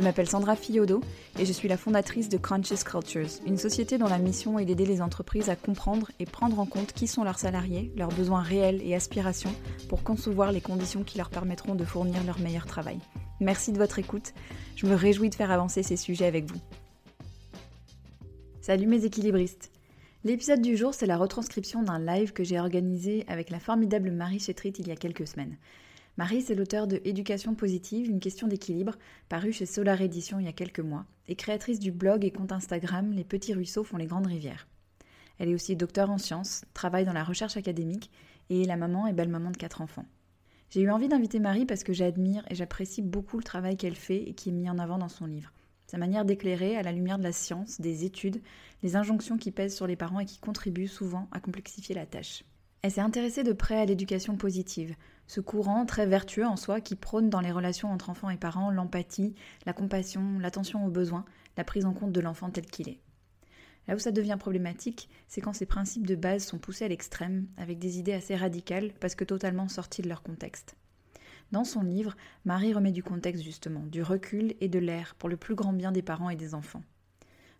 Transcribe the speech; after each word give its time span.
Je 0.00 0.04
m'appelle 0.06 0.30
Sandra 0.30 0.56
Fiodo 0.56 1.02
et 1.38 1.44
je 1.44 1.52
suis 1.52 1.68
la 1.68 1.76
fondatrice 1.76 2.30
de 2.30 2.38
Conscious 2.38 2.84
Cultures, 2.86 3.28
une 3.46 3.58
société 3.58 3.98
dont 3.98 4.08
la 4.08 4.16
mission 4.16 4.58
est 4.58 4.64
d'aider 4.64 4.86
les 4.86 5.02
entreprises 5.02 5.50
à 5.50 5.56
comprendre 5.56 6.10
et 6.18 6.24
prendre 6.24 6.58
en 6.58 6.64
compte 6.64 6.94
qui 6.94 7.06
sont 7.06 7.22
leurs 7.22 7.38
salariés, 7.38 7.92
leurs 7.96 8.08
besoins 8.08 8.40
réels 8.40 8.80
et 8.82 8.94
aspirations 8.94 9.52
pour 9.90 10.02
concevoir 10.02 10.52
les 10.52 10.62
conditions 10.62 11.04
qui 11.04 11.18
leur 11.18 11.28
permettront 11.28 11.74
de 11.74 11.84
fournir 11.84 12.24
leur 12.24 12.38
meilleur 12.38 12.64
travail. 12.64 12.98
Merci 13.40 13.72
de 13.72 13.76
votre 13.76 13.98
écoute, 13.98 14.32
je 14.74 14.86
me 14.86 14.94
réjouis 14.94 15.28
de 15.28 15.34
faire 15.34 15.50
avancer 15.50 15.82
ces 15.82 15.96
sujets 15.98 16.24
avec 16.24 16.50
vous. 16.50 16.60
Salut 18.62 18.86
mes 18.86 19.04
équilibristes 19.04 19.70
L'épisode 20.24 20.62
du 20.62 20.78
jour, 20.78 20.94
c'est 20.94 21.04
la 21.04 21.18
retranscription 21.18 21.82
d'un 21.82 21.98
live 21.98 22.32
que 22.32 22.42
j'ai 22.42 22.58
organisé 22.58 23.26
avec 23.28 23.50
la 23.50 23.60
formidable 23.60 24.10
Marie 24.12 24.40
Chetrit 24.40 24.72
il 24.78 24.88
y 24.88 24.92
a 24.92 24.96
quelques 24.96 25.26
semaines. 25.26 25.58
Marie, 26.16 26.42
c'est 26.42 26.54
l'auteur 26.54 26.86
de 26.86 27.00
Éducation 27.04 27.54
positive, 27.54 28.10
une 28.10 28.20
question 28.20 28.46
d'équilibre, 28.46 28.96
paru 29.28 29.52
chez 29.52 29.64
Solar 29.64 30.00
Edition 30.00 30.38
il 30.38 30.46
y 30.46 30.48
a 30.48 30.52
quelques 30.52 30.80
mois, 30.80 31.06
et 31.28 31.36
créatrice 31.36 31.78
du 31.78 31.92
blog 31.92 32.24
et 32.24 32.30
compte 32.30 32.52
Instagram 32.52 33.12
Les 33.12 33.24
petits 33.24 33.54
ruisseaux 33.54 33.84
font 33.84 33.96
les 33.96 34.06
grandes 34.06 34.26
rivières. 34.26 34.66
Elle 35.38 35.48
est 35.48 35.54
aussi 35.54 35.76
docteur 35.76 36.10
en 36.10 36.18
sciences, 36.18 36.64
travaille 36.74 37.06
dans 37.06 37.12
la 37.12 37.24
recherche 37.24 37.56
académique 37.56 38.10
et 38.50 38.62
est 38.62 38.66
la 38.66 38.76
maman 38.76 39.06
et 39.06 39.12
belle-maman 39.12 39.50
de 39.50 39.56
quatre 39.56 39.80
enfants. 39.80 40.06
J'ai 40.68 40.82
eu 40.82 40.90
envie 40.90 41.08
d'inviter 41.08 41.38
Marie 41.38 41.64
parce 41.64 41.84
que 41.84 41.92
j'admire 41.92 42.44
et 42.50 42.54
j'apprécie 42.54 43.02
beaucoup 43.02 43.38
le 43.38 43.44
travail 43.44 43.76
qu'elle 43.76 43.96
fait 43.96 44.22
et 44.22 44.34
qui 44.34 44.50
est 44.50 44.52
mis 44.52 44.68
en 44.68 44.78
avant 44.78 44.98
dans 44.98 45.08
son 45.08 45.26
livre. 45.26 45.52
Sa 45.86 45.98
manière 45.98 46.24
d'éclairer, 46.24 46.76
à 46.76 46.82
la 46.82 46.92
lumière 46.92 47.18
de 47.18 47.24
la 47.24 47.32
science, 47.32 47.80
des 47.80 48.04
études, 48.04 48.42
les 48.82 48.94
injonctions 48.94 49.38
qui 49.38 49.50
pèsent 49.50 49.74
sur 49.74 49.86
les 49.86 49.96
parents 49.96 50.20
et 50.20 50.26
qui 50.26 50.38
contribuent 50.38 50.86
souvent 50.86 51.28
à 51.32 51.40
complexifier 51.40 51.94
la 51.94 52.06
tâche. 52.06 52.44
Elle 52.82 52.92
s'est 52.92 53.00
intéressée 53.00 53.42
de 53.42 53.52
près 53.52 53.78
à 53.78 53.84
l'éducation 53.84 54.36
positive, 54.36 54.94
ce 55.30 55.40
courant 55.40 55.86
très 55.86 56.06
vertueux 56.06 56.44
en 56.44 56.56
soi 56.56 56.80
qui 56.80 56.96
prône 56.96 57.30
dans 57.30 57.38
les 57.38 57.52
relations 57.52 57.92
entre 57.92 58.10
enfants 58.10 58.30
et 58.30 58.36
parents 58.36 58.72
l'empathie, 58.72 59.36
la 59.64 59.72
compassion, 59.72 60.40
l'attention 60.40 60.84
aux 60.84 60.90
besoins, 60.90 61.24
la 61.56 61.62
prise 61.62 61.84
en 61.84 61.92
compte 61.92 62.10
de 62.10 62.18
l'enfant 62.18 62.50
tel 62.50 62.66
qu'il 62.66 62.88
est. 62.88 62.98
Là 63.86 63.94
où 63.94 64.00
ça 64.00 64.10
devient 64.10 64.36
problématique, 64.40 65.08
c'est 65.28 65.40
quand 65.40 65.52
ces 65.52 65.66
principes 65.66 66.04
de 66.04 66.16
base 66.16 66.44
sont 66.44 66.58
poussés 66.58 66.86
à 66.86 66.88
l'extrême, 66.88 67.46
avec 67.58 67.78
des 67.78 68.00
idées 68.00 68.12
assez 68.12 68.34
radicales, 68.34 68.90
parce 68.98 69.14
que 69.14 69.22
totalement 69.22 69.68
sorties 69.68 70.02
de 70.02 70.08
leur 70.08 70.24
contexte. 70.24 70.74
Dans 71.52 71.62
son 71.62 71.82
livre, 71.82 72.16
Marie 72.44 72.74
remet 72.74 72.90
du 72.90 73.04
contexte 73.04 73.44
justement, 73.44 73.86
du 73.86 74.02
recul 74.02 74.54
et 74.60 74.68
de 74.68 74.80
l'air 74.80 75.14
pour 75.14 75.28
le 75.28 75.36
plus 75.36 75.54
grand 75.54 75.72
bien 75.72 75.92
des 75.92 76.02
parents 76.02 76.30
et 76.30 76.36
des 76.36 76.56
enfants. 76.56 76.82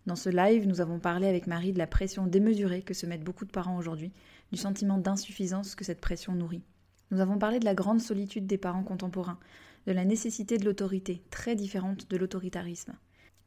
Dans 0.07 0.17
ce 0.17 0.29
live, 0.29 0.67
nous 0.67 0.81
avons 0.81 0.99
parlé 0.99 1.25
avec 1.25 1.47
Marie 1.47 1.71
de 1.71 1.79
la 1.79 1.87
pression 1.87 2.27
démesurée 2.27 2.81
que 2.81 2.93
se 2.93 3.05
mettent 3.05 3.23
beaucoup 3.23 3.45
de 3.45 3.51
parents 3.51 3.77
aujourd'hui, 3.77 4.11
du 4.51 4.57
sentiment 4.57 4.97
d'insuffisance 4.97 5.73
que 5.73 5.85
cette 5.85 6.01
pression 6.01 6.33
nourrit. 6.33 6.65
Nous 7.11 7.19
avons 7.19 7.37
parlé 7.37 7.59
de 7.59 7.65
la 7.65 7.75
grande 7.75 7.99
solitude 7.99 8.47
des 8.47 8.57
parents 8.57 8.83
contemporains, 8.83 9.39
de 9.85 9.91
la 9.91 10.05
nécessité 10.05 10.57
de 10.57 10.63
l'autorité, 10.63 11.21
très 11.29 11.55
différente 11.55 12.09
de 12.09 12.15
l'autoritarisme. 12.17 12.93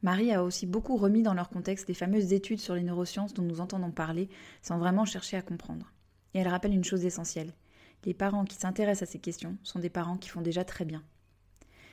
Marie 0.03 0.31
a 0.31 0.43
aussi 0.43 0.67
beaucoup 0.67 0.97
remis 0.97 1.23
dans 1.23 1.33
leur 1.33 1.49
contexte 1.49 1.87
les 1.87 1.95
fameuses 1.95 2.31
études 2.31 2.59
sur 2.59 2.75
les 2.75 2.83
neurosciences 2.83 3.33
dont 3.33 3.41
nous 3.41 3.61
entendons 3.61 3.89
parler 3.89 4.29
sans 4.61 4.77
vraiment 4.77 5.05
chercher 5.05 5.35
à 5.37 5.41
comprendre. 5.41 5.91
Et 6.35 6.39
elle 6.39 6.47
rappelle 6.47 6.75
une 6.75 6.83
chose 6.83 7.05
essentielle. 7.05 7.53
Les 8.03 8.13
parents 8.13 8.45
qui 8.45 8.55
s'intéressent 8.55 9.09
à 9.09 9.11
ces 9.11 9.19
questions 9.19 9.57
sont 9.63 9.79
des 9.79 9.89
parents 9.89 10.17
qui 10.17 10.29
font 10.29 10.41
déjà 10.41 10.63
très 10.63 10.85
bien. 10.85 11.01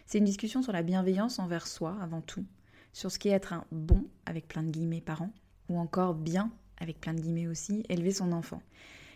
C'est 0.04 0.18
une 0.18 0.24
discussion 0.24 0.62
sur 0.62 0.72
la 0.72 0.82
bienveillance 0.82 1.38
envers 1.38 1.66
soi 1.66 1.96
avant 2.02 2.20
tout, 2.20 2.44
sur 2.92 3.10
ce 3.10 3.18
qu'est 3.18 3.30
être 3.30 3.54
un 3.54 3.64
bon, 3.72 4.04
avec 4.26 4.46
plein 4.46 4.62
de 4.62 4.70
guillemets, 4.70 5.00
parent, 5.00 5.32
ou 5.70 5.78
encore 5.78 6.12
bien, 6.12 6.50
avec 6.78 7.00
plein 7.00 7.14
de 7.14 7.20
guillemets 7.20 7.46
aussi, 7.46 7.82
élever 7.88 8.12
son 8.12 8.32
enfant. 8.32 8.60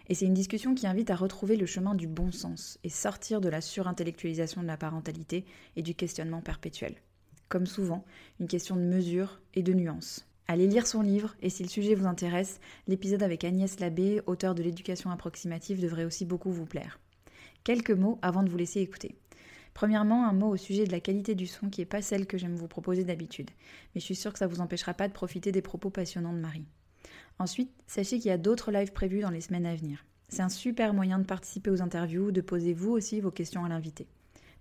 Et 0.09 0.15
c'est 0.15 0.27
une 0.27 0.35
discussion 0.35 0.75
qui 0.75 0.87
invite 0.87 1.11
à 1.11 1.17
retrouver 1.17 1.57
le 1.57 1.67
chemin 1.67 1.95
du 1.95 2.07
bon 2.07 2.31
sens 2.31 2.79
et 2.85 2.89
sortir 2.89 3.41
de 3.41 3.49
la 3.49 3.61
surintellectualisation 3.61 4.63
de 4.63 4.67
la 4.67 4.77
parentalité 4.77 5.45
et 5.75 5.83
du 5.83 5.95
questionnement 5.95 6.41
perpétuel. 6.41 6.95
Comme 7.49 7.67
souvent, 7.67 8.05
une 8.41 8.49
question 8.49 8.77
de 8.77 8.83
mesure 8.83 9.41
et 9.55 9.63
de 9.63 9.73
nuance. 9.73 10.27
Allez 10.49 10.69
lire 10.69 10.87
son 10.87 11.03
livre 11.03 11.35
et 11.43 11.51
si 11.51 11.65
le 11.65 11.69
sujet 11.69 11.95
vous 11.95 12.07
intéresse, 12.07 12.61
l'épisode 12.87 13.25
avec 13.25 13.43
Agnès 13.43 13.81
Labbé, 13.81 14.21
auteur 14.27 14.55
de 14.55 14.63
l'éducation 14.63 15.11
approximative, 15.11 15.81
devrait 15.81 16.05
aussi 16.05 16.25
beaucoup 16.25 16.53
vous 16.53 16.67
plaire. 16.67 17.01
Quelques 17.65 17.91
mots 17.91 18.21
avant 18.23 18.45
de 18.45 18.49
vous 18.49 18.57
laisser 18.57 18.81
écouter. 18.81 19.17
Premièrement, 19.75 20.27
un 20.27 20.33
mot 20.33 20.49
au 20.49 20.57
sujet 20.57 20.85
de 20.85 20.93
la 20.93 21.01
qualité 21.01 21.35
du 21.35 21.49
son 21.49 21.69
qui 21.69 21.81
n'est 21.81 21.87
pas 21.87 22.01
celle 22.01 22.27
que 22.27 22.39
j'aime 22.39 22.55
vous 22.55 22.69
proposer 22.69 23.03
d'habitude, 23.03 23.51
mais 23.95 24.01
je 24.01 24.07
suis 24.07 24.15
sûre 24.15 24.33
que 24.33 24.39
ça 24.39 24.47
ne 24.47 24.55
vous 24.55 24.61
empêchera 24.61 24.95
pas 24.95 25.09
de 25.09 25.13
profiter 25.13 25.51
des 25.51 25.63
propos 25.63 25.91
passionnants 25.91 26.33
de 26.33 26.39
Marie. 26.39 26.65
Ensuite, 27.39 27.71
sachez 27.87 28.19
qu'il 28.19 28.29
y 28.29 28.35
a 28.35 28.39
d'autres 28.39 28.73
lives 28.73 28.93
prévus 28.93 29.21
dans 29.21 29.31
les 29.31 29.41
semaines 29.41 29.67
à 29.67 29.75
venir. 29.75 30.05
C'est 30.29 30.43
un 30.43 30.49
super 30.49 30.95
moyen 30.95 31.19
de 31.19 31.25
participer 31.25 31.71
aux 31.71 31.83
interviews, 31.83 32.33
de 32.33 32.41
poser 32.41 32.73
vous 32.73 32.91
aussi 32.91 33.21
vos 33.21 33.31
questions 33.31 33.65
à 33.65 33.69
l'invité. 33.69 34.07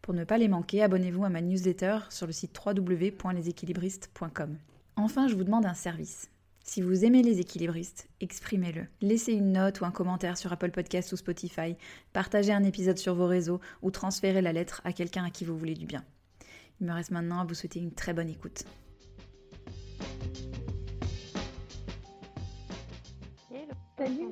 Pour 0.01 0.13
ne 0.13 0.23
pas 0.23 0.37
les 0.37 0.47
manquer, 0.47 0.83
abonnez-vous 0.83 1.25
à 1.25 1.29
ma 1.29 1.41
newsletter 1.41 1.99
sur 2.09 2.27
le 2.27 2.33
site 2.33 2.59
www.leséquilibristes.com. 2.63 4.57
Enfin, 4.97 5.27
je 5.27 5.35
vous 5.35 5.43
demande 5.43 5.65
un 5.65 5.73
service. 5.73 6.29
Si 6.63 6.81
vous 6.81 7.05
aimez 7.05 7.21
les 7.21 7.39
équilibristes, 7.39 8.07
exprimez-le. 8.21 8.85
Laissez 9.01 9.33
une 9.33 9.51
note 9.51 9.81
ou 9.81 9.85
un 9.85 9.91
commentaire 9.91 10.37
sur 10.37 10.51
Apple 10.51 10.71
Podcast 10.71 11.11
ou 11.11 11.17
Spotify, 11.17 11.75
partagez 12.11 12.53
un 12.53 12.63
épisode 12.63 12.97
sur 12.97 13.13
vos 13.13 13.27
réseaux 13.27 13.59
ou 13.81 13.91
transférez 13.91 14.41
la 14.41 14.53
lettre 14.53 14.81
à 14.83 14.93
quelqu'un 14.93 15.25
à 15.25 15.29
qui 15.29 15.45
vous 15.45 15.57
voulez 15.57 15.75
du 15.75 15.85
bien. 15.85 16.03
Il 16.81 16.87
me 16.87 16.93
reste 16.93 17.11
maintenant 17.11 17.39
à 17.39 17.45
vous 17.45 17.53
souhaiter 17.53 17.79
une 17.79 17.91
très 17.91 18.13
bonne 18.13 18.29
écoute. 18.29 18.65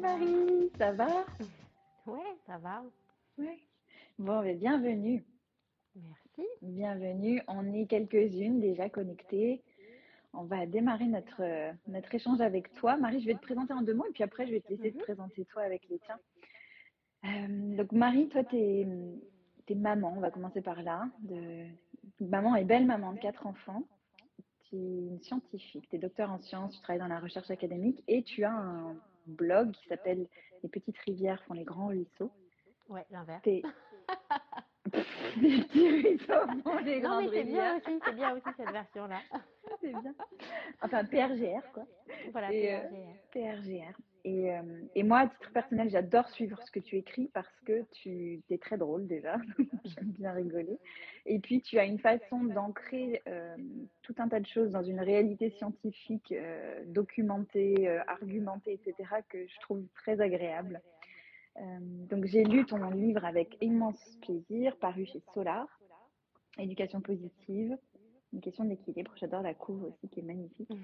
Marie, 0.03 0.69
ça 0.78 0.91
va? 0.91 1.25
Ouais, 2.06 2.36
ça 2.46 2.58
va. 2.58 2.84
Ouais. 3.38 3.58
Bon, 4.19 4.41
mais 4.41 4.56
bienvenue. 4.56 5.24
Merci. 5.96 6.50
Bienvenue. 6.62 7.41
On 7.47 7.74
est 7.74 7.86
quelques-unes 7.86 8.59
déjà 8.59 8.90
connectées. 8.90 9.63
On 10.34 10.44
va 10.44 10.66
démarrer 10.66 11.06
notre, 11.06 11.42
notre 11.88 12.13
échange 12.13 12.42
avec 12.42 12.74
toi. 12.74 12.97
Marie, 12.97 13.22
je 13.22 13.28
vais 13.28 13.36
te 13.36 13.42
présenter 13.42 13.72
en 13.72 13.81
deux 13.81 13.94
mots 13.94 14.06
et 14.06 14.12
puis 14.12 14.24
après, 14.24 14.46
je 14.46 14.52
vais 14.52 14.59
te 14.59 14.74
laisser 14.74 14.92
te 14.92 15.02
présenter 15.03 15.46
toi 15.46 15.62
avec 15.62 15.88
les 15.90 16.00
tiens. 16.00 16.19
Euh, 17.24 17.78
donc, 17.78 17.94
Marie, 17.94 18.28
toi, 18.28 18.44
tu 18.44 18.58
es, 18.58 18.86
maman, 19.74 20.16
on 20.18 20.19
va 20.19 20.31
commencer 20.31 20.62
par 20.62 20.84
là. 20.84 21.08
De, 21.19 21.63
maman 22.19 22.58
et 22.58 22.66
belle 22.66 22.86
maman 22.86 23.13
de 23.13 23.19
quatre 23.19 23.47
enfants. 23.47 23.84
Tu 24.66 24.75
es 24.75 25.08
une 25.08 25.22
scientifique, 25.22 25.88
tu 25.90 25.96
es 25.96 26.00
docteur 26.00 26.30
en 26.30 26.40
sciences, 26.40 26.75
tu 26.75 26.81
travailles 26.81 27.00
dans 27.00 27.08
la 27.08 27.22
recherche 27.22 27.50
académique 27.50 28.03
et 28.09 28.24
tu 28.24 28.44
as 28.44 28.52
un 28.52 28.97
blog 29.28 29.72
qui 29.72 29.88
s'appelle 29.88 30.28
Les 30.64 30.70
petites 30.70 30.98
rivières 31.00 31.42
font 31.44 31.54
les 31.54 31.64
grands 31.64 31.88
ruisseaux. 31.88 32.32
Ouais, 32.90 33.06
l'inverse. 33.12 33.44
les 33.46 33.64
petits 35.64 35.90
ruisseaux 35.90 36.62
font 36.64 36.78
les 36.80 37.00
grands 37.00 37.18
rivières. 37.18 37.34
C'est 37.34 37.44
bien 37.44 37.78
aussi, 37.78 38.00
c'est 38.06 38.16
bien 38.16 38.34
aussi 38.36 38.50
cette 38.58 38.72
version-là. 38.72 39.20
c'est 39.81 39.90
bien. 39.90 40.14
Enfin, 40.81 41.04
PRGR, 41.06 41.72
quoi. 41.74 41.84
Voilà, 42.31 42.50
PRGR. 42.50 43.16
PRGR. 43.31 43.98
Et, 44.25 44.54
euh, 44.54 44.62
et, 44.96 45.04
moi, 45.04 45.20
à 45.20 45.28
titre 45.28 45.52
personnel, 45.52 45.90
j'adore 45.90 46.30
suivre 46.30 46.62
ce 46.64 46.72
que 46.72 46.80
tu 46.80 46.98
écris 46.98 47.30
parce 47.34 47.60
que 47.66 47.84
tu 47.92 48.42
es 48.50 48.58
très 48.58 48.78
drôle 48.78 49.06
déjà. 49.06 49.38
J'aime 49.86 50.12
bien 50.12 50.31
rigoler. 50.31 50.80
Et 51.25 51.40
puis, 51.40 51.62
tu 51.62 51.78
as 51.78 51.86
une 51.86 52.00
façon 52.00 52.44
d'ancrer 52.44 53.22
euh, 53.28 53.56
tout 54.02 54.16
un 54.20 54.30
tas 54.30 54.40
de 54.40 54.48
choses 54.48 54.72
dans 54.72 54.84
une 54.84 55.02
réalité 55.02 55.50
scientifique 55.52 56.31
euh, 56.31 56.84
documentée, 56.88 57.90
argumentée, 58.08 58.74
etc., 58.74 59.10
que 59.28 59.46
je 59.46 59.60
trouve 59.60 59.86
très 59.96 60.22
agréable. 60.22 60.81
donc, 62.10 62.26
j'ai 62.26 62.44
lu 62.44 62.66
ton 62.66 62.90
livre 62.92 63.26
avec 63.26 63.58
immense 63.62 64.18
plaisir, 64.22 64.78
paru 64.78 65.06
chez 65.06 65.22
Solar, 65.34 65.68
Éducation 66.60 67.02
positive 67.02 67.78
une 68.34 68.42
question 68.42 68.66
d'équilibre. 68.66 69.12
J'adore 69.16 69.44
la 69.44 69.54
couve 69.54 69.84
aussi 69.84 70.10
qui 70.10 70.19
est 70.19 70.24
magnifique. 70.24 70.69
Mm. 70.69 70.80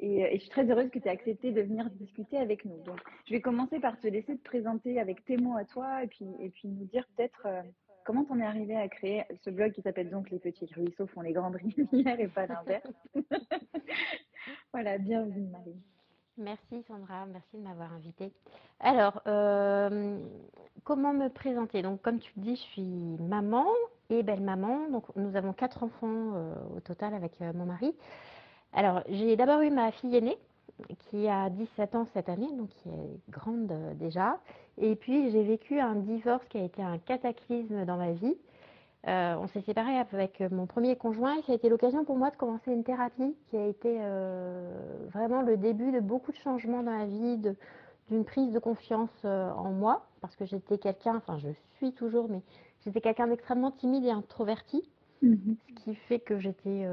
Et, 0.00 0.20
et, 0.22 0.34
je 0.34 0.40
suis 0.40 0.50
très 0.50 0.68
heureuse 0.70 0.90
que 0.90 0.98
tu 0.98 1.06
aies 1.06 1.12
accepté 1.12 1.52
de 1.52 1.60
venir 1.60 1.88
discuter 1.90 2.38
avec 2.38 2.64
nous. 2.64 2.82
Donc, 2.84 2.98
je 3.26 3.34
vais 3.34 3.40
commencer 3.40 3.78
par 3.80 3.98
te 4.00 4.06
laisser 4.06 4.36
te 4.36 4.42
présenter 4.42 4.98
avec 4.98 5.24
tes 5.24 5.36
mots 5.36 5.56
à 5.56 5.64
toi 5.64 6.02
et 6.02 6.06
puis, 6.06 6.26
et 6.40 6.50
puis 6.50 6.68
nous 6.68 6.86
dire 6.86 7.06
peut-être 7.16 7.42
euh, 7.46 7.62
comment 8.04 8.24
tu 8.24 8.32
en 8.32 8.40
es 8.40 8.44
arrivé 8.44 8.76
à 8.76 8.88
créer 8.88 9.24
ce 9.44 9.50
blog 9.50 9.72
qui 9.72 9.82
s'appelle 9.82 10.10
donc 10.10 10.30
Les 10.30 10.38
petits 10.38 10.68
ruisseaux 10.74 11.06
font 11.06 11.20
les 11.20 11.32
grandes 11.32 11.56
rivières 11.56 12.18
et 12.18 12.28
pas 12.28 12.46
l'inverse. 12.46 12.92
voilà, 14.72 14.98
bienvenue 14.98 15.46
Marie. 15.48 15.76
Merci 16.38 16.82
Sandra, 16.88 17.26
merci 17.26 17.56
de 17.56 17.62
m'avoir 17.62 17.92
invitée. 17.92 18.32
Alors, 18.80 19.20
euh, 19.26 20.18
comment 20.84 21.12
me 21.12 21.28
présenter? 21.28 21.82
Donc, 21.82 22.00
comme 22.00 22.18
tu 22.18 22.32
le 22.36 22.42
dis, 22.42 22.56
je 22.56 22.62
suis 22.62 23.16
maman 23.20 23.66
et 24.08 24.22
belle-maman. 24.22 24.88
Donc, 24.88 25.04
nous 25.16 25.36
avons 25.36 25.52
quatre 25.52 25.82
enfants 25.82 26.32
euh, 26.34 26.54
au 26.76 26.80
total 26.80 27.12
avec 27.12 27.32
euh, 27.42 27.52
mon 27.52 27.66
mari. 27.66 27.94
Alors, 28.72 29.02
j'ai 29.08 29.36
d'abord 29.36 29.60
eu 29.62 29.70
ma 29.70 29.90
fille 29.92 30.16
aînée 30.16 30.38
qui 31.10 31.28
a 31.28 31.50
17 31.50 31.94
ans 31.94 32.06
cette 32.14 32.28
année, 32.28 32.50
donc 32.52 32.68
qui 32.68 32.88
est 32.88 33.30
grande 33.30 33.72
déjà. 33.98 34.38
Et 34.78 34.96
puis, 34.96 35.30
j'ai 35.30 35.42
vécu 35.42 35.78
un 35.78 35.96
divorce 35.96 36.44
qui 36.48 36.58
a 36.58 36.64
été 36.64 36.82
un 36.82 36.98
cataclysme 36.98 37.84
dans 37.84 37.96
ma 37.96 38.12
vie. 38.12 38.36
Euh, 39.08 39.34
on 39.40 39.46
s'est 39.48 39.62
séparés 39.62 39.96
avec 39.96 40.40
mon 40.50 40.66
premier 40.66 40.94
conjoint 40.94 41.38
et 41.38 41.42
ça 41.42 41.52
a 41.52 41.54
été 41.54 41.70
l'occasion 41.70 42.04
pour 42.04 42.18
moi 42.18 42.30
de 42.30 42.36
commencer 42.36 42.70
une 42.70 42.84
thérapie 42.84 43.34
qui 43.48 43.56
a 43.56 43.66
été 43.66 43.96
euh, 44.00 45.06
vraiment 45.10 45.40
le 45.40 45.56
début 45.56 45.90
de 45.90 46.00
beaucoup 46.00 46.32
de 46.32 46.36
changements 46.36 46.82
dans 46.82 46.92
ma 46.92 47.06
vie, 47.06 47.38
d'une 48.10 48.24
prise 48.24 48.52
de 48.52 48.58
confiance 48.58 49.08
euh, 49.24 49.50
en 49.52 49.70
moi, 49.70 50.04
parce 50.20 50.36
que 50.36 50.44
j'étais 50.44 50.76
quelqu'un, 50.76 51.16
enfin 51.16 51.38
je 51.38 51.48
suis 51.76 51.92
toujours, 51.92 52.28
mais 52.28 52.42
j'étais 52.84 53.00
quelqu'un 53.00 53.28
d'extrêmement 53.28 53.70
timide 53.70 54.04
et 54.04 54.10
introverti, 54.10 54.86
mhm. 55.22 55.56
ce 55.68 55.74
qui 55.84 55.94
fait 55.94 56.18
que 56.18 56.38
j'étais, 56.38 56.86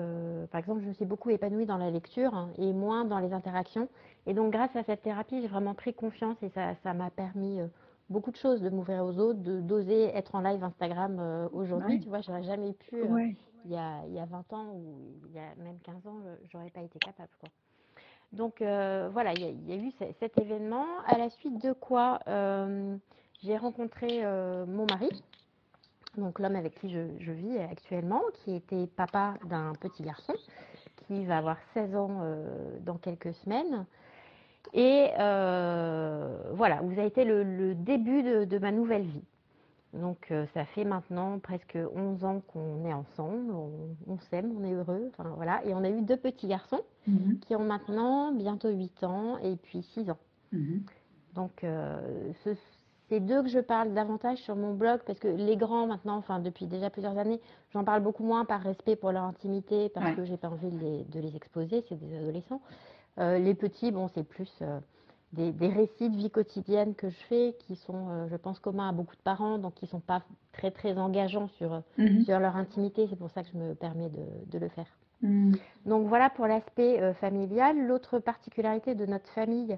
par 0.51 0.59
exemple, 0.59 0.81
je 0.81 0.87
me 0.87 0.93
suis 0.93 1.05
beaucoup 1.05 1.29
épanouie 1.29 1.65
dans 1.65 1.77
la 1.77 1.91
lecture 1.91 2.33
hein, 2.33 2.49
et 2.57 2.73
moins 2.73 3.05
dans 3.05 3.19
les 3.19 3.33
interactions. 3.33 3.87
Et 4.25 4.33
donc 4.33 4.51
grâce 4.51 4.75
à 4.75 4.83
cette 4.83 5.01
thérapie, 5.01 5.41
j'ai 5.41 5.47
vraiment 5.47 5.73
pris 5.73 5.93
confiance 5.93 6.37
et 6.43 6.49
ça 6.49 6.93
m'a 6.93 7.09
permis 7.09 7.59
beaucoup 8.09 8.31
de 8.31 8.37
choses, 8.37 8.61
de 8.61 8.69
m'ouvrir 8.69 9.03
aux 9.03 9.17
autres, 9.19 9.39
de 9.39 9.59
d'oser 9.59 10.05
être 10.15 10.35
en 10.35 10.41
live 10.41 10.63
Instagram 10.63 11.17
euh, 11.19 11.49
aujourd'hui. 11.51 11.99
Tu 11.99 12.09
vois, 12.09 12.21
j'aurais 12.21 12.43
jamais 12.43 12.73
pu 12.73 12.95
euh, 12.95 13.31
il, 13.65 13.71
y 13.71 13.75
a, 13.75 14.05
il 14.07 14.13
y 14.13 14.19
a 14.19 14.25
20 14.25 14.53
ans 14.53 14.71
ou 14.73 14.95
il 15.27 15.35
y 15.35 15.39
a 15.39 15.55
même 15.63 15.79
15 15.83 16.07
ans, 16.07 16.19
j'aurais 16.51 16.69
pas 16.69 16.81
été 16.81 16.99
capable. 16.99 17.31
Quoi. 17.39 17.49
Donc 18.31 18.61
euh, 18.61 19.09
voilà, 19.11 19.33
il 19.33 19.67
y, 19.67 19.73
a, 19.73 19.75
eu 19.75 19.91
cet 20.19 20.37
événement, 20.39 20.85
à 21.05 21.17
la 21.17 21.29
suite 21.29 21.61
de 21.61 21.73
quoi 21.73 22.19
j'ai 23.43 23.57
rencontré 23.57 24.23
mon 24.67 24.85
mari, 24.85 25.09
donc 26.17 26.39
l'homme 26.39 26.55
avec 26.55 26.75
qui 26.79 26.89
je, 26.89 26.99
je, 27.19 27.31
vis 27.31 27.57
actuellement, 27.59 28.21
qui 28.33 28.55
était 28.55 28.87
papa 28.87 29.35
d'un 29.45 29.73
petit 29.79 30.03
garçon 30.03 30.33
qui 31.07 31.25
va 31.25 31.37
avoir 31.37 31.57
16 31.73 31.95
ans 31.95 32.21
dans 32.81 32.97
quelques 32.97 33.33
semaines. 33.35 33.85
Et 34.73 35.09
euh, 35.19 36.51
voilà, 36.53 36.81
vous 36.81 36.91
avez 36.91 37.07
été 37.07 37.25
le, 37.25 37.73
début 37.75 38.23
de, 38.23 38.57
ma 38.57 38.71
nouvelle 38.71 39.03
vie. 39.03 39.23
Donc 39.93 40.27
euh, 40.31 40.45
ça 40.53 40.65
fait 40.65 40.83
maintenant 40.83 41.39
presque 41.39 41.77
11 41.95 42.25
ans 42.25 42.41
qu'on 42.47 42.85
est 42.85 42.93
ensemble, 42.93 43.53
on, 44.05 44.19
s'aime, 44.29 44.53
on 44.59 44.63
est 44.65 44.73
heureux, 44.73 45.09
enfin, 45.09 45.33
voilà. 45.35 45.63
Et 45.65 45.73
on 45.73 45.83
a 45.83 45.89
eu 45.89 46.01
deux 46.01 46.17
petits 46.17 46.47
garçons 46.47 46.81
mhm. 47.07 47.39
qui 47.39 47.55
ont 47.55 47.63
maintenant 47.63 48.31
bientôt 48.33 48.69
8 48.69 49.03
ans 49.05 49.37
et 49.39 49.55
puis 49.55 49.81
6 49.81 50.11
ans. 50.11 50.19
Mhm. 50.51 50.83
Donc 51.33 51.63
euh, 51.63 52.33
c'est 53.09 53.19
d'eux 53.19 53.41
que 53.43 53.49
je 53.49 53.59
parle 53.59 53.93
davantage 53.93 54.39
sur 54.39 54.55
mon 54.55 54.73
blog 54.73 54.99
parce 55.05 55.19
que 55.19 55.27
les 55.27 55.55
grands 55.55 55.87
maintenant, 55.87 56.17
enfin 56.17 56.39
depuis 56.39 56.67
déjà 56.67 56.89
plusieurs 56.89 57.17
années, 57.17 57.39
j'en 57.73 57.83
parle 57.83 58.01
beaucoup 58.01 58.23
moins 58.23 58.45
par 58.45 58.61
respect 58.61 58.95
pour 58.95 59.11
leur 59.11 59.23
intimité 59.23 59.89
parce 59.89 60.15
que 60.15 60.25
j'ai 60.25 60.37
pas 60.37 60.49
envie 60.49 60.69
de 60.69 60.79
les, 60.79 61.03
de 61.05 61.19
les 61.19 61.35
exposer, 61.35 61.83
c'est 61.87 61.99
des 61.99 62.17
adolescents. 62.17 62.61
Euh, 63.19 63.39
les 63.39 63.53
petits, 63.53 63.91
bon, 63.91 64.07
c'est 64.13 64.23
plus 64.23 64.51
euh, 64.61 64.79
des, 65.33 65.67
récits 65.67 66.09
de 66.09 66.15
vie 66.15 66.29
quotidienne 66.29 66.93
que 66.93 67.09
je 67.09 67.17
fais 67.29 67.55
qui 67.59 67.75
sont, 67.75 68.09
euh, 68.09 68.27
je 68.29 68.35
pense, 68.35 68.59
communs 68.59 68.89
à 68.89 68.91
beaucoup 68.91 69.15
de 69.15 69.21
parents, 69.21 69.57
donc 69.57 69.75
qui 69.75 69.85
ne 69.85 69.89
sont 69.89 69.99
pas 69.99 70.21
très, 70.53 70.71
très 70.71 70.97
engageants 70.97 71.49
sur, 71.57 71.81
mhm. 71.97 72.23
sur 72.25 72.39
leur 72.39 72.55
intimité. 72.55 73.07
C'est 73.09 73.17
pour 73.17 73.31
ça 73.31 73.43
que 73.43 73.49
je 73.51 73.57
me 73.57 73.73
permets 73.73 74.09
de, 74.09 74.59
le 74.59 74.69
faire. 74.69 74.87
Mhm. 75.21 75.55
Donc 75.85 76.07
voilà 76.07 76.29
pour 76.29 76.45
l'aspect 76.45 77.13
familial. 77.15 77.87
L'autre 77.87 78.19
particularité 78.19 78.93
de 78.93 79.05
notre 79.05 79.29
famille, 79.29 79.77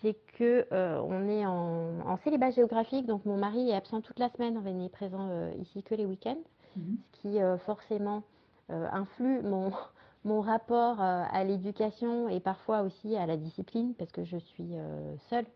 c'est 0.00 0.16
que 0.38 0.66
on 0.72 1.28
est 1.28 1.46
en, 1.46 2.16
célibat 2.24 2.50
géographique, 2.50 3.06
donc 3.06 3.24
mon 3.24 3.36
mari 3.36 3.70
est 3.70 3.74
absent 3.74 4.00
toute 4.00 4.18
la 4.18 4.28
semaine, 4.30 4.56
on 4.58 4.62
n'est 4.62 4.88
présent 4.88 5.28
ici 5.60 5.82
que 5.82 5.94
les 5.94 6.06
week-ends, 6.06 6.42
mhm. 6.76 6.98
ce 7.12 7.20
qui 7.20 7.38
forcément 7.64 8.22
influe 8.68 9.42
mon, 9.42 9.72
mon 10.24 10.40
rapport 10.40 11.00
euh, 11.00 11.22
à 11.30 11.44
l'éducation 11.44 12.28
et 12.28 12.40
parfois 12.40 12.82
aussi 12.82 13.16
à 13.16 13.26
la 13.26 13.36
discipline, 13.36 13.94
parce 13.94 14.12
que 14.12 14.24
je 14.24 14.36
suis 14.36 14.76
euh, 14.76 15.16
seule 15.28 15.46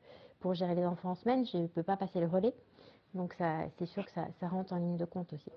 pour 0.41 0.55
gérer 0.55 0.75
les 0.75 0.85
enfants 0.85 1.11
en 1.11 1.15
semaine, 1.15 1.47
je 1.47 1.59
ne 1.59 1.67
peux 1.67 1.83
pas 1.83 1.97
passer 1.97 2.21
le 2.21 2.27
relais. 2.27 2.55
Donc 3.15 3.37
c'est 3.79 3.87
sûr 3.87 4.05
que 4.05 4.11
ça, 4.11 4.49
rentre 4.49 4.73
en 4.73 4.77
ligne 4.77 4.97
de 4.97 5.05
compte 5.05 5.33
aussi. 5.33 5.51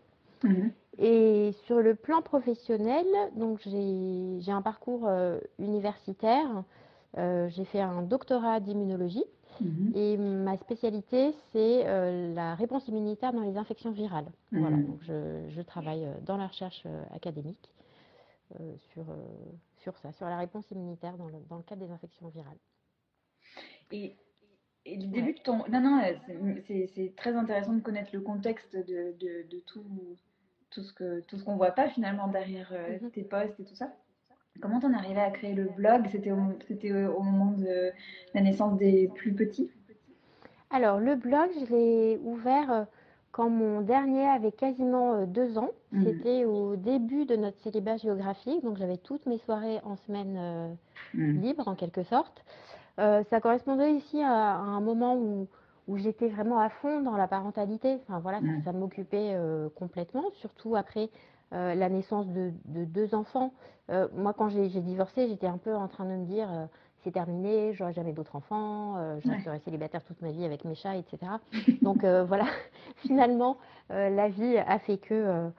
Mhm. 0.44 0.72
Et 1.00 1.52
sur 1.66 1.80
le 1.80 1.96
plan 1.96 2.22
professionnel, 2.22 3.06
donc 3.36 3.62
j'ai 3.66 4.52
un 4.52 4.62
parcours 4.62 5.08
euh, 5.08 5.40
universitaire. 5.58 6.64
J'ai 7.50 7.66
fait 7.66 7.82
un 7.82 8.04
doctorat 8.04 8.60
d'immunologie 8.60 9.24
mhm. 9.62 9.92
et 9.96 10.18
ma 10.18 10.58
spécialité 10.58 11.34
c'est 11.52 11.84
la 12.34 12.56
réponse 12.56 12.88
immunitaire 12.88 13.34
dans 13.34 13.42
les 13.42 13.58
infections 13.58 13.92
virales. 13.92 14.28
Voilà, 14.52 14.78
mhm. 14.78 14.86
donc 14.86 15.02
je, 15.02 15.50
je, 15.50 15.62
travaille 15.62 16.08
dans 16.26 16.38
la 16.38 16.48
recherche 16.48 16.86
académique 17.14 17.70
euh, 18.62 18.76
sur, 18.94 19.10
euh, 19.10 19.16
sur 19.76 19.98
ça, 19.98 20.14
sur 20.14 20.26
la 20.26 20.38
réponse 20.38 20.72
immunitaire 20.72 21.18
dans 21.18 21.28
le, 21.28 21.38
dans 21.50 21.58
le 21.58 21.64
cadre 21.64 21.86
des 21.86 21.92
infections 21.92 22.30
virales. 22.30 22.58
Et, 23.92 24.16
et 24.86 24.96
le 24.96 25.08
début 25.08 25.34
de 25.34 25.40
ton... 25.40 25.68
Non, 25.68 25.82
non, 25.82 26.02
c'est 26.66 27.14
très 27.18 27.36
intéressant 27.36 27.74
de 27.74 27.82
connaître 27.82 28.12
le 28.14 28.22
contexte 28.22 28.74
de, 28.74 29.14
de, 29.20 29.50
de 29.50 29.60
tout, 29.66 29.84
tout 30.70 30.82
ce 30.82 31.44
qu'on 31.44 31.58
voit 31.58 31.72
pas 31.72 31.90
finalement 31.90 32.30
derrière 32.30 32.70
euh, 32.72 32.98
mhm. 33.02 33.12
tes 33.12 33.24
posts 33.24 33.60
et 33.60 33.66
tout 33.66 33.76
ça. 33.76 33.94
Comment 34.62 34.80
t'en 34.80 34.92
es 34.92 34.96
arrivé 34.96 35.20
à 35.20 35.32
créer 35.32 35.54
le 35.54 35.66
blog? 35.66 36.08
C'était 36.12 36.32
au, 36.32 36.38
au 36.38 37.24
moment 37.24 37.52
de 37.52 37.92
la 38.34 38.42
naissance 38.42 38.78
des 38.78 39.10
plus 39.16 39.34
petits? 39.34 39.70
Alors 40.70 41.00
le 41.00 41.16
blog, 41.16 41.50
je 41.60 41.74
l'ai 41.74 42.20
ouvert 42.24 42.88
quand 43.38 43.52
mon 43.52 43.82
dernier 43.82 44.28
avait 44.28 44.52
quasiment 44.52 45.14
euh, 45.14 45.26
deux 45.28 45.60
ans. 45.60 45.70
Mhm. 45.92 46.06
C'était 46.06 46.46
au 46.46 46.76
début 46.76 47.26
de 47.26 47.36
notre 47.36 47.60
célibat 47.60 47.98
géographique, 47.98 48.64
donc 48.64 48.78
j'avais 48.78 48.98
toutes 48.98 49.28
mes 49.28 49.38
soirées 49.38 49.80
en 49.84 49.96
semaine 49.96 50.36
euh, 50.40 50.74
mhm. 51.14 51.42
libre 51.42 51.68
en 51.68 51.76
quelque 51.76 52.02
sorte. 52.02 52.44
Euh, 53.00 53.24
ça 53.30 53.40
correspondait 53.40 53.94
ici 53.94 54.24
à, 54.24 54.56
un 54.56 54.82
moment 54.82 55.16
où, 55.16 55.48
où 55.88 55.98
j'étais 55.98 56.30
vraiment 56.30 56.60
à 56.60 56.70
fond 56.70 57.02
dans 57.02 57.16
la 57.16 57.28
parentalité. 57.28 58.00
Enfin 58.02 58.20
voilà, 58.20 58.40
ça, 58.64 58.74
mhm. 58.74 58.80
m'occupait 58.80 59.38
complètement, 59.76 60.26
surtout 60.34 60.76
après 60.76 61.10
la 61.52 61.90
naissance 61.90 62.28
de, 62.28 62.52
de 62.66 62.86
deux 62.86 63.16
enfants. 63.16 63.54
moi, 64.14 64.34
quand 64.34 64.50
j'ai 64.50 64.68
divorcé, 64.68 65.28
j'étais 65.28 65.48
un 65.48 65.58
peu 65.58 65.76
en 65.76 65.88
train 65.88 66.06
de 66.06 66.12
me 66.12 66.26
dire 66.26 66.68
c'est 67.08 67.12
terminé, 67.12 67.74
j'aurai 67.74 67.94
jamais 67.94 68.12
d'autres 68.12 68.36
enfants, 68.36 68.98
euh, 68.98 69.18
je 69.24 69.44
serai 69.44 69.60
célibataire 69.60 70.04
toute 70.04 70.22
ma 70.22 70.32
vie 70.32 70.44
avec 70.44 70.66
mes 70.66 70.76
chats, 70.76 70.98
etc. 70.98 71.32
Donc 71.82 72.04
euh, 72.04 72.26
voilà, 72.26 72.46
finalement, 72.98 73.58
euh, 73.92 74.10
la 74.10 74.28
vie 74.28 74.58
a 74.58 74.78
fait 74.80 74.98
que 74.98 75.50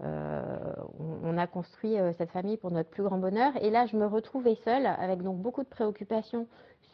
on, 0.00 1.38
a 1.38 1.46
construit 1.46 1.96
cette 2.18 2.30
famille 2.30 2.56
pour 2.56 2.70
notre 2.70 2.90
plus 2.90 3.02
grand 3.02 3.18
bonheur. 3.18 3.52
Et 3.62 3.70
là, 3.70 3.86
je 3.86 3.96
me 3.96 4.06
retrouvais 4.06 4.56
seule 4.64 4.86
avec 4.86 5.22
donc 5.22 5.38
beaucoup 5.38 5.62
de 5.62 5.68
préoccupations 5.68 6.46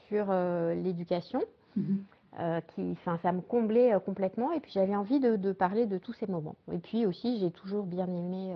sur 0.06 0.26
l'éducation. 0.74 1.40
Qui, 2.68 2.92
enfin, 2.92 3.18
ça 3.22 3.32
me 3.32 3.40
comblait 3.40 3.92
complètement 4.06 4.52
et 4.52 4.60
puis 4.60 4.70
j'avais 4.72 4.94
envie 4.94 5.20
de, 5.20 5.36
de, 5.36 5.52
parler 5.52 5.86
de 5.86 5.98
tous 5.98 6.12
ces 6.12 6.26
moments. 6.26 6.54
Et 6.72 6.78
puis 6.78 7.04
aussi, 7.04 7.38
j'ai 7.38 7.50
toujours 7.50 7.84
bien 7.84 8.06
aimé 8.06 8.54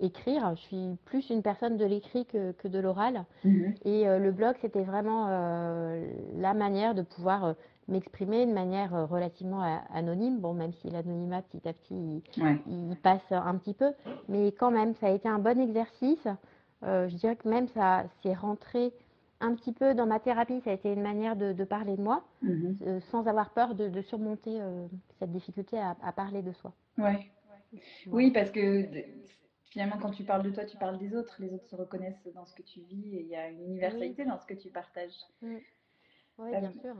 écrire. 0.00 0.54
Je 0.56 0.60
suis 0.60 0.96
plus 1.04 1.30
une 1.30 1.42
personne 1.42 1.76
de 1.76 1.84
l'écrit 1.84 2.26
que, 2.26 2.52
que, 2.52 2.68
de 2.68 2.78
l'oral. 2.78 3.24
Mhm. 3.44 3.74
Et 3.84 4.08
euh, 4.08 4.18
le 4.18 4.32
blog, 4.32 4.56
c'était 4.60 4.82
vraiment 4.82 5.26
euh, 5.28 6.10
la 6.36 6.54
manière 6.54 6.94
de 6.94 7.02
pouvoir 7.02 7.44
euh, 7.44 7.52
m'exprimer 7.88 8.46
de 8.46 8.52
manière 8.52 9.08
relativement 9.08 9.62
anonyme. 9.92 10.38
Bon, 10.38 10.54
même 10.54 10.72
si 10.74 10.90
l'anonymat, 10.90 11.42
petit 11.42 11.68
à 11.68 11.72
petit, 11.72 12.22
il, 12.66 12.96
passe 13.02 13.20
un 13.30 13.56
petit 13.56 13.74
peu. 13.74 13.92
Mais 14.28 14.52
quand 14.52 14.70
même, 14.70 14.94
ça 14.94 15.08
a 15.08 15.10
été 15.10 15.28
un 15.28 15.38
bon 15.38 15.58
exercice. 15.58 16.28
je 16.82 17.14
dirais 17.16 17.34
que 17.34 17.48
même 17.48 17.66
ça 17.68 18.04
s'est 18.22 18.34
rentré 18.34 18.92
un 19.40 19.54
petit 19.54 19.72
peu 19.72 19.94
dans 19.94 20.06
ma 20.06 20.20
thérapie. 20.20 20.60
Ça 20.62 20.70
a 20.70 20.74
été 20.74 20.92
une 20.92 21.02
manière 21.02 21.36
de, 21.36 21.52
de 21.52 21.64
parler 21.64 21.96
de 21.96 22.02
moi, 22.02 22.24
mhm. 22.42 23.00
sans 23.10 23.26
avoir 23.26 23.50
peur 23.50 23.74
de, 23.74 23.88
de 23.88 24.02
surmonter 24.02 24.60
cette 25.18 25.32
difficulté 25.32 25.78
à, 25.78 25.96
à, 26.02 26.12
parler 26.12 26.42
de 26.42 26.52
soi. 26.52 26.72
Ouais. 26.98 27.30
Oui, 28.06 28.30
parce 28.30 28.50
que 28.50 28.88
finalement, 29.70 29.98
quand 29.98 30.10
tu 30.10 30.24
parles 30.24 30.42
de 30.42 30.50
toi, 30.50 30.64
tu 30.64 30.76
parles 30.76 30.98
des 30.98 31.14
autres. 31.14 31.36
Les 31.40 31.52
autres 31.52 31.66
se 31.66 31.76
reconnaissent 31.76 32.28
dans 32.34 32.44
ce 32.44 32.54
que 32.54 32.62
tu 32.62 32.80
vis 32.80 33.16
et 33.16 33.20
il 33.22 33.28
y 33.28 33.36
a 33.36 33.48
une 33.48 33.62
universalité 33.62 34.24
dans 34.24 34.38
ce 34.38 34.46
que 34.46 34.54
tu 34.54 34.70
partages. 34.70 35.16
Mm. 35.42 35.56
Oui, 36.38 36.50
bien 36.50 36.72
sûr. 36.72 36.96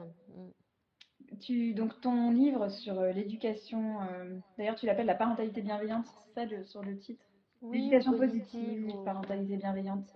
Tu, 1.40 1.74
donc, 1.74 2.00
ton 2.00 2.30
livre 2.30 2.68
sur 2.68 2.98
euh, 2.98 3.12
l'éducation, 3.12 4.00
euh, 4.02 4.38
d'ailleurs, 4.58 4.74
tu 4.74 4.86
l'appelles 4.86 5.06
La 5.06 5.14
parentalité 5.14 5.60
bienveillante, 5.62 6.06
c'est 6.34 6.48
ça 6.48 6.64
sur 6.64 6.82
le 6.82 6.98
titre? 6.98 7.24
L'éducation 7.70 8.16
positive, 8.16 8.90
parentalité 9.04 9.56
bienveillante. 9.56 10.06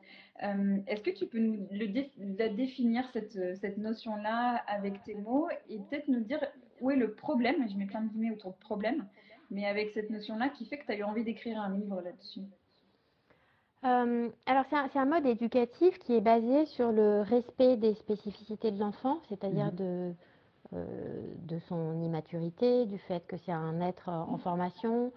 Euh, 0.42 0.78
est-ce 0.86 1.02
que 1.02 1.10
tu 1.10 1.26
peux 1.26 1.38
nous 1.38 1.66
le 1.70 2.48
définir, 2.48 3.08
cette, 3.12 3.38
cette 3.56 3.78
notion-là, 3.78 4.64
avec 4.66 5.02
tes 5.04 5.14
mots 5.14 5.48
et 5.68 5.78
peut-être 5.78 6.08
nous 6.08 6.20
dire 6.20 6.44
où 6.80 6.90
est 6.90 6.96
le 6.96 7.14
problème 7.14 7.68
Je 7.68 7.76
mets 7.76 7.86
plein 7.86 8.02
de 8.02 8.08
guillemets 8.08 8.32
autour 8.32 8.52
de 8.52 8.58
problème 8.58 9.06
mais 9.50 9.66
avec 9.66 9.90
cette 9.92 10.10
notion-là 10.10 10.48
qui 10.50 10.66
fait 10.66 10.78
que 10.78 10.86
tu 10.86 10.92
as 10.92 10.96
eu 10.96 11.02
envie 11.02 11.24
d'écrire 11.24 11.60
un 11.60 11.76
livre 11.76 12.00
là-dessus? 12.00 12.42
Alors 13.82 14.64
c'est 14.70 14.98
un, 14.98 15.04
mode 15.04 15.26
éducatif 15.26 15.98
qui 15.98 16.14
est 16.14 16.22
basé 16.22 16.64
sur 16.64 16.90
le 16.90 17.20
respect 17.20 17.76
des 17.76 17.92
spécificités 17.94 18.70
de 18.70 18.80
l'enfant, 18.80 19.20
c'est-à-dire 19.28 19.72
mmh. 19.72 19.76
de, 19.76 20.12
de 20.72 21.58
son 21.68 22.00
immaturité, 22.02 22.86
du 22.86 22.96
fait 22.96 23.26
que 23.26 23.36
c'est 23.36 23.52
un 23.52 23.82
être 23.82 24.08
en 24.08 24.38
formation, 24.38 25.12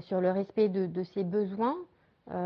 sur 0.00 0.22
le 0.22 0.30
respect 0.30 0.70
de, 0.70 1.02
ses 1.02 1.24
besoins, 1.24 1.76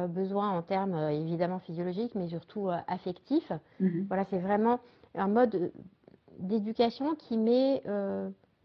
besoins 0.08 0.50
en 0.50 0.62
termes 0.62 0.94
évidemment 1.10 1.58
physiologiques, 1.58 2.14
mais 2.14 2.28
surtout 2.28 2.68
affectifs. 2.87 3.52
Mmh. 3.80 4.02
Voilà, 4.08 4.25
c'est 4.30 4.38
vraiment 4.38 4.80
un 5.14 5.28
mode 5.28 5.72
d'éducation 6.38 7.14
qui 7.14 7.38
met 7.38 7.82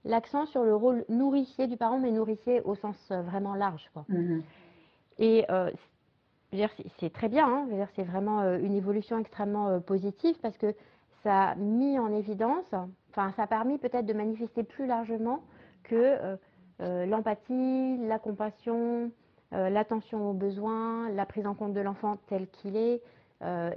l'accent 0.06 0.46
sur 0.46 0.64
le 0.64 0.76
rôle 0.76 1.04
nourricier 1.10 1.68
du 1.68 1.78
parent, 1.78 2.00
mais 2.00 2.12
nourricier 2.12 2.62
au 2.62 2.76
sens 2.76 2.96
euh, 3.12 3.22
vraiment 3.24 3.56
large. 3.56 3.90
Quoi. 3.94 4.06
Mhm. 4.08 4.44
Et 5.18 5.46
euh, 5.50 5.72
c'est 7.00 7.12
très 7.12 7.28
bien, 7.28 7.48
hein, 7.48 7.88
c'est 7.96 8.04
vraiment 8.04 8.42
euh, 8.42 8.60
une 8.60 8.76
évolution 8.76 9.18
extrêmement 9.18 9.82
positive 9.82 10.36
parce 10.42 10.58
que 10.58 10.74
ça 11.24 11.50
a 11.50 11.56
mis 11.56 11.98
en 11.98 12.14
évidence, 12.14 12.66
enfin 13.10 13.32
ça 13.36 13.44
a 13.44 13.48
permis 13.48 13.78
peut-être 13.78 14.06
de 14.06 14.14
manifester 14.14 14.64
plus 14.64 14.86
largement 14.86 15.42
que 15.84 16.38
l'empathie, 16.80 17.98
la 18.06 18.20
compassion, 18.20 19.12
l'attention 19.52 20.30
aux 20.30 20.34
besoins, 20.34 21.10
la 21.10 21.26
prise 21.26 21.48
en 21.48 21.54
compte 21.54 21.74
de 21.74 21.82
l'enfant 21.82 22.18
tel 22.28 22.48
qu'il 22.48 22.76
est, 22.76 23.02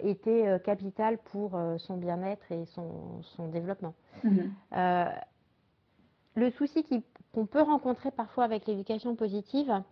était 0.03 0.61
capitale 0.65 1.19
pour 1.19 1.59
son 1.79 1.97
bien-être 1.97 2.51
et 2.51 2.65
son, 2.67 3.49
développement. 3.49 3.95
Mhm. 4.25 4.53
Le 6.39 6.51
souci 6.51 6.85
qu'on 7.35 7.47
peut 7.47 7.63
rencontrer 7.63 8.11
parfois 8.11 8.45
avec 8.45 8.67
l'éducation 8.67 9.17
positive, 9.17 9.83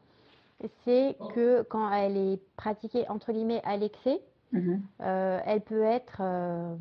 c'est 0.85 1.17
que 1.35 1.63
quand 1.63 1.93
elle 1.93 2.17
est 2.17 2.41
pratiquée 2.57 3.09
entre 3.09 3.33
guillemets 3.33 3.61
à 3.65 3.77
l'excès, 3.77 4.21
mhm. 4.53 4.83
euh, 5.03 5.41
elle 5.45 5.61
peut 5.61 5.83
être 5.83 6.19
euh, 6.21 6.77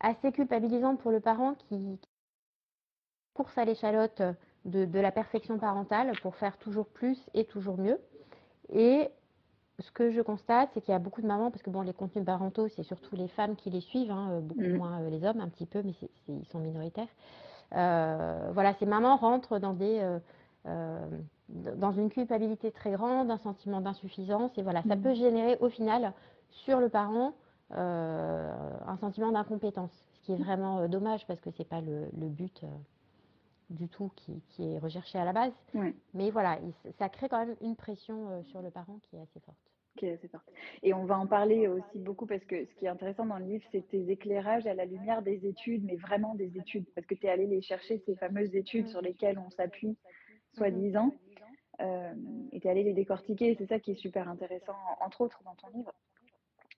assez 0.00 0.32
culpabilisante 0.32 1.00
pour 1.00 1.10
le 1.10 1.20
parent 1.20 1.54
qui, 1.54 1.98
course 3.34 3.56
à 3.58 3.64
l'échalote 3.64 4.22
de, 4.64 4.98
la 4.98 5.12
perfection 5.12 5.58
parentale 5.58 6.12
pour 6.22 6.36
faire 6.36 6.56
toujours 6.58 6.86
plus 6.86 7.18
et 7.34 7.44
toujours 7.44 7.78
mieux. 7.78 7.98
Et 8.72 9.08
ce 9.78 9.90
que 9.92 10.10
je 10.10 10.20
constate, 10.20 10.70
c'est 10.74 10.80
qu'il 10.80 10.92
y 10.92 10.96
a 10.96 10.98
beaucoup 10.98 11.22
de 11.22 11.26
mamans, 11.26 11.50
parce 11.50 11.62
que 11.62 11.70
bon, 11.70 11.82
les 11.82 11.92
contenus 11.92 12.24
parentaux, 12.24 12.68
c'est 12.68 12.82
surtout 12.82 13.14
les 13.16 13.28
femmes 13.28 13.56
qui 13.56 13.70
les 13.70 13.80
suivent, 13.80 14.10
hein, 14.10 14.40
beaucoup 14.42 14.60
mhm. 14.60 14.76
moins 14.76 15.00
euh, 15.00 15.10
les 15.10 15.24
hommes, 15.24 15.40
un 15.40 15.48
petit 15.48 15.66
peu, 15.66 15.82
mais 15.82 15.92
ils 16.28 16.46
sont 16.46 16.58
minoritaires. 16.58 17.08
Euh, 17.74 18.50
voilà, 18.52 18.74
ces 18.74 18.86
mamans 18.86 19.16
rentrent 19.16 19.58
dans 19.58 19.74
des 19.74 19.98
euh, 20.00 20.18
euh, 20.66 21.06
dans 21.48 21.92
une 21.92 22.10
culpabilité 22.10 22.70
très 22.70 22.90
grande, 22.92 23.30
un 23.30 23.38
sentiment 23.38 23.80
d'insuffisance, 23.80 24.50
et 24.58 24.62
voilà, 24.62 24.82
ça 24.82 24.96
mm. 24.96 25.02
peut 25.02 25.14
générer 25.14 25.56
au 25.60 25.68
final 25.68 26.12
sur 26.50 26.80
le 26.80 26.88
parent 26.88 27.34
un 27.70 28.96
sentiment 28.98 29.30
d'incompétence, 29.30 29.90
ce 30.14 30.20
qui 30.20 30.32
est 30.32 30.36
vraiment 30.36 30.88
dommage 30.88 31.26
parce 31.26 31.38
que 31.40 31.50
c'est 31.50 31.68
pas 31.68 31.82
le, 31.82 32.08
but 32.14 32.64
du 33.70 33.88
tout 33.88 34.10
qui, 34.16 34.42
est 34.58 34.78
recherché 34.78 35.18
à 35.18 35.24
la 35.24 35.32
base. 35.32 35.52
Mais 36.14 36.30
voilà, 36.30 36.58
ça 36.98 37.08
crée 37.08 37.28
quand 37.28 37.44
même 37.44 37.56
une 37.60 37.76
pression 37.76 38.42
sur 38.44 38.62
le 38.62 38.70
parent 38.70 38.98
qui 39.02 39.16
est 39.16 39.20
assez 39.20 39.40
forte. 39.40 39.58
Et 40.82 40.94
on 40.94 41.04
va 41.04 41.18
en 41.18 41.26
parler 41.26 41.68
aussi 41.68 41.98
beaucoup 41.98 42.26
parce 42.26 42.44
que 42.44 42.64
ce 42.64 42.74
qui 42.74 42.86
est 42.86 42.88
intéressant 42.88 43.26
dans 43.26 43.38
le 43.38 43.44
livre, 43.44 43.64
c'est 43.72 43.86
tes 43.88 44.10
éclairages 44.10 44.66
à 44.66 44.74
la 44.74 44.84
lumière 44.84 45.22
des 45.22 45.46
études, 45.46 45.84
mais 45.84 45.96
vraiment 45.96 46.34
des 46.34 46.56
études, 46.56 46.86
parce 46.94 47.06
que 47.06 47.14
tu 47.14 47.26
es 47.26 47.30
allé 47.30 47.46
les 47.46 47.62
chercher, 47.62 48.02
ces 48.06 48.16
fameuses 48.16 48.54
études 48.54 48.88
sur 48.88 49.00
lesquelles 49.00 49.38
on 49.38 49.50
s'appuie, 49.50 49.96
soi-disant, 50.54 51.14
euh, 51.80 52.14
et 52.52 52.60
tu 52.60 52.66
es 52.66 52.70
allé 52.70 52.82
les 52.82 52.94
décortiquer, 52.94 53.56
c'est 53.58 53.66
ça 53.66 53.78
qui 53.78 53.92
est 53.92 54.00
super 54.00 54.28
intéressant, 54.28 54.76
entre 55.00 55.20
autres, 55.20 55.40
dans 55.44 55.54
ton 55.54 55.68
livre. 55.76 55.92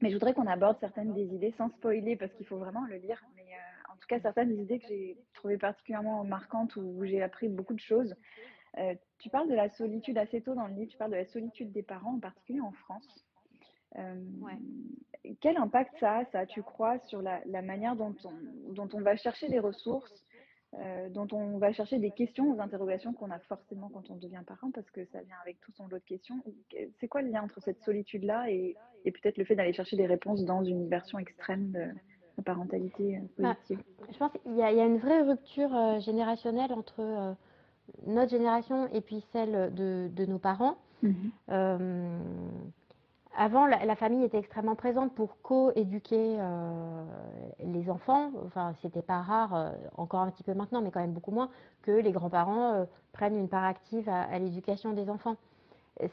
Mais 0.01 0.09
je 0.09 0.15
voudrais 0.15 0.33
qu'on 0.33 0.47
aborde 0.47 0.79
certaines 0.81 1.13
des 1.13 1.27
idées 1.35 1.55
sans 1.59 1.69
spoiler, 1.69 2.17
parce 2.17 2.33
qu'il 2.33 2.47
faut 2.47 2.59
vraiment 2.59 2.87
le 2.87 2.97
lire, 2.97 3.23
mais 3.37 3.43
euh, 3.43 3.70
cas, 4.15 4.21
certaines 4.21 4.53
idées 4.59 4.79
que 4.79 4.87
j'ai 4.89 5.17
trouvées 5.35 5.59
particulièrement 5.59 6.25
marquantes, 6.25 6.77
où 6.77 7.05
j'ai 7.05 7.23
appris 7.23 7.49
beaucoup 7.49 7.75
de 7.75 7.81
choses. 7.81 8.15
Euh, 8.79 8.95
tu 9.19 9.31
parles 9.31 9.49
de 9.49 9.55
la 9.55 9.69
solitude 9.71 10.19
assez 10.19 10.41
tôt 10.41 10.55
dans 10.55 10.67
le 10.67 10.75
livre, 10.75 10.91
tu 10.91 10.97
parles 10.97 11.11
de 11.11 11.17
la 11.17 11.27
solitude 11.27 11.73
des 11.73 11.83
parents, 11.83 12.15
en 12.15 12.21
particulier 12.21 12.61
en 12.61 12.73
France. 12.73 13.27
Euh, 13.99 14.15
quel 15.41 15.57
impact 15.57 15.97
ça 15.99 16.19
a, 16.19 16.25
ça, 16.27 16.47
tu 16.47 16.63
crois, 16.63 16.99
sur 17.01 17.21
la, 17.21 17.63
manière 17.63 17.97
dont 17.97 18.15
on, 18.25 18.73
dont 18.73 18.89
on 18.93 19.01
va 19.01 19.17
chercher 19.17 19.49
des 19.49 19.59
ressources, 19.59 20.25
euh, 20.75 21.09
dont 21.09 21.27
on 21.33 21.59
va 21.59 21.73
chercher 21.73 21.99
des 21.99 22.13
questions, 22.13 22.55
des 22.55 22.61
interrogations 22.61 23.13
qu'on 23.13 23.33
a 23.33 23.41
forcément 23.41 23.89
quand 23.89 24.09
on 24.11 24.17
devient 24.17 24.43
parent, 24.47 24.71
parce 24.71 24.89
que 24.91 25.05
ça 25.07 25.21
vient 25.23 25.37
avec 25.43 25.61
tout 25.61 25.73
son 25.73 25.89
lot 25.89 25.99
de 25.99 26.05
questions? 26.05 26.41
C'est 27.01 27.09
quoi 27.09 27.23
le 27.23 27.31
lien 27.31 27.43
entre 27.43 27.61
cette 27.61 27.83
solitude-là 27.83 28.51
et, 28.51 28.77
peut-être 29.05 29.39
le 29.39 29.45
fait 29.45 29.57
d'aller 29.57 29.73
chercher 29.73 29.97
des 29.97 30.07
réponses 30.07 30.45
dans 30.45 30.63
une 30.63 30.89
version 30.89 31.19
extrême 31.19 31.73
de 31.73 31.89
la 32.41 32.55
parentalité 32.55 33.21
bah, 33.39 33.55
positive 33.55 33.85
Je 34.13 34.19
pense 34.19 34.33
qu'il 34.33 34.57
y, 34.57 34.63
a 34.63 34.87
une 34.87 34.99
vraie 34.99 35.23
rupture 35.23 36.01
générationnelle 36.01 36.73
entre 36.73 37.37
notre 38.07 38.31
génération 38.31 38.89
et 38.93 39.01
puis 39.01 39.25
celle 39.33 39.75
de, 39.75 40.27
nos 40.27 40.39
parents. 40.39 40.77
Mhm. 41.03 41.15
Euh, 41.51 42.19
avant, 43.37 43.67
la, 43.67 43.97
famille 43.97 44.25
était 44.25 44.39
extrêmement 44.39 44.75
présente 44.75 45.15
pour 45.15 45.41
co-éduquer 45.43 46.37
euh, 46.39 47.05
les 47.65 47.89
enfants. 47.89 48.33
Enfin, 48.45 48.75
c'était 48.83 49.03
pas 49.03 49.21
rare, 49.21 49.55
euh, 49.55 49.71
encore 49.97 50.21
un 50.21 50.31
petit 50.31 50.43
peu 50.43 50.53
maintenant, 50.53 50.83
mais 50.83 50.91
quand 50.91 51.01
même 51.01 51.13
beaucoup 51.13 51.31
moins, 51.31 51.49
que 51.83 51.93
les 51.93 52.13
grands-parents 52.13 52.87
prennent 53.13 53.39
une 53.39 53.49
part 53.49 53.65
active 53.65 54.09
à, 54.09 54.39
l'éducation 54.39 54.93
des 54.93 55.09
enfants. 55.09 55.37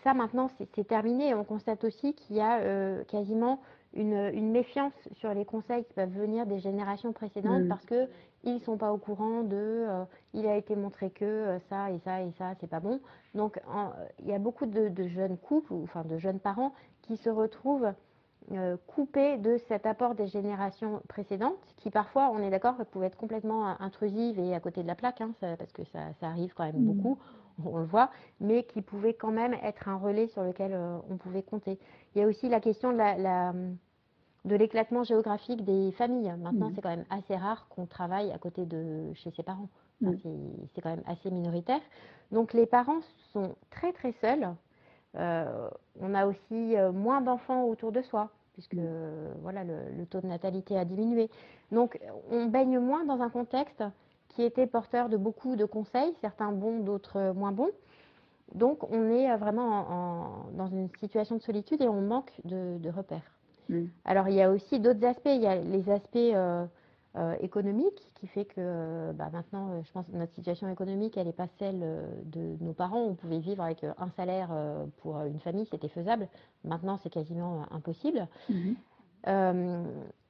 Ça, 0.03 0.13
maintenant, 0.13 0.49
c'est 0.75 0.87
terminé. 0.87 1.33
On 1.33 1.43
constate 1.43 1.83
aussi 1.83 2.13
qu'il 2.13 2.35
y 2.35 2.41
a 2.41 3.03
quasiment 3.05 3.61
une, 3.93 4.51
méfiance 4.51 4.93
sur 5.13 5.33
les 5.33 5.45
conseils 5.45 5.83
qui 5.85 5.93
peuvent 5.93 6.11
venir 6.11 6.45
des 6.45 6.59
générations 6.59 7.13
précédentes 7.13 7.63
mhm. 7.63 7.67
parce 7.67 7.85
que 7.85 8.07
ils 8.43 8.55
ne 8.55 8.59
sont 8.59 8.77
pas 8.77 8.93
au 8.93 8.97
courant 8.97 9.43
de 9.43 9.55
euh, 9.55 10.03
il 10.33 10.47
a 10.47 10.55
été 10.55 10.75
montré 10.75 11.09
que 11.09 11.25
euh, 11.25 11.59
ça 11.69 11.91
et 11.91 11.99
ça 11.99 12.21
et 12.21 12.31
ça 12.37 12.53
c'est 12.59 12.69
pas 12.69 12.79
bon. 12.79 12.99
Donc 13.35 13.59
il 14.19 14.27
y 14.27 14.33
a 14.33 14.39
beaucoup 14.39 14.65
de, 14.65 15.07
jeunes 15.07 15.37
couples, 15.37 15.73
ou, 15.73 15.83
enfin 15.83 16.03
de 16.03 16.17
jeunes 16.17 16.39
parents 16.39 16.73
qui 17.01 17.17
se 17.17 17.29
retrouvent 17.29 17.91
euh, 18.53 18.77
coupés 18.87 19.37
de 19.37 19.57
cet 19.67 19.85
apport 19.85 20.15
des 20.15 20.27
générations 20.27 21.01
précédentes, 21.09 21.57
qui 21.75 21.89
parfois, 21.89 22.29
on 22.33 22.39
est 22.39 22.49
d'accord, 22.49 22.75
pouvaient 22.91 23.07
être 23.07 23.17
complètement 23.17 23.79
intrusives 23.81 24.39
et 24.39 24.55
à 24.55 24.59
côté 24.59 24.81
de 24.81 24.87
la 24.87 24.95
plaque, 24.95 25.21
hein, 25.21 25.31
parce 25.41 25.73
que 25.73 25.83
ça, 25.83 25.99
arrive 26.21 26.53
quand 26.53 26.63
même 26.63 26.81
mmh. 26.81 26.93
beaucoup, 26.93 27.19
on 27.65 27.77
le 27.77 27.85
voit, 27.85 28.09
mais 28.39 28.63
qui 28.63 28.81
pouvaient 28.81 29.15
quand 29.15 29.31
même 29.31 29.55
être 29.63 29.89
un 29.89 29.97
relais 29.97 30.27
sur 30.27 30.43
lequel 30.43 30.79
on 31.09 31.17
pouvait 31.17 31.43
compter. 31.43 31.77
Il 32.17 32.21
y 32.21 32.23
a 32.23 32.27
aussi 32.27 32.49
la 32.49 32.59
question 32.59 32.91
de 32.91 32.97
la 32.97 33.53
de 34.47 34.55
l'éclatement 34.55 35.03
géographique 35.03 35.63
des 35.63 35.91
familles. 35.91 36.33
Maintenant, 36.39 36.69
mmh. 36.69 36.73
c'est 36.73 36.81
quand 36.81 36.89
même 36.89 37.05
assez 37.11 37.35
rare 37.35 37.67
qu'on 37.69 37.85
travaille 37.85 38.31
à 38.31 38.39
côté 38.39 38.65
de 38.65 39.13
chez 39.13 39.29
ses 39.31 39.43
parents. 39.43 39.69
Mmh. 40.01 40.13
C'est 40.73 40.81
quand 40.81 40.89
même 40.89 41.03
assez 41.05 41.29
minoritaire. 41.29 41.81
Donc 42.31 42.53
les 42.53 42.65
parents 42.65 43.01
sont 43.33 43.55
très 43.69 43.93
très 43.93 44.13
seuls. 44.13 44.47
Euh, 45.15 45.69
on 45.99 46.15
a 46.15 46.25
aussi 46.25 46.75
euh, 46.75 46.91
moins 46.91 47.21
d'enfants 47.21 47.65
autour 47.65 47.91
de 47.91 48.01
soi, 48.01 48.29
puisque 48.53 48.73
mmh. 48.73 49.33
voilà, 49.43 49.63
le, 49.63 50.05
taux 50.09 50.21
de 50.21 50.27
natalité 50.27 50.75
a 50.75 50.85
diminué. 50.85 51.29
Donc 51.71 51.99
on 52.31 52.45
baigne 52.45 52.79
moins 52.79 53.05
dans 53.05 53.21
un 53.21 53.29
contexte 53.29 53.83
qui 54.29 54.41
était 54.41 54.65
porteur 54.65 55.09
de 55.09 55.17
beaucoup 55.17 55.55
de 55.55 55.65
conseils, 55.65 56.15
certains 56.21 56.51
bons, 56.51 56.79
d'autres 56.79 57.33
moins 57.33 57.51
bons. 57.51 57.71
Donc 58.55 58.89
on 58.91 59.09
est 59.09 59.35
vraiment 59.37 60.45
dans 60.53 60.67
une 60.67 60.89
situation 60.99 61.35
de 61.37 61.41
solitude 61.41 61.81
et 61.81 61.87
on 61.87 62.01
manque 62.01 62.31
de 62.45 62.89
repères. 62.89 63.37
Mm. 63.69 63.85
Alors, 64.05 64.27
il 64.27 64.35
y 64.35 64.41
a 64.41 64.49
aussi 64.49 64.79
d'autres 64.79 65.05
aspects. 65.05 65.29
Il 65.33 65.41
y 65.41 65.47
a 65.47 65.55
les 65.55 65.89
aspects 65.89 66.15
euh, 66.15 66.65
euh, 67.15 67.35
économiques 67.41 68.11
qui 68.15 68.27
fait 68.27 68.45
que 68.45 69.11
bah, 69.13 69.29
maintenant, 69.31 69.81
je 69.83 69.91
pense 69.91 70.05
que 70.07 70.15
notre 70.15 70.33
situation 70.33 70.69
économique, 70.69 71.17
elle 71.17 71.27
n'est 71.27 71.33
pas 71.33 71.47
celle 71.59 71.79
de 72.25 72.55
nos 72.61 72.73
parents. 72.73 73.03
On 73.03 73.15
pouvait 73.15 73.39
vivre 73.39 73.63
avec 73.63 73.83
un 73.83 74.09
salaire 74.15 74.49
pour 74.97 75.19
une 75.21 75.39
famille, 75.39 75.67
c'était 75.69 75.89
faisable. 75.89 76.27
Maintenant, 76.63 76.99
c'est 77.03 77.09
quasiment 77.09 77.65
impossible. 77.71 78.27
Mm-hmm. 78.51 79.83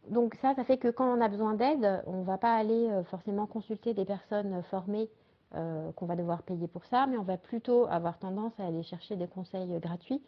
donc 0.09 0.36
ça, 0.36 0.55
ça 0.55 0.63
fait 0.63 0.77
que 0.77 0.88
quand 0.88 1.17
on 1.17 1.21
a 1.21 1.27
besoin 1.27 1.53
d'aide, 1.53 2.03
on 2.07 2.21
ne 2.21 2.24
va 2.24 2.38
pas 2.38 2.55
aller 2.55 2.89
forcément 3.05 3.45
consulter 3.45 3.93
des 3.93 4.05
personnes 4.05 4.62
formées 4.69 5.09
qu'on 5.51 6.06
va 6.06 6.16
devoir 6.16 6.44
payer 6.44 6.68
pour 6.68 6.86
ça, 6.86 7.08
mais 7.08 7.18
on 7.18 7.24
va 7.24 7.38
plutôt 7.38 7.88
avoir 7.88 8.20
tendance 8.20 8.54
à 8.60 8.66
aller 8.66 8.84
chercher 8.84 9.16
des 9.16 9.27
conseils 9.27 9.80
gratuits 9.80 10.22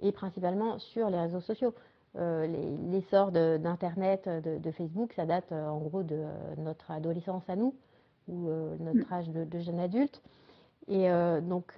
et 0.00 0.12
principalement 0.12 0.78
sur 0.78 1.10
les 1.10 1.18
réseaux 1.18 1.40
sociaux. 1.40 1.74
Euh, 2.16 2.46
l'essor 2.90 3.30
d'Internet, 3.30 4.28
de, 4.28 4.70
Facebook, 4.72 5.12
ça 5.14 5.26
date 5.26 5.52
euh, 5.52 5.68
en 5.68 5.78
gros 5.78 6.02
de 6.02 6.16
euh, 6.16 6.54
notre 6.58 6.90
adolescence 6.90 7.48
à 7.48 7.54
nous, 7.54 7.74
ou 8.26 8.48
notre 8.80 9.08
mm. 9.08 9.12
âge 9.12 9.28
de, 9.28 9.58
jeune 9.58 9.80
adulte. 9.80 10.22
Et 10.88 11.08
donc, 11.42 11.74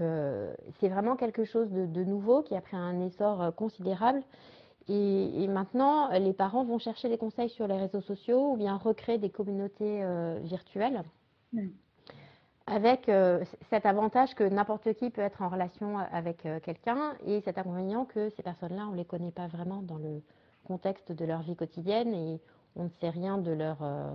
c'est 0.80 0.88
vraiment 0.88 1.16
quelque 1.16 1.44
chose 1.44 1.70
de, 1.70 2.04
nouveau 2.04 2.42
qui 2.42 2.54
a 2.54 2.60
pris 2.60 2.76
un 2.76 3.00
essor 3.00 3.54
considérable. 3.54 4.22
Et, 4.88 5.46
maintenant, 5.48 6.08
les 6.18 6.32
parents 6.32 6.64
vont 6.64 6.78
chercher 6.78 7.08
des 7.08 7.18
conseils 7.18 7.50
sur 7.50 7.66
les 7.66 7.76
réseaux 7.76 8.00
sociaux 8.00 8.52
ou 8.52 8.56
bien 8.56 8.76
recréer 8.76 9.18
des 9.18 9.30
communautés 9.30 10.02
virtuelles. 10.42 11.02
Mm. 11.52 11.68
Avec 12.72 13.08
euh, 13.08 13.44
cet 13.68 13.84
avantage 13.84 14.34
que 14.34 14.44
n'importe 14.44 14.94
qui 14.94 15.10
peut 15.10 15.20
être 15.20 15.42
en 15.42 15.48
relation 15.50 15.98
avec 15.98 16.46
euh, 16.46 16.58
quelqu'un 16.60 17.14
et 17.26 17.42
cet 17.42 17.58
inconvénient 17.58 18.06
que 18.06 18.30
ces 18.30 18.42
personnes-là, 18.42 18.86
on 18.88 18.92
ne 18.92 18.96
les 18.96 19.04
connaît 19.04 19.30
pas 19.30 19.46
vraiment 19.46 19.82
dans 19.82 19.98
le 19.98 20.22
contexte 20.64 21.12
de 21.12 21.24
leur 21.24 21.42
vie 21.42 21.54
quotidienne 21.54 22.14
et 22.14 22.40
on 22.76 22.84
ne 22.84 22.88
sait 22.88 23.10
rien 23.10 23.36
de 23.36 23.52
leur, 23.52 23.82
euh, 23.82 24.10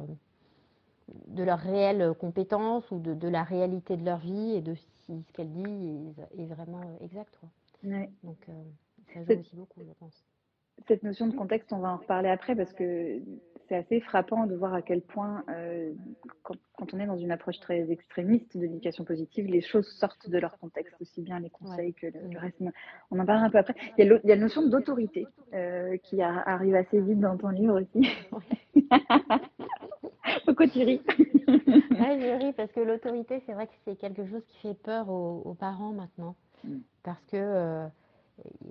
de 1.27 1.43
leurs 1.43 1.59
réelles 1.59 2.13
compétences 2.19 2.89
ou 2.89 2.99
de, 2.99 3.27
la 3.27 3.43
réalité 3.43 3.95
de 3.95 4.03
leur 4.03 4.17
vie 4.17 4.55
et 4.55 4.61
de 4.61 4.73
si 4.73 5.23
ce 5.27 5.33
qu'elle 5.33 5.51
dit 5.51 6.13
est, 6.37 6.45
vraiment 6.45 6.81
exact. 7.01 7.39
Donc 7.83 8.49
ça 9.13 9.23
joue 9.23 9.39
aussi 9.39 9.55
beaucoup, 9.55 9.81
je 9.85 9.93
pense 9.99 10.25
cette 10.87 11.03
notion 11.03 11.27
de 11.27 11.35
contexte, 11.35 11.73
on 11.73 11.79
va 11.79 11.93
en 11.93 11.97
reparler 11.97 12.29
après 12.29 12.55
parce 12.55 12.71
que 12.73 13.19
c'est 13.67 13.75
assez 13.75 13.99
frappant 14.01 14.45
de 14.45 14.55
voir 14.55 14.73
à 14.73 14.81
quel 14.81 15.01
point, 15.01 15.43
euh, 15.49 15.93
quand, 16.43 16.55
on 16.93 16.99
est 16.99 17.05
dans 17.05 17.17
une 17.17 17.31
approche 17.31 17.59
très 17.59 17.91
extrémiste 17.91 18.55
de 18.55 18.61
l'éducation 18.63 19.03
positive, 19.03 19.45
les 19.45 19.61
choses 19.61 19.87
sortent 19.99 20.29
de 20.29 20.37
leur 20.37 20.57
contexte, 20.57 20.95
aussi 21.01 21.21
bien 21.21 21.39
les 21.39 21.49
conseils 21.49 21.93
que 21.93 22.07
le, 22.07 22.39
reste. 22.39 22.61
On 23.11 23.19
en 23.19 23.25
parlera 23.25 23.47
un 23.47 23.49
peu 23.49 23.57
après. 23.57 23.75
Il 23.97 24.05
y 24.05 24.09
a, 24.09 24.19
la 24.23 24.35
notion 24.35 24.67
d'autorité 24.67 25.27
euh, 25.53 25.97
qui 25.97 26.21
arrive 26.21 26.75
assez 26.75 26.99
vite 27.01 27.19
dans 27.19 27.37
ton 27.37 27.49
livre 27.49 27.81
aussi. 27.81 28.09
Pourquoi 30.45 30.67
tu 30.67 30.79
ris 30.79 31.01
Je 31.07 32.37
ris 32.37 32.53
parce 32.53 32.71
que 32.71 32.79
l'autorité, 32.79 33.41
c'est 33.45 33.53
vrai 33.53 33.67
que 33.67 33.73
c'est 33.85 33.95
quelque 33.95 34.25
chose 34.27 34.43
qui 34.47 34.59
fait 34.59 34.73
peur 34.75 35.09
aux, 35.09 35.55
parents 35.59 35.93
maintenant. 35.93 36.35
Mm. 36.63 36.77
Parce 37.03 37.23
que. 37.25 37.37
Euh, 37.37 37.87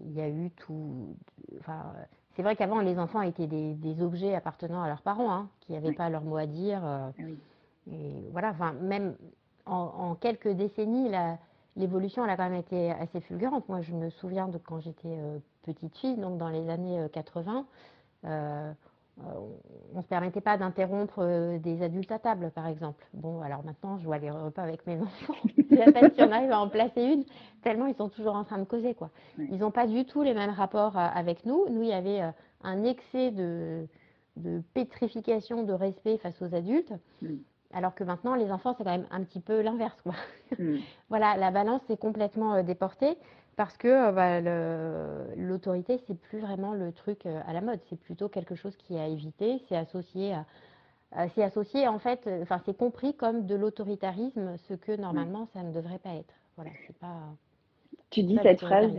il 0.05 0.13
y 0.13 0.21
a 0.21 0.29
eu 0.29 0.51
tout. 0.51 1.17
Enfin, 1.59 1.93
c'est 2.37 2.43
vrai 2.43 2.55
qu'avant, 2.55 2.81
les 2.81 2.99
enfants 2.99 3.23
étaient 3.23 3.47
des, 3.47 4.03
objets 4.03 4.35
appartenant 4.35 4.83
à 4.83 4.89
leurs 4.89 5.01
parents, 5.01 5.33
hein, 5.33 5.49
qui 5.61 5.73
n'avaient 5.73 5.95
pas 5.95 6.11
leur 6.11 6.23
mot 6.23 6.37
à 6.37 6.47
dire. 6.47 6.81
Euh, 6.85 7.09
ah 7.19 7.23
et 7.91 8.13
voilà, 8.33 8.51
enfin, 8.51 8.73
même 8.75 9.17
en, 9.65 10.15
quelques 10.17 10.49
décennies, 10.49 11.11
l'évolution, 11.77 12.25
elle 12.25 12.31
a 12.31 12.37
quand 12.37 12.49
même 12.49 12.61
été 12.61 12.93
assez 12.93 13.21
fulgurante. 13.21 13.69
Moi, 13.69 13.81
je 13.81 13.93
me 13.93 14.11
souviens 14.11 14.49
de 14.49 14.59
quand 14.59 14.81
j'étais 14.81 15.17
euh, 15.19 15.39
petite 15.63 15.97
fille, 15.97 16.17
donc 16.17 16.37
dans 16.37 16.49
les 16.49 16.69
années 16.69 17.07
80. 17.13 17.65
Euh, 18.25 18.29
euh, 18.29 18.73
on 19.25 19.97
ne 19.97 20.03
se 20.03 20.07
permettait 20.09 20.41
pas 20.41 20.59
d'interrompre 20.59 21.21
euh, 21.21 21.59
des 21.59 21.83
adultes 21.83 22.13
à 22.13 22.19
table, 22.19 22.51
par 22.55 22.67
exemple. 22.67 23.05
Bon, 23.15 23.41
alors 23.41 23.65
maintenant, 23.65 23.97
je 23.99 24.05
vois 24.05 24.19
les 24.19 24.31
repas 24.31 24.63
avec 24.63 24.87
mes 24.87 25.01
enfants. 25.01 25.35
À 25.81 25.93
peine 25.93 26.11
si 26.13 26.23
on 26.23 26.31
arrive 26.31 26.53
à 26.53 26.61
en 26.61 26.69
placer 26.69 27.03
une, 27.03 27.25
tellement 27.63 27.87
ils 27.87 27.95
sont 27.95 28.09
toujours 28.09 28.35
en 28.35 28.45
train 28.45 28.59
de 28.59 28.65
causer. 28.65 28.95
Quoi. 28.95 29.11
Ils 29.39 29.59
n'ont 29.59 29.71
pas 29.71 29.87
du 29.87 30.05
tout 30.05 30.23
les 30.23 30.35
mêmes 30.35 30.51
rapports 30.51 30.99
euh, 30.99 31.07
avec 31.15 31.47
nous. 31.47 31.67
Nous, 31.71 31.83
il 31.83 31.89
y 31.89 31.95
avait 31.95 32.21
un 32.63 32.85
excès 32.85 33.31
de, 33.31 33.87
pétrification 34.75 35.63
de 35.63 35.73
respect 35.73 36.19
face 36.19 36.41
aux 36.43 36.55
adultes. 36.55 36.93
Alors 37.73 37.95
que 37.95 38.05
maintenant, 38.05 38.35
les 38.35 38.51
enfants, 38.53 38.75
c'est 38.77 38.85
quand 38.85 38.91
même 38.91 39.09
un 39.11 39.23
petit 39.25 39.41
peu 39.41 39.61
l'inverse. 39.61 39.97
voilà, 41.09 41.37
la 41.37 41.51
balance 41.51 41.83
est 41.89 41.97
complètement 41.97 42.63
déportée 42.63 43.17
parce 43.57 43.79
que 43.79 43.89
euh, 43.89 44.13
bah, 44.13 44.41
l'autorité, 45.37 45.99
c'est 46.07 46.19
plus 46.19 46.39
vraiment 46.39 46.75
le 46.75 46.93
truc 46.93 47.25
euh, 47.25 47.41
à 47.47 47.55
la 47.55 47.63
mode, 47.63 47.81
c'est 47.89 47.99
plutôt 47.99 48.29
quelque 48.29 48.55
chose 48.55 48.77
qui 48.77 48.95
est 48.95 49.01
à 49.01 49.09
éviter, 49.09 49.61
c'est 49.69 49.77
associé 49.77 50.35
à. 50.35 50.47
C'est 51.35 51.43
associé 51.43 51.89
en 51.89 51.99
fait, 51.99 52.27
euh, 52.27 52.43
enfin 52.43 52.61
c'est 52.67 52.77
compris 52.77 53.15
comme 53.15 53.47
de 53.47 53.55
l'autoritarisme, 53.55 54.57
ce 54.69 54.75
que 54.75 54.93
normalement 54.93 55.47
ça 55.55 55.63
ne 55.63 55.73
devrait 55.73 56.01
pas 56.01 56.15
être. 56.15 56.35
Voilà, 56.57 56.73
c'est 56.87 56.97
pas. 56.99 57.17
Tu 58.11 58.23
dis 58.23 58.39
cette 58.43 58.61
phrase. 58.61 58.93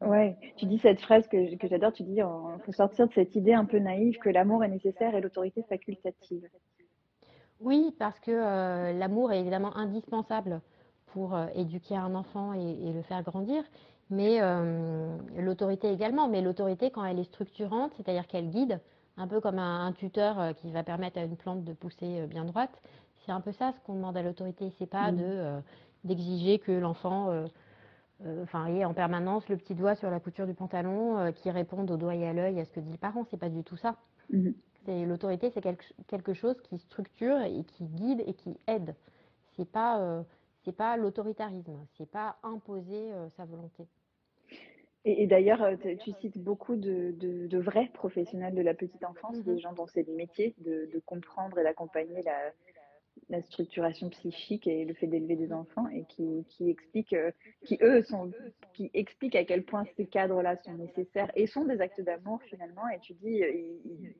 Ouais, 0.00 0.36
tu 0.56 0.66
dis 0.66 0.78
cette 0.78 1.00
phrase 1.00 1.28
que, 1.28 1.54
que 1.56 1.68
j'adore. 1.68 1.92
Tu 1.92 2.02
dis, 2.02 2.16
il 2.16 2.62
faut 2.64 2.72
sortir 2.72 3.06
de 3.06 3.12
cette 3.12 3.36
idée 3.36 3.52
un 3.52 3.64
peu 3.64 3.78
naïve 3.78 4.18
que 4.18 4.30
l'amour 4.30 4.64
est 4.64 4.68
nécessaire 4.68 5.14
et 5.14 5.20
l'autorité 5.20 5.62
facultative. 5.68 6.48
Oui, 7.60 7.94
parce 7.98 8.18
que 8.18 8.32
l'amour 8.98 9.30
est 9.30 9.40
évidemment 9.40 9.76
indispensable 9.76 10.62
pour 11.14 11.34
euh, 11.34 11.46
éduquer 11.54 11.96
un 11.96 12.14
enfant 12.16 12.52
et, 12.52 12.92
le 12.92 13.00
faire 13.02 13.22
grandir, 13.22 13.62
mais 14.10 14.38
euh, 14.42 15.16
l'autorité 15.38 15.90
également. 15.90 16.28
Mais 16.28 16.42
l'autorité, 16.42 16.90
quand 16.90 17.04
elle 17.04 17.20
est 17.20 17.30
structurante, 17.32 17.92
c'est-à-dire 17.96 18.26
qu'elle 18.26 18.50
guide, 18.50 18.80
un 19.16 19.28
peu 19.28 19.40
comme 19.40 19.60
un, 19.60 19.92
tuteur 19.92 20.40
euh, 20.40 20.52
qui 20.52 20.72
va 20.72 20.82
permettre 20.82 21.18
à 21.18 21.22
une 21.22 21.36
plante 21.36 21.62
de 21.62 21.72
pousser 21.72 22.26
bien 22.26 22.44
droite, 22.44 22.82
c'est 23.24 23.30
un 23.30 23.40
peu 23.40 23.52
ça 23.52 23.72
ce 23.72 23.80
qu'on 23.86 23.94
demande 23.94 24.16
à 24.16 24.22
l'autorité. 24.22 24.70
C'est 24.78 24.90
pas 24.90 25.12
mmh. 25.12 25.16
de 25.16 25.52
d'exiger 26.02 26.58
que 26.58 26.72
l'enfant 26.72 27.30
enfin, 28.42 28.66
ait 28.66 28.84
en 28.84 28.92
permanence 28.92 29.48
le 29.48 29.56
petit 29.56 29.74
doigt 29.74 29.94
sur 29.94 30.10
la 30.10 30.20
couture 30.20 30.46
du 30.46 30.52
pantalon, 30.52 31.32
qui 31.32 31.50
réponde 31.50 31.90
au 31.90 31.96
doigt 31.96 32.14
et 32.14 32.28
à 32.28 32.34
l'œil 32.34 32.60
à 32.60 32.66
ce 32.66 32.70
que 32.72 32.80
dit 32.80 32.90
le 32.90 32.98
parent. 32.98 33.24
C'est 33.30 33.38
pas 33.38 33.48
du 33.48 33.64
tout 33.64 33.78
ça. 33.78 33.96
Mmh. 34.30 34.50
L'autorité, 35.06 35.50
c'est 35.54 35.62
quelque, 35.62 35.86
quelque, 36.08 36.34
chose 36.34 36.60
qui 36.60 36.76
structure 36.76 37.40
et 37.40 37.64
qui 37.64 37.84
guide 37.84 38.22
et 38.26 38.34
qui 38.34 38.58
aide. 38.66 38.94
C'est 39.56 39.70
pas 39.70 40.22
c'est 40.64 40.76
pas 40.76 40.96
l'autoritarisme, 40.96 41.86
c'est 41.96 42.10
pas 42.10 42.38
imposer 42.42 43.12
euh, 43.12 43.28
sa 43.36 43.44
volonté. 43.44 43.86
Et, 45.06 45.26
d'ailleurs, 45.26 45.62
euh, 45.62 45.76
tu 46.02 46.12
cites 46.12 46.38
beaucoup 46.38 46.76
de, 46.76 47.58
vrais 47.58 47.90
professionnels 47.92 48.54
de 48.54 48.62
la 48.62 48.72
petite 48.72 49.04
enfance, 49.04 49.38
des 49.44 49.52
mhm. 49.52 49.58
gens 49.58 49.72
dont 49.74 49.86
c'est 49.86 50.06
le 50.06 50.14
métier 50.14 50.54
de, 50.58 51.02
comprendre 51.04 51.58
et 51.58 51.62
d'accompagner 51.62 52.22
la, 52.22 52.52
structuration 53.42 54.08
psychique 54.08 54.66
et 54.66 54.84
le 54.84 54.94
fait 54.94 55.06
d'élever 55.06 55.36
des 55.36 55.52
enfants, 55.52 55.86
et 55.88 56.04
qui, 56.08 56.70
expliquent, 56.70 57.12
euh, 57.12 57.30
qui 57.66 57.78
eux 57.82 58.02
sont, 58.02 58.32
qui 58.72 58.90
expliquent 58.94 59.36
à 59.36 59.44
quel 59.44 59.64
point 59.64 59.84
ces 59.96 60.06
cadres-là 60.06 60.56
sont 60.62 60.74
nécessaires 60.74 61.30
et 61.36 61.46
sont 61.46 61.64
des 61.64 61.80
actes 61.82 62.00
d'amour 62.00 62.40
finalement. 62.44 62.88
Et 62.88 62.98
tu 63.00 63.12
dis, 63.12 63.42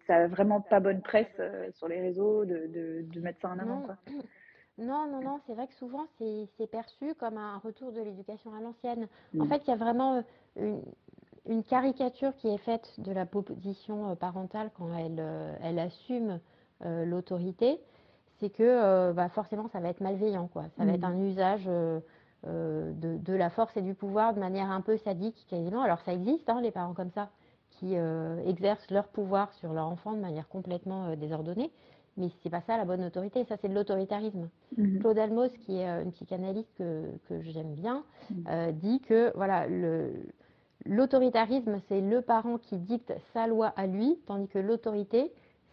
ça 0.06 0.16
a 0.16 0.26
vraiment 0.26 0.60
pas 0.60 0.80
bonne 0.80 1.00
presse 1.00 1.40
sur 1.72 1.88
les 1.88 2.00
réseaux 2.00 2.44
de, 2.44 3.20
mettre 3.20 3.40
ça 3.40 3.48
en 3.48 3.58
avant. 3.58 3.80
Quoi. 3.80 3.96
Non, 4.78 5.06
non, 5.06 5.20
non, 5.22 5.40
c'est 5.46 5.54
vrai 5.54 5.68
que 5.68 5.74
souvent 5.74 6.06
c'est 6.18 6.66
perçu 6.66 7.14
comme 7.14 7.38
un 7.38 7.58
retour 7.58 7.92
de 7.92 8.00
l'éducation 8.00 8.52
à 8.54 8.60
l'ancienne. 8.60 9.06
En 9.38 9.44
mm. 9.44 9.48
fait, 9.48 9.62
il 9.66 9.70
y 9.70 9.72
a 9.72 9.76
vraiment 9.76 10.24
euh, 10.58 10.80
une, 11.46 11.62
caricature 11.62 12.34
qui 12.36 12.48
est 12.48 12.58
faite 12.58 12.92
de 12.98 13.12
la 13.12 13.24
position 13.24 14.10
euh, 14.10 14.14
parentale 14.16 14.70
quand 14.76 14.88
elle, 14.96 15.18
euh, 15.18 15.56
elle 15.62 15.78
assume 15.78 16.40
l'autorité. 17.06 17.80
C'est 18.40 18.50
que 18.50 19.12
bah, 19.12 19.30
forcément, 19.30 19.68
ça 19.68 19.80
va 19.80 19.88
être 19.88 20.02
malveillant, 20.02 20.48
quoi. 20.48 20.64
Ça 20.76 20.84
va 20.84 20.92
être 20.92 21.00
mm. 21.00 21.04
un 21.04 21.18
usage 21.20 21.64
de, 22.44 23.32
la 23.32 23.48
force 23.48 23.74
et 23.78 23.80
du 23.80 23.94
pouvoir 23.94 24.34
de 24.34 24.40
manière 24.40 24.70
un 24.70 24.82
peu 24.82 24.98
sadique, 24.98 25.46
quasiment. 25.48 25.80
Alors, 25.80 26.00
ça 26.00 26.12
existe, 26.12 26.50
hein, 26.50 26.60
les 26.60 26.72
parents 26.72 26.92
comme 26.92 27.12
ça, 27.12 27.30
qui 27.70 27.94
exercent 28.44 28.90
leur 28.90 29.06
pouvoir 29.06 29.50
sur 29.54 29.72
leur 29.72 29.86
enfant 29.86 30.12
de 30.12 30.20
manière 30.20 30.46
complètement 30.48 31.16
désordonnée. 31.16 31.70
Mais 32.16 32.28
c'est 32.42 32.50
pas 32.50 32.60
ça 32.60 32.76
la 32.76 32.84
bonne 32.84 33.04
autorité, 33.04 33.44
ça 33.44 33.56
c'est 33.56 33.68
de 33.68 33.74
l'autoritarisme. 33.74 34.48
Mhm. 34.76 35.00
Claude 35.00 35.18
Almos, 35.18 35.50
qui 35.66 35.78
est 35.78 35.88
euh, 35.88 36.04
une 36.04 36.12
psychanalyste 36.12 36.72
que, 36.78 37.10
que 37.28 37.40
j'aime 37.42 37.74
bien, 37.74 38.04
mhm. 38.30 38.44
euh, 38.48 38.72
dit 38.72 39.00
que 39.00 39.32
voilà, 39.34 39.66
l'autoritarisme 40.84 41.80
c'est 41.88 42.00
le 42.00 42.22
parent 42.22 42.58
qui 42.58 42.78
dicte 42.78 43.12
sa 43.32 43.46
loi 43.46 43.72
à 43.76 43.86
lui, 43.86 44.18
tandis 44.26 44.48
que 44.48 44.58
l'autorité 44.58 45.32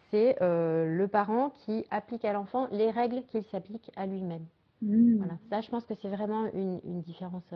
c'est 0.10 0.42
euh, 0.42 0.86
le 0.86 1.08
parent 1.08 1.52
qui 1.52 1.86
applique 1.90 2.26
à 2.26 2.34
l'enfant 2.34 2.68
les 2.72 2.92
règles 2.92 3.24
qu'il 3.28 3.44
s'applique 3.46 3.92
à 3.96 4.06
lui-même. 4.06 4.46
Mhm. 4.82 5.18
Voilà, 5.18 5.38
ça 5.50 5.62
je 5.62 5.70
pense 5.70 5.86
que 5.86 5.94
c'est 6.02 6.10
vraiment 6.10 6.48
une, 6.54 6.82
une 6.86 7.02
différence 7.02 7.54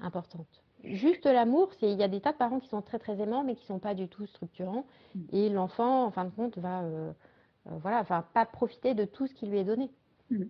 importante. 0.00 0.62
Juste 0.84 1.26
l'amour, 1.26 1.70
c'est 1.78 1.90
il 1.90 1.98
y 1.98 2.02
a 2.02 2.08
des 2.08 2.20
tas 2.20 2.32
de 2.32 2.38
parents 2.38 2.58
qui 2.58 2.68
sont 2.68 2.80
très 2.80 2.98
très 2.98 3.20
aimants 3.20 3.44
mais 3.44 3.54
qui 3.54 3.66
sont 3.66 3.78
pas 3.78 3.94
du 3.94 4.08
tout 4.08 4.26
structurants 4.26 4.84
et 5.32 5.48
l'enfant 5.50 6.04
en 6.04 6.10
fin 6.10 6.24
de 6.24 6.30
compte 6.30 6.56
va 6.58 6.82
euh, 6.82 7.12
voilà, 7.66 8.00
enfin, 8.00 8.24
pas 8.34 8.46
profiter 8.46 8.94
de 8.94 9.04
tout 9.04 9.26
ce 9.26 9.34
qui 9.34 9.46
lui 9.46 9.58
est 9.58 9.64
donné. 9.64 9.90
Mm. 10.30 10.44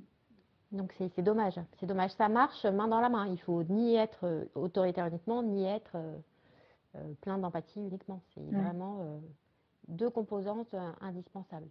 Donc 0.73 0.95
c'est 0.99 1.23
dommage. 1.23 1.59
C'est 1.79 1.87
dommage. 1.87 2.13
Ça 2.13 2.29
marche 2.29 2.65
main 2.65 2.87
dans 2.87 3.01
la 3.01 3.09
main. 3.09 3.27
Il 3.27 3.41
faut 3.41 3.65
ni 3.65 3.97
être 3.97 4.25
euh, 4.25 4.45
autoritaire 4.55 5.07
uniquement, 5.07 5.43
ni 5.43 5.65
être 5.65 5.97
euh, 5.97 7.13
plein 7.23 7.39
d'empathie 7.39 7.81
uniquement. 7.81 8.23
C'est 8.35 8.43
vraiment 8.53 9.21
deux 9.89 10.11
composantes 10.11 10.75
indispensables. 11.01 11.69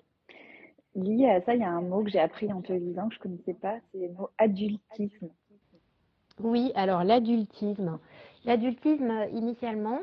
Lié 0.96 1.30
à 1.30 1.42
ça, 1.42 1.56
il 1.56 1.62
y 1.62 1.64
a 1.64 1.72
un 1.72 1.82
mot 1.82 2.04
que 2.04 2.10
j'ai 2.10 2.20
appris 2.20 2.52
en 2.52 2.62
te 2.62 2.74
lisant 2.74 3.10
que 3.10 3.16
je 3.16 3.20
ne 3.20 3.24
connaissais 3.24 3.54
pas, 3.54 3.78
c'est 3.92 4.08
le 4.08 4.14
mot 4.14 4.30
adultisme. 4.38 5.30
Oui, 6.40 6.72
alors 6.76 7.04
l'adultisme. 7.04 8.00
L'adultisme, 8.46 9.28
initialement, 9.34 10.00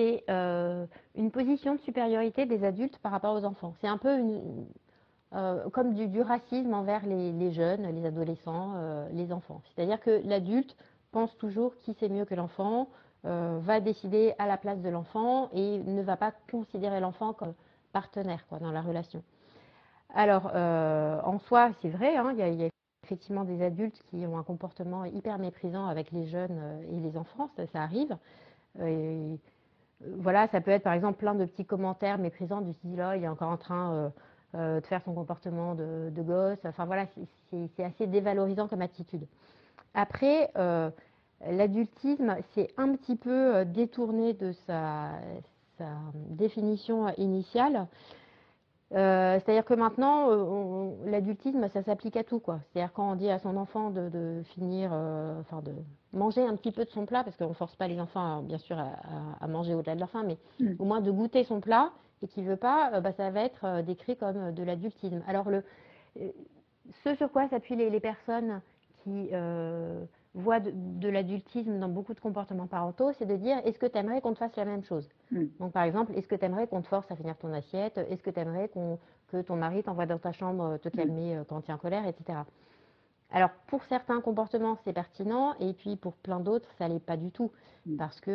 c'est 0.00 0.24
euh, 0.30 0.86
une 1.14 1.30
position 1.30 1.74
de 1.74 1.80
supériorité 1.80 2.46
des 2.46 2.64
adultes 2.64 2.98
par 2.98 3.12
rapport 3.12 3.34
aux 3.34 3.44
enfants. 3.44 3.74
C'est 3.80 3.88
un 3.88 3.98
peu 3.98 4.18
euh, 5.34 5.68
comme 5.70 5.94
du, 5.94 6.20
racisme 6.22 6.72
envers 6.74 7.04
les, 7.06 7.52
jeunes, 7.52 7.86
les 7.94 8.06
adolescents, 8.06 8.72
euh, 8.76 9.08
les 9.12 9.32
enfants. 9.32 9.62
C'est-à-dire 9.74 10.00
que 10.00 10.22
l'adulte 10.24 10.76
pense 11.12 11.36
toujours 11.38 11.76
qui 11.80 11.94
sait 11.94 12.08
mieux 12.08 12.24
que 12.24 12.34
l'enfant, 12.34 12.88
va 13.22 13.80
décider 13.80 14.32
à 14.38 14.46
la 14.46 14.56
place 14.56 14.80
de 14.80 14.88
l'enfant 14.88 15.50
et 15.52 15.78
ne 15.80 16.00
va 16.00 16.16
pas 16.16 16.32
considérer 16.50 17.00
l'enfant 17.00 17.34
comme 17.34 17.52
partenaire 17.92 18.42
dans 18.62 18.72
la 18.72 18.80
relation. 18.80 19.22
Alors, 20.14 20.46
en 20.46 21.38
soi, 21.40 21.72
c'est 21.82 21.90
vrai, 21.90 22.16
hein, 22.16 22.32
il 22.32 22.38
y, 22.38 22.64
a 22.64 22.68
effectivement 23.04 23.44
des 23.44 23.62
adultes 23.62 24.02
qui 24.08 24.24
ont 24.26 24.38
un 24.38 24.42
comportement 24.42 25.04
hyper 25.04 25.38
méprisant 25.38 25.86
avec 25.86 26.12
les 26.12 26.28
jeunes 26.28 26.80
et 26.90 26.98
les 26.98 27.18
enfants, 27.18 27.50
ça, 27.74 27.82
arrive. 27.82 28.16
Voilà, 30.16 30.48
ça 30.48 30.60
peut 30.60 30.70
être 30.70 30.82
par 30.82 30.92
exemple 30.92 31.18
plein 31.18 31.34
de 31.34 31.44
petits 31.44 31.64
commentaires 31.64 32.18
méprisants 32.18 32.60
du 32.60 32.72
style 32.72 32.96
là, 32.96 33.16
il 33.16 33.24
est 33.24 33.28
encore 33.28 33.50
en 33.50 33.56
train 33.56 34.10
euh, 34.54 34.80
de 34.80 34.86
faire 34.86 35.02
son 35.04 35.14
comportement 35.14 35.74
de, 35.74 36.10
gosse. 36.22 36.58
Enfin 36.64 36.84
voilà, 36.86 37.06
c'est 37.50 37.84
assez 37.84 38.06
dévalorisant 38.06 38.68
comme 38.68 38.82
attitude. 38.82 39.26
Après, 39.94 40.50
l'adultisme, 41.46 42.36
c'est 42.54 42.68
un 42.76 42.94
petit 42.96 43.16
peu 43.16 43.64
détourné 43.64 44.34
de 44.34 44.52
sa 44.66 45.10
définition 46.14 47.08
initiale. 47.16 47.86
Euh, 48.92 49.38
c'est-à-dire 49.38 49.64
que 49.64 49.74
maintenant, 49.74 50.30
euh, 50.30 50.90
l'adultisme, 51.04 51.68
ça 51.68 51.82
s'applique 51.82 52.16
à 52.16 52.24
tout, 52.24 52.40
quoi. 52.40 52.58
C'est-à-dire 52.72 52.92
quand 52.92 53.12
on 53.12 53.14
dit 53.14 53.30
à 53.30 53.38
son 53.38 53.56
enfant 53.56 53.90
de, 53.90 54.42
finir, 54.54 54.90
euh, 54.92 55.38
enfin 55.40 55.62
de 55.62 55.72
manger 56.12 56.42
un 56.42 56.56
petit 56.56 56.72
peu 56.72 56.84
de 56.84 56.90
son 56.90 57.06
plat, 57.06 57.22
parce 57.22 57.36
qu'on 57.36 57.50
ne 57.50 57.54
force 57.54 57.76
pas 57.76 57.86
les 57.86 58.00
enfants, 58.00 58.42
bien 58.42 58.58
sûr, 58.58 58.78
à, 58.78 59.46
manger 59.46 59.74
au-delà 59.74 59.94
de 59.94 60.00
leur 60.00 60.10
faim, 60.10 60.24
mais 60.26 60.38
mm. 60.58 60.74
au 60.80 60.84
moins 60.84 61.00
de 61.00 61.10
goûter 61.10 61.44
son 61.44 61.60
plat 61.60 61.92
et 62.22 62.26
qu'il 62.26 62.44
veut 62.44 62.56
pas, 62.56 63.00
bah, 63.00 63.12
ça 63.12 63.30
va 63.30 63.42
être 63.42 63.82
décrit 63.82 64.16
comme 64.16 64.52
de 64.52 64.62
l'adultisme. 64.62 65.22
Alors 65.26 65.48
le, 65.50 65.62
ce 67.04 67.14
sur 67.14 67.30
quoi 67.30 67.48
s'appuient 67.48 67.76
les, 67.76 68.00
personnes 68.00 68.60
qui 69.04 69.30
voie 70.34 70.60
de, 70.60 71.08
l'adultisme 71.08 71.78
dans 71.78 71.88
beaucoup 71.88 72.14
de 72.14 72.20
comportements 72.20 72.66
parentaux, 72.66 73.12
c'est 73.18 73.26
de 73.26 73.36
dire 73.36 73.58
est-ce 73.64 73.78
que 73.78 73.86
tu 73.86 73.98
aimerais 73.98 74.20
qu'on 74.20 74.32
te 74.32 74.38
fasse 74.38 74.54
la 74.56 74.64
même 74.64 74.84
chose? 74.84 75.08
Hmm. 75.32 75.46
Donc 75.58 75.72
par 75.72 75.82
exemple, 75.82 76.12
est-ce 76.14 76.28
que 76.28 76.36
tu 76.36 76.44
aimerais 76.44 76.66
qu'on 76.66 76.82
te 76.82 76.86
force 76.86 77.10
à 77.10 77.16
finir 77.16 77.36
ton 77.36 77.52
assiette? 77.52 77.98
Est-ce 77.98 78.22
que 78.22 78.30
tu 78.30 78.38
aimerais 78.38 78.70
que 79.28 79.42
ton 79.42 79.56
mari 79.56 79.82
t'envoie 79.82 80.06
dans 80.06 80.18
ta 80.18 80.32
chambre 80.32 80.64
euh, 80.64 80.78
te 80.78 80.88
hmm. 80.88 80.92
calmer 80.92 81.36
euh, 81.36 81.44
quand 81.48 81.62
tu 81.62 81.70
es 81.70 81.74
en 81.74 81.78
colère, 81.78 82.06
etc. 82.06 82.38
Alors 83.32 83.50
pour 83.66 83.82
certains 83.84 84.20
comportements, 84.20 84.76
c'est 84.84 84.92
pertinent, 84.92 85.54
et 85.58 85.72
puis 85.72 85.96
pour 85.96 86.14
plein 86.14 86.40
d'autres, 86.40 86.68
ça 86.78 86.88
l'est 86.88 87.04
pas 87.04 87.16
du 87.16 87.30
tout, 87.30 87.50
hmm. 87.86 87.96
parce 87.96 88.20
que 88.20 88.30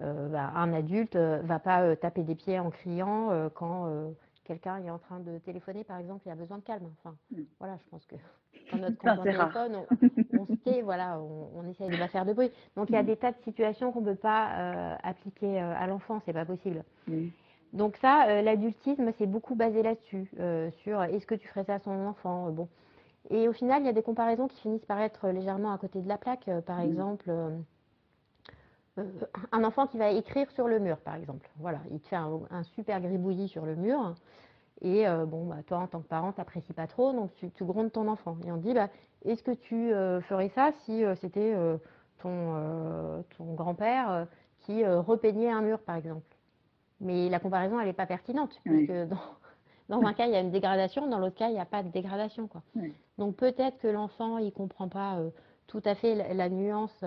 euh, 0.00 0.28
bah, 0.28 0.52
un 0.54 0.72
adulte 0.72 1.16
va 1.16 1.58
pas 1.58 1.94
taper 1.96 2.22
des 2.22 2.34
pieds 2.34 2.58
en 2.58 2.70
criant 2.70 3.50
quand 3.54 4.12
quelqu'un 4.44 4.78
est 4.78 4.90
en 4.90 4.98
train 4.98 5.20
de 5.20 5.38
téléphoner, 5.38 5.84
par 5.84 5.98
exemple, 5.98 6.26
et 6.28 6.30
a 6.30 6.34
besoin 6.34 6.58
de 6.58 6.62
calme. 6.62 6.90
Enfin, 6.98 7.16
voilà, 7.58 7.76
je 7.84 7.90
pense 7.90 8.04
que 8.06 8.16
quand 8.70 8.78
notre 8.78 8.98
compte 8.98 9.22
téléphone, 9.22 9.76
on, 10.38 10.46
se 10.46 10.52
tait, 10.54 10.82
voilà, 10.82 11.20
on, 11.20 11.68
essaye 11.68 11.88
de 11.88 11.94
ne 11.94 11.98
pas 11.98 12.08
faire 12.08 12.24
de 12.24 12.32
bruit. 12.32 12.50
Donc 12.76 12.88
il 12.90 12.94
y 12.94 12.96
a 12.96 13.02
mm. 13.02 13.06
des 13.06 13.16
tas 13.16 13.32
de 13.32 13.40
situations 13.44 13.92
qu'on 13.92 14.00
ne 14.00 14.10
peut 14.10 14.16
pas 14.16 14.50
euh, 14.52 14.96
appliquer 15.02 15.60
euh, 15.60 15.74
à 15.76 15.86
l'enfant, 15.86 16.20
c'est 16.24 16.32
pas 16.32 16.44
possible. 16.44 16.84
Mm. 17.06 17.28
Donc 17.72 17.96
ça, 17.98 18.28
euh, 18.28 18.42
l'adultisme, 18.42 19.12
c'est 19.18 19.26
beaucoup 19.26 19.54
basé 19.54 19.82
là-dessus, 19.82 20.30
sur 20.82 21.02
est-ce 21.02 21.26
que 21.26 21.34
tu 21.34 21.46
ferais 21.48 21.64
ça 21.64 21.74
à 21.74 21.78
son 21.78 22.06
enfant 22.06 22.50
Bon. 22.50 22.68
Et 23.28 23.48
au 23.48 23.52
final, 23.52 23.82
il 23.82 23.86
y 23.86 23.88
a 23.88 23.92
des 23.92 24.02
comparaisons 24.02 24.48
qui 24.48 24.60
finissent 24.60 24.86
par 24.86 24.98
être 25.00 25.28
légèrement 25.28 25.72
à 25.72 25.78
côté 25.78 26.00
de 26.00 26.08
la 26.08 26.18
plaque. 26.18 26.50
par 26.66 26.78
mm. 26.78 26.90
exemple, 26.90 27.32
un 29.52 29.64
enfant 29.64 29.86
qui 29.86 29.98
va 29.98 30.10
écrire 30.10 30.50
sur 30.52 30.68
le 30.68 30.78
mur, 30.78 30.98
par 30.98 31.14
exemple. 31.14 31.48
Voilà, 31.58 31.80
il 31.90 32.00
te 32.00 32.08
fait 32.08 32.16
un, 32.16 32.40
un 32.50 32.62
super 32.62 33.00
gribouillis 33.00 33.48
sur 33.48 33.64
le 33.64 33.76
mur. 33.76 34.14
Et 34.82 35.06
euh, 35.06 35.26
bon, 35.26 35.46
bah, 35.46 35.56
toi, 35.66 35.78
en 35.78 35.86
tant 35.86 36.00
que 36.00 36.08
parent, 36.08 36.32
tu 36.32 36.40
n'apprécies 36.40 36.72
pas 36.72 36.86
trop, 36.86 37.12
donc 37.12 37.34
tu, 37.34 37.50
tu, 37.50 37.64
grondes 37.64 37.92
ton 37.92 38.08
enfant. 38.08 38.36
Et 38.46 38.52
on 38.52 38.56
dit, 38.56 38.72
bah, 38.72 38.88
est-ce 39.24 39.42
que 39.42 39.50
tu 39.50 39.92
euh, 39.92 40.20
ferais 40.22 40.48
ça 40.48 40.72
si 40.84 41.04
euh, 41.04 41.14
c'était 41.16 41.54
ton, 42.22 43.24
ton 43.36 43.54
grand-père 43.54 44.26
qui 44.60 44.84
repeignait 44.84 45.50
un 45.50 45.62
mur, 45.62 45.80
par 45.80 45.96
exemple? 45.96 46.22
Mais 47.00 47.28
la 47.28 47.40
comparaison, 47.40 47.80
elle 47.80 47.86
n'est 47.86 47.92
pas 47.92 48.06
pertinente, 48.06 48.58
puisque 48.64 48.92
dans, 48.92 49.16
dans 50.00 50.06
un 50.06 50.12
cas, 50.12 50.26
il 50.26 50.32
y 50.32 50.36
a 50.36 50.40
une 50.40 50.50
dégradation, 50.50 51.06
dans 51.08 51.18
l'autre 51.18 51.36
cas, 51.36 51.48
il 51.48 51.54
n'y 51.54 51.60
a 51.60 51.66
pas 51.66 51.82
de 51.82 51.88
dégradation. 51.88 52.46
Quoi. 52.46 52.62
Donc 53.16 53.36
peut-être 53.36 53.78
que 53.78 53.88
l'enfant, 53.88 54.38
il 54.38 54.46
ne 54.46 54.50
comprend 54.50 54.88
pas 54.88 55.18
tout 55.66 55.82
à 55.84 55.94
fait 55.94 56.34
la, 56.34 56.48
nuance 56.50 57.04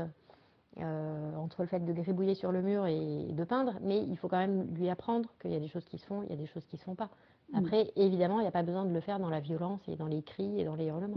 entre 0.77 1.61
le 1.61 1.67
fait 1.67 1.83
de 1.83 1.93
gribouiller 1.93 2.35
sur 2.35 2.51
le 2.51 2.61
mur 2.61 2.87
et 2.87 3.27
de 3.29 3.43
peindre, 3.43 3.75
mais 3.81 4.01
il 4.01 4.17
faut 4.17 4.27
quand 4.27 4.39
même 4.39 4.73
lui 4.73 4.89
apprendre 4.89 5.29
qu'il 5.39 5.51
y 5.51 5.55
a 5.55 5.59
des 5.59 5.67
choses 5.67 5.85
qui 5.85 5.97
se 5.97 6.05
font, 6.05 6.23
il 6.23 6.29
y 6.29 6.33
a 6.33 6.37
des 6.37 6.47
choses 6.47 6.65
qui 6.65 6.75
ne 6.75 6.79
se 6.79 6.85
font 6.85 6.95
pas. 6.95 7.09
Mm. 7.51 7.57
Après, 7.57 7.91
évidemment, 7.95 8.39
il 8.39 8.43
n'y 8.43 8.47
a 8.47 8.51
pas 8.51 8.63
besoin 8.63 8.85
de 8.85 8.93
le 8.93 9.01
faire 9.01 9.19
dans 9.19 9.29
la 9.29 9.39
violence 9.39 9.81
et 9.87 9.95
dans 9.95 10.07
les 10.07 10.23
cris 10.23 10.59
et 10.59 10.63
dans 10.63 10.75
les 10.75 10.85
hurlements. 10.85 11.15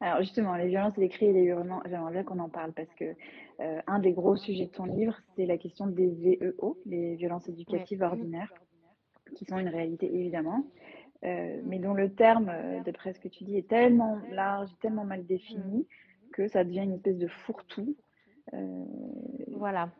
Alors 0.00 0.20
justement, 0.22 0.54
les 0.56 0.68
violences, 0.68 0.96
les 0.96 1.08
cris 1.08 1.26
et 1.26 1.32
les 1.32 1.42
hurlements, 1.42 1.82
j'aimerais 1.86 2.12
bien 2.12 2.24
qu'on 2.24 2.38
en 2.38 2.48
parle 2.48 2.72
parce 2.72 2.92
que 2.94 3.14
euh, 3.60 3.80
un 3.86 3.98
des 3.98 4.12
gros 4.12 4.36
sujets 4.36 4.66
de 4.66 4.70
ton 4.70 4.84
livre, 4.84 5.14
c'est 5.36 5.44
la 5.44 5.58
question 5.58 5.86
des 5.86 6.08
VEO, 6.08 6.78
les 6.86 7.16
violences 7.16 7.48
éducatives 7.48 8.02
ordinaires, 8.02 8.52
qui 9.34 9.44
sont 9.44 9.58
une 9.58 9.68
réalité 9.68 10.06
évidemment, 10.14 10.64
euh, 11.24 11.60
mais 11.66 11.78
dont 11.78 11.92
le 11.92 12.14
terme, 12.14 12.50
euh, 12.50 12.80
d'après 12.82 13.12
ce 13.12 13.20
que 13.20 13.28
tu 13.28 13.44
dis, 13.44 13.56
est 13.56 13.68
tellement 13.68 14.18
large, 14.30 14.70
tellement 14.80 15.04
mal 15.04 15.26
défini, 15.26 15.80
mm. 15.80 15.86
Que 16.32 16.48
ça 16.48 16.64
devient 16.64 16.80
une 16.80 16.94
espèce 16.94 17.18
de 17.18 17.26
fourre-tout. 17.26 17.96
Voilà, 19.48 19.90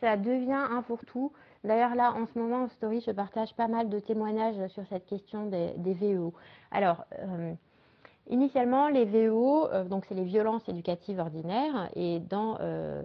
ça 0.00 0.16
devient 0.16 0.52
un 0.70 0.82
fourre-tout. 0.82 1.32
D'ailleurs, 1.64 1.94
là, 1.94 2.14
en 2.14 2.26
ce 2.26 2.38
moment, 2.38 2.64
en 2.64 2.68
story, 2.68 3.00
je 3.00 3.10
partage 3.10 3.54
pas 3.54 3.68
mal 3.68 3.88
de 3.88 3.98
témoignages 3.98 4.68
sur 4.68 4.86
cette 4.86 5.06
question 5.06 5.46
des, 5.46 5.94
VEO. 5.94 6.32
Alors, 6.70 7.04
euh, 7.18 7.52
initialement, 8.28 8.88
les 8.88 9.04
VEO, 9.04 9.68
euh, 9.68 9.84
donc 9.84 10.04
c'est 10.06 10.14
les 10.14 10.24
violences 10.24 10.68
éducatives 10.68 11.18
ordinaires, 11.18 11.90
et 11.96 12.20
dans 12.20 12.58
euh, 12.60 13.02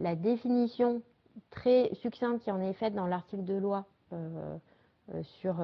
la 0.00 0.16
définition 0.16 1.02
très 1.50 1.90
succincte 1.94 2.42
qui 2.42 2.50
en 2.50 2.60
est 2.60 2.72
faite 2.74 2.94
dans 2.94 3.06
l'article 3.06 3.44
de 3.44 3.54
loi 3.54 3.86
sur, 5.22 5.54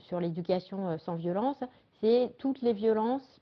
sur 0.00 0.20
l'éducation 0.20 0.98
sans 0.98 1.14
violence, 1.14 1.56
c'est 2.00 2.34
toutes 2.36 2.60
les 2.60 2.74
violences 2.74 3.40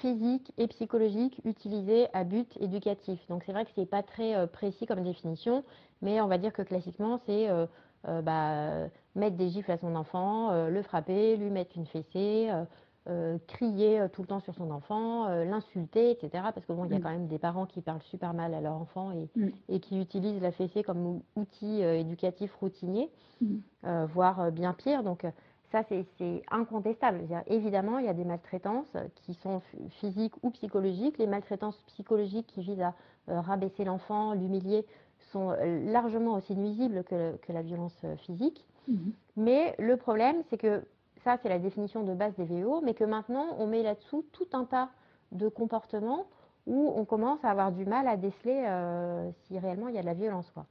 physiques 0.00 0.52
et 0.58 0.66
psychologiques 0.68 1.40
utilisées 1.44 2.06
à 2.12 2.24
but 2.24 2.56
éducatif. 2.60 3.20
Donc 3.28 3.42
c'est 3.44 3.52
vrai 3.52 3.64
que 3.64 3.70
ce 3.74 3.80
n'est 3.80 3.86
pas 3.86 4.02
très 4.02 4.46
précis 4.48 4.86
comme 4.86 5.02
définition, 5.02 5.64
mais 6.02 6.20
on 6.20 6.26
va 6.26 6.38
dire 6.38 6.52
que 6.52 6.62
classiquement, 6.62 7.20
c'est 7.26 7.48
euh, 7.48 7.66
euh, 8.06 8.22
bah, 8.22 8.88
mettre 9.14 9.36
des 9.36 9.48
gifles 9.48 9.72
à 9.72 9.78
son 9.78 9.94
enfant, 9.96 10.52
euh, 10.52 10.70
le 10.70 10.82
frapper, 10.82 11.36
lui 11.36 11.50
mettre 11.50 11.76
une 11.76 11.86
fessée, 11.86 12.50
crier 13.46 14.02
tout 14.12 14.20
le 14.20 14.28
temps 14.28 14.40
sur 14.40 14.54
son 14.54 14.70
enfant, 14.70 15.28
l'insulter, 15.44 16.10
etc. 16.10 16.44
Parce 16.54 16.66
que 16.66 16.74
bon, 16.74 16.84
il 16.84 16.92
y 16.92 16.94
a 16.94 16.98
mm. 16.98 17.02
quand 17.02 17.10
même 17.10 17.26
des 17.26 17.38
parents 17.38 17.64
qui 17.64 17.80
parlent 17.80 18.02
super 18.02 18.34
mal 18.34 18.52
à 18.52 18.60
leur 18.60 18.74
enfant 18.74 19.12
et, 19.12 19.30
mm. 19.34 19.78
qui 19.78 19.98
utilisent 19.98 20.42
la 20.42 20.52
fessée 20.52 20.82
comme 20.82 21.22
outil 21.34 21.80
éducatif 21.80 22.54
routinier, 22.56 23.10
mm. 23.40 24.04
voire 24.12 24.52
bien 24.52 24.74
pire. 24.74 25.02
Donc 25.02 25.24
ça, 25.70 25.82
c'est 25.88 26.42
incontestable. 26.50 27.20
Évidemment, 27.46 27.98
il 27.98 28.06
y 28.06 28.08
a 28.08 28.14
des 28.14 28.24
maltraitances 28.24 28.96
qui 29.16 29.34
sont 29.34 29.60
physiques 30.00 30.34
ou 30.42 30.50
psychologiques. 30.50 31.18
Les 31.18 31.26
maltraitances 31.26 31.80
psychologiques 31.88 32.46
qui 32.46 32.62
visent 32.62 32.80
à 32.80 32.94
rabaisser 33.28 33.84
l'enfant, 33.84 34.32
l'humilier, 34.32 34.86
sont 35.32 35.50
euh, 35.50 35.90
largement 35.90 36.34
aussi 36.34 36.54
nuisibles 36.56 37.04
que, 37.04 37.38
la 37.48 37.62
violence 37.62 37.96
euh, 38.04 38.16
physique. 38.16 38.64
Mhm. 38.88 39.12
Mais 39.36 39.74
le 39.78 39.96
problème, 39.96 40.42
c'est 40.48 40.58
que 40.58 40.84
ça, 41.24 41.36
c'est 41.42 41.48
la 41.48 41.58
définition 41.58 42.02
de 42.04 42.14
base 42.14 42.34
des 42.36 42.44
VO, 42.44 42.80
mais 42.82 42.94
que 42.94 43.04
maintenant, 43.04 43.46
on 43.58 43.66
met 43.66 43.82
là-dessous 43.82 44.24
tout 44.32 44.48
un 44.52 44.64
tas 44.64 44.88
de 45.32 45.48
comportements 45.48 46.26
où 46.66 46.92
on 46.94 47.04
commence 47.04 47.42
à 47.44 47.50
avoir 47.50 47.72
du 47.72 47.84
mal 47.84 48.08
à 48.08 48.16
déceler 48.16 48.64
euh, 48.66 49.30
si 49.44 49.58
réellement 49.58 49.88
il 49.88 49.94
y 49.94 49.98
a 49.98 50.02
de 50.02 50.06
la 50.06 50.14
violence. 50.14 50.50
Quoi. 50.50 50.66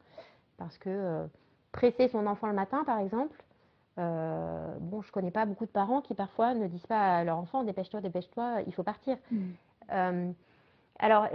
Parce 0.57 0.77
que 0.77 1.27
presser 1.71 2.07
son 2.07 2.25
enfant 2.27 2.47
le 2.47 2.53
matin, 2.53 2.83
par 2.83 2.99
exemple, 2.99 3.43
bon, 3.97 5.01
je 5.01 5.11
connais 5.11 5.31
pas 5.31 5.45
beaucoup 5.45 5.65
de 5.65 5.71
parents 5.71 6.01
qui 6.01 6.13
parfois 6.13 6.53
ne 6.53 6.67
disent 6.67 6.85
pas 6.85 7.17
à 7.17 7.23
leur 7.23 7.37
enfant 7.37 7.63
dépêche-toi, 7.63 8.01
dépêche-toi, 8.01 8.61
il 8.67 8.73
faut 8.73 8.83
partir. 8.83 9.17
Mhm. 9.31 10.33
Alors, 10.99 11.27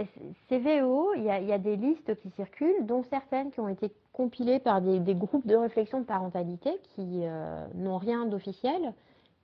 ces 0.49 0.59
VO, 0.59 1.13
il 1.15 1.23
y, 1.23 1.29
a, 1.29 1.57
des 1.57 1.77
listes 1.77 2.15
qui 2.21 2.29
circulent, 2.31 2.85
dont 2.85 3.03
certaines 3.03 3.49
qui 3.51 3.61
ont 3.61 3.69
été 3.69 3.93
compilées 4.11 4.59
par 4.59 4.81
des, 4.81 5.15
groupes 5.15 5.47
de 5.47 5.55
réflexion 5.55 6.01
de 6.01 6.05
parentalité 6.05 6.71
qui 6.95 7.21
euh, 7.23 7.65
n'ont 7.75 7.97
rien 7.97 8.25
d'officiel, 8.25 8.93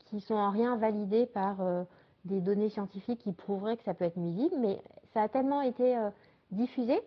qui 0.05 0.19
sont 0.19 0.36
en 0.36 0.51
rien 0.51 0.75
validées 0.75 1.25
par 1.25 1.62
euh, 1.62 1.84
des 2.25 2.41
données 2.41 2.69
scientifiques 2.69 3.21
qui 3.21 3.32
prouveraient 3.32 3.77
que 3.77 3.84
ça 3.84 3.93
peut 3.93 4.03
être 4.03 4.17
nuisible, 4.17 4.55
mais 4.60 4.82
ça 5.13 5.21
a 5.21 5.29
tellement 5.29 5.62
été 5.62 5.97
euh, 5.97 6.10
diffusé 6.51 6.99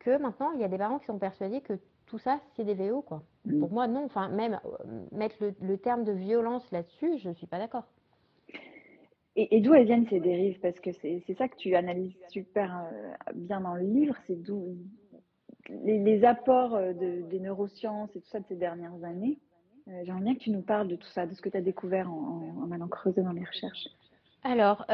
que 0.00 0.18
maintenant, 0.18 0.50
il 0.52 0.60
y 0.60 0.64
a 0.64 0.68
des 0.68 0.78
parents 0.78 0.98
qui 0.98 1.06
sont 1.06 1.18
persuadés 1.18 1.60
que 1.60 1.78
tout 2.06 2.18
ça, 2.18 2.40
c'est 2.56 2.64
des 2.64 2.74
VO. 2.74 3.02
Quoi. 3.02 3.22
Mmh. 3.46 3.60
Pour 3.60 3.72
moi, 3.72 3.86
non. 3.88 4.04
Enfin, 4.04 4.28
même 4.28 4.60
mettre 5.12 5.36
le 5.60 5.78
terme 5.78 6.04
de 6.04 6.12
violence 6.12 6.70
là-dessus, 6.72 7.18
je 7.18 7.28
ne 7.28 7.34
suis 7.34 7.46
pas 7.46 7.58
d'accord. 7.58 7.84
Et, 9.38 9.60
d'où 9.60 9.74
elles 9.74 9.84
viennent 9.84 10.08
ces 10.08 10.18
dérives? 10.18 10.58
Parce 10.60 10.80
que 10.80 10.92
c'est 10.92 11.34
ça 11.36 11.46
que 11.48 11.56
tu 11.56 11.76
analyses 11.76 12.16
super 12.30 12.74
euh, 12.74 13.12
bien 13.34 13.60
dans 13.60 13.74
le 13.74 13.82
livre, 13.82 14.14
c'est 14.26 14.42
d'où 14.42 14.78
les, 15.68 16.24
apports 16.24 16.74
euh, 16.74 16.94
des 16.94 17.40
neurosciences 17.40 18.08
et 18.16 18.20
tout 18.20 18.28
ça 18.28 18.40
de 18.40 18.46
ces 18.46 18.56
dernières 18.56 19.04
années. 19.04 19.38
Euh, 19.88 20.02
j'aimerais 20.04 20.22
bien 20.22 20.34
que 20.34 20.40
tu 20.40 20.50
nous 20.50 20.62
parles 20.62 20.88
de 20.88 20.96
tout 20.96 21.08
ça, 21.08 21.26
de 21.26 21.34
ce 21.34 21.42
que 21.42 21.50
tu 21.50 21.56
as 21.58 21.60
découvert 21.60 22.10
en, 22.10 22.70
allant 22.72 22.88
creuser 22.88 23.20
dans 23.22 23.32
les 23.32 23.44
recherches. 23.44 23.88
Alors, 24.42 24.86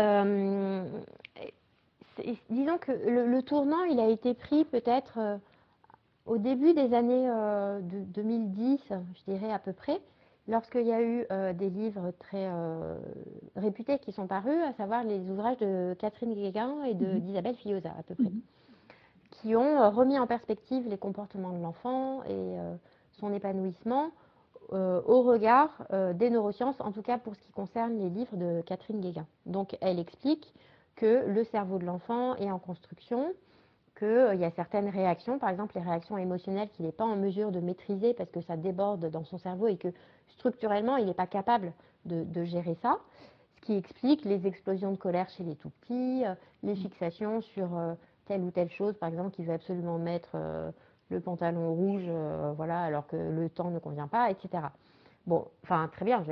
disons 2.50 2.78
que 2.78 2.90
le, 2.90 3.42
tournant, 3.42 3.84
il 3.84 4.00
a 4.00 4.08
été 4.08 4.34
pris 4.34 4.64
peut-être 4.64 5.38
au 6.26 6.38
début 6.38 6.74
des 6.74 6.94
années 6.94 7.26
de 7.26 8.04
2010, 8.04 8.80
je 8.88 9.32
dirais 9.32 9.52
à 9.52 9.58
peu 9.58 9.72
près, 9.72 10.00
lorsqu'il 10.48 10.86
y 10.86 10.92
a 10.92 11.02
eu 11.02 11.26
euh, 11.30 11.52
des 11.52 11.70
livres 11.70 12.12
très 12.18 12.48
euh, 12.50 12.98
réputés 13.56 13.98
qui 13.98 14.12
sont 14.12 14.26
parus, 14.26 14.60
à 14.62 14.72
savoir 14.72 15.04
les 15.04 15.18
ouvrages 15.30 15.58
de 15.58 15.94
Catherine 15.98 16.34
Guéguin 16.34 16.82
et 16.84 16.94
mhm. 16.94 17.20
d'Isabelle 17.20 17.56
Fillosa 17.56 17.90
à 17.98 18.02
peu 18.02 18.14
près, 18.14 18.30
mhm. 18.30 18.42
qui 19.30 19.56
ont 19.56 19.80
euh, 19.80 19.88
remis 19.90 20.18
en 20.18 20.26
perspective 20.26 20.88
les 20.88 20.98
comportements 20.98 21.52
de 21.52 21.62
l'enfant 21.62 22.22
et 22.24 22.56
son 23.12 23.32
épanouissement 23.32 24.10
au 24.70 25.20
regard 25.22 25.86
des 26.14 26.30
neurosciences, 26.30 26.80
en 26.80 26.92
tout 26.92 27.02
cas 27.02 27.18
pour 27.18 27.34
ce 27.34 27.40
qui 27.42 27.52
concerne 27.52 27.98
les 27.98 28.08
livres 28.08 28.36
de 28.36 28.62
Catherine 28.62 29.00
Guéguin. 29.00 29.26
Donc 29.44 29.76
elle 29.82 29.98
explique 29.98 30.54
que 30.96 31.26
le 31.26 31.44
cerveau 31.44 31.78
de 31.78 31.84
l'enfant 31.84 32.36
est 32.36 32.50
en 32.50 32.58
construction, 32.58 33.34
qu'il 34.02 34.40
y 34.40 34.44
a 34.44 34.50
certaines 34.50 34.88
réactions, 34.88 35.38
par 35.38 35.50
exemple 35.50 35.72
les 35.76 35.82
réactions 35.82 36.18
émotionnelles 36.18 36.68
qu'il 36.70 36.86
n'est 36.86 36.92
pas 36.92 37.04
en 37.04 37.16
mesure 37.16 37.52
de 37.52 37.60
maîtriser 37.60 38.14
parce 38.14 38.30
que 38.30 38.40
ça 38.40 38.56
déborde 38.56 39.10
dans 39.10 39.24
son 39.24 39.38
cerveau 39.38 39.68
et 39.68 39.76
que 39.76 39.88
structurellement 40.28 40.96
il 40.96 41.06
n'est 41.06 41.14
pas 41.14 41.26
capable 41.26 41.72
de, 42.04 42.44
gérer 42.44 42.74
ça, 42.82 42.98
ce 43.56 43.60
qui 43.60 43.76
explique 43.76 44.24
les 44.24 44.46
explosions 44.46 44.90
de 44.90 44.96
colère 44.96 45.28
chez 45.28 45.44
les 45.44 45.54
tout 45.54 45.70
petits, 45.70 46.24
les 46.64 46.74
fixations 46.74 47.40
sur 47.42 47.68
telle 48.26 48.42
ou 48.42 48.50
telle 48.50 48.70
chose, 48.70 48.96
par 48.96 49.08
exemple, 49.08 49.30
qu'il 49.30 49.46
veut 49.46 49.54
absolument 49.54 49.98
mettre 49.98 50.30
euh, 50.34 50.70
le 51.10 51.20
pantalon 51.20 51.74
rouge, 51.74 52.04
euh, 52.06 52.52
voilà, 52.56 52.82
alors 52.82 53.06
que 53.06 53.16
le 53.16 53.48
temps 53.48 53.70
ne 53.70 53.78
convient 53.78 54.08
pas, 54.08 54.30
etc. 54.30 54.64
Bon, 55.26 55.46
enfin, 55.62 55.88
très 55.92 56.04
bien, 56.04 56.24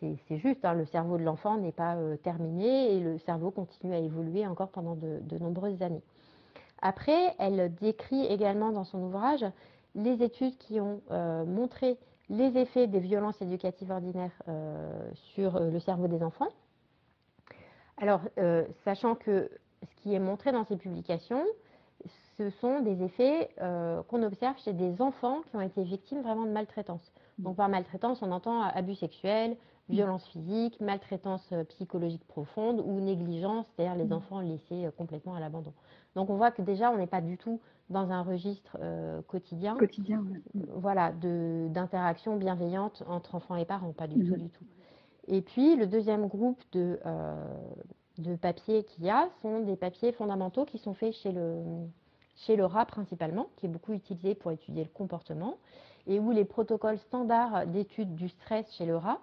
c'est 0.00 0.36
juste, 0.38 0.64
hein, 0.64 0.74
le 0.74 0.86
cerveau 0.86 1.18
de 1.18 1.24
l'enfant 1.24 1.58
n'est 1.58 1.72
pas 1.72 1.96
euh, 1.96 2.16
terminé 2.16 2.94
et 2.94 3.00
le 3.00 3.18
cerveau 3.18 3.50
continue 3.50 3.92
à 3.92 3.98
évoluer 3.98 4.46
encore 4.46 4.68
pendant 4.68 4.96
de, 4.96 5.38
nombreuses 5.38 5.82
années. 5.82 6.02
Après, 6.82 7.34
elle 7.38 7.74
décrit 7.76 8.26
également 8.26 8.70
dans 8.70 8.84
son 8.84 8.98
ouvrage 9.02 9.44
les 9.94 10.22
études 10.22 10.56
qui 10.58 10.80
ont 10.80 11.00
montré 11.46 11.96
les 12.28 12.58
effets 12.58 12.86
des 12.86 12.98
violences 12.98 13.40
éducatives 13.40 13.90
ordinaires 13.90 14.42
sur 15.14 15.60
le 15.60 15.78
cerveau 15.80 16.08
des 16.08 16.22
enfants. 16.22 16.48
Alors, 17.98 18.20
sachant 18.84 19.14
que 19.14 19.50
ce 19.82 20.02
qui 20.02 20.14
est 20.14 20.18
montré 20.18 20.50
dans 20.50 20.64
ces 20.64 20.76
publications, 20.76 21.44
ce 22.36 22.50
sont 22.50 22.80
des 22.80 23.02
effets 23.02 23.50
euh, 23.60 24.02
qu'on 24.04 24.22
observe 24.22 24.58
chez 24.58 24.72
des 24.72 25.00
enfants 25.00 25.42
qui 25.50 25.56
ont 25.56 25.60
été 25.60 25.82
victimes 25.82 26.22
vraiment 26.22 26.44
de 26.44 26.50
maltraitance. 26.50 27.12
Donc 27.38 27.56
par 27.56 27.68
maltraitance, 27.68 28.22
on 28.22 28.32
entend 28.32 28.62
abus 28.62 28.94
sexuels, 28.94 29.56
violence 29.92 30.26
physique, 30.28 30.80
maltraitance 30.80 31.46
euh, 31.52 31.64
psychologique 31.64 32.26
profonde 32.26 32.82
ou 32.84 33.00
négligence, 33.00 33.66
c'est-à-dire 33.76 33.94
les 34.02 34.12
enfants 34.12 34.40
laissés 34.40 34.86
euh, 34.86 34.90
complètement 34.90 35.34
à 35.34 35.40
l'abandon. 35.40 35.72
Donc 36.16 36.30
on 36.30 36.36
voit 36.36 36.50
que 36.50 36.62
déjà, 36.62 36.90
on 36.90 36.96
n'est 36.96 37.06
pas 37.06 37.20
du 37.20 37.38
tout 37.38 37.60
dans 37.90 38.10
un 38.10 38.22
registre 38.22 38.78
quotidien, 39.26 39.76
quotidien 39.76 40.24
voilà, 40.54 41.12
d'interaction 41.12 42.36
bienveillante 42.36 43.02
entre 43.06 43.34
enfants 43.34 43.56
et 43.56 43.66
parents, 43.66 43.92
pas 43.92 44.06
du 44.06 44.24
tout, 44.24 44.36
du 44.36 44.48
tout. 44.48 44.64
Et 45.28 45.42
puis 45.42 45.76
le 45.76 45.86
deuxième 45.86 46.26
groupe 46.26 46.62
de, 46.72 46.98
de 48.18 48.36
papiers 48.36 48.84
qu'il 48.84 49.04
y 49.04 49.10
a 49.10 49.28
sont 49.42 49.60
des 49.60 49.76
papiers 49.76 50.12
fondamentaux 50.12 50.64
qui 50.64 50.78
sont 50.78 50.94
faits 50.94 51.12
chez 51.12 51.32
le, 51.32 51.62
chez 52.36 52.56
le 52.56 52.64
rat 52.64 52.86
principalement, 52.86 53.48
qui 53.56 53.66
est 53.66 53.68
beaucoup 53.68 53.92
utilisé 53.92 54.34
pour 54.34 54.52
étudier 54.52 54.84
le 54.84 54.90
comportement, 54.90 55.56
et 56.06 56.18
où 56.18 56.30
les 56.30 56.44
protocoles 56.44 56.98
standards 56.98 57.66
d'étude 57.66 58.14
du 58.14 58.28
stress 58.28 58.70
chez 58.72 58.86
le 58.86 58.96
rat 58.96 59.20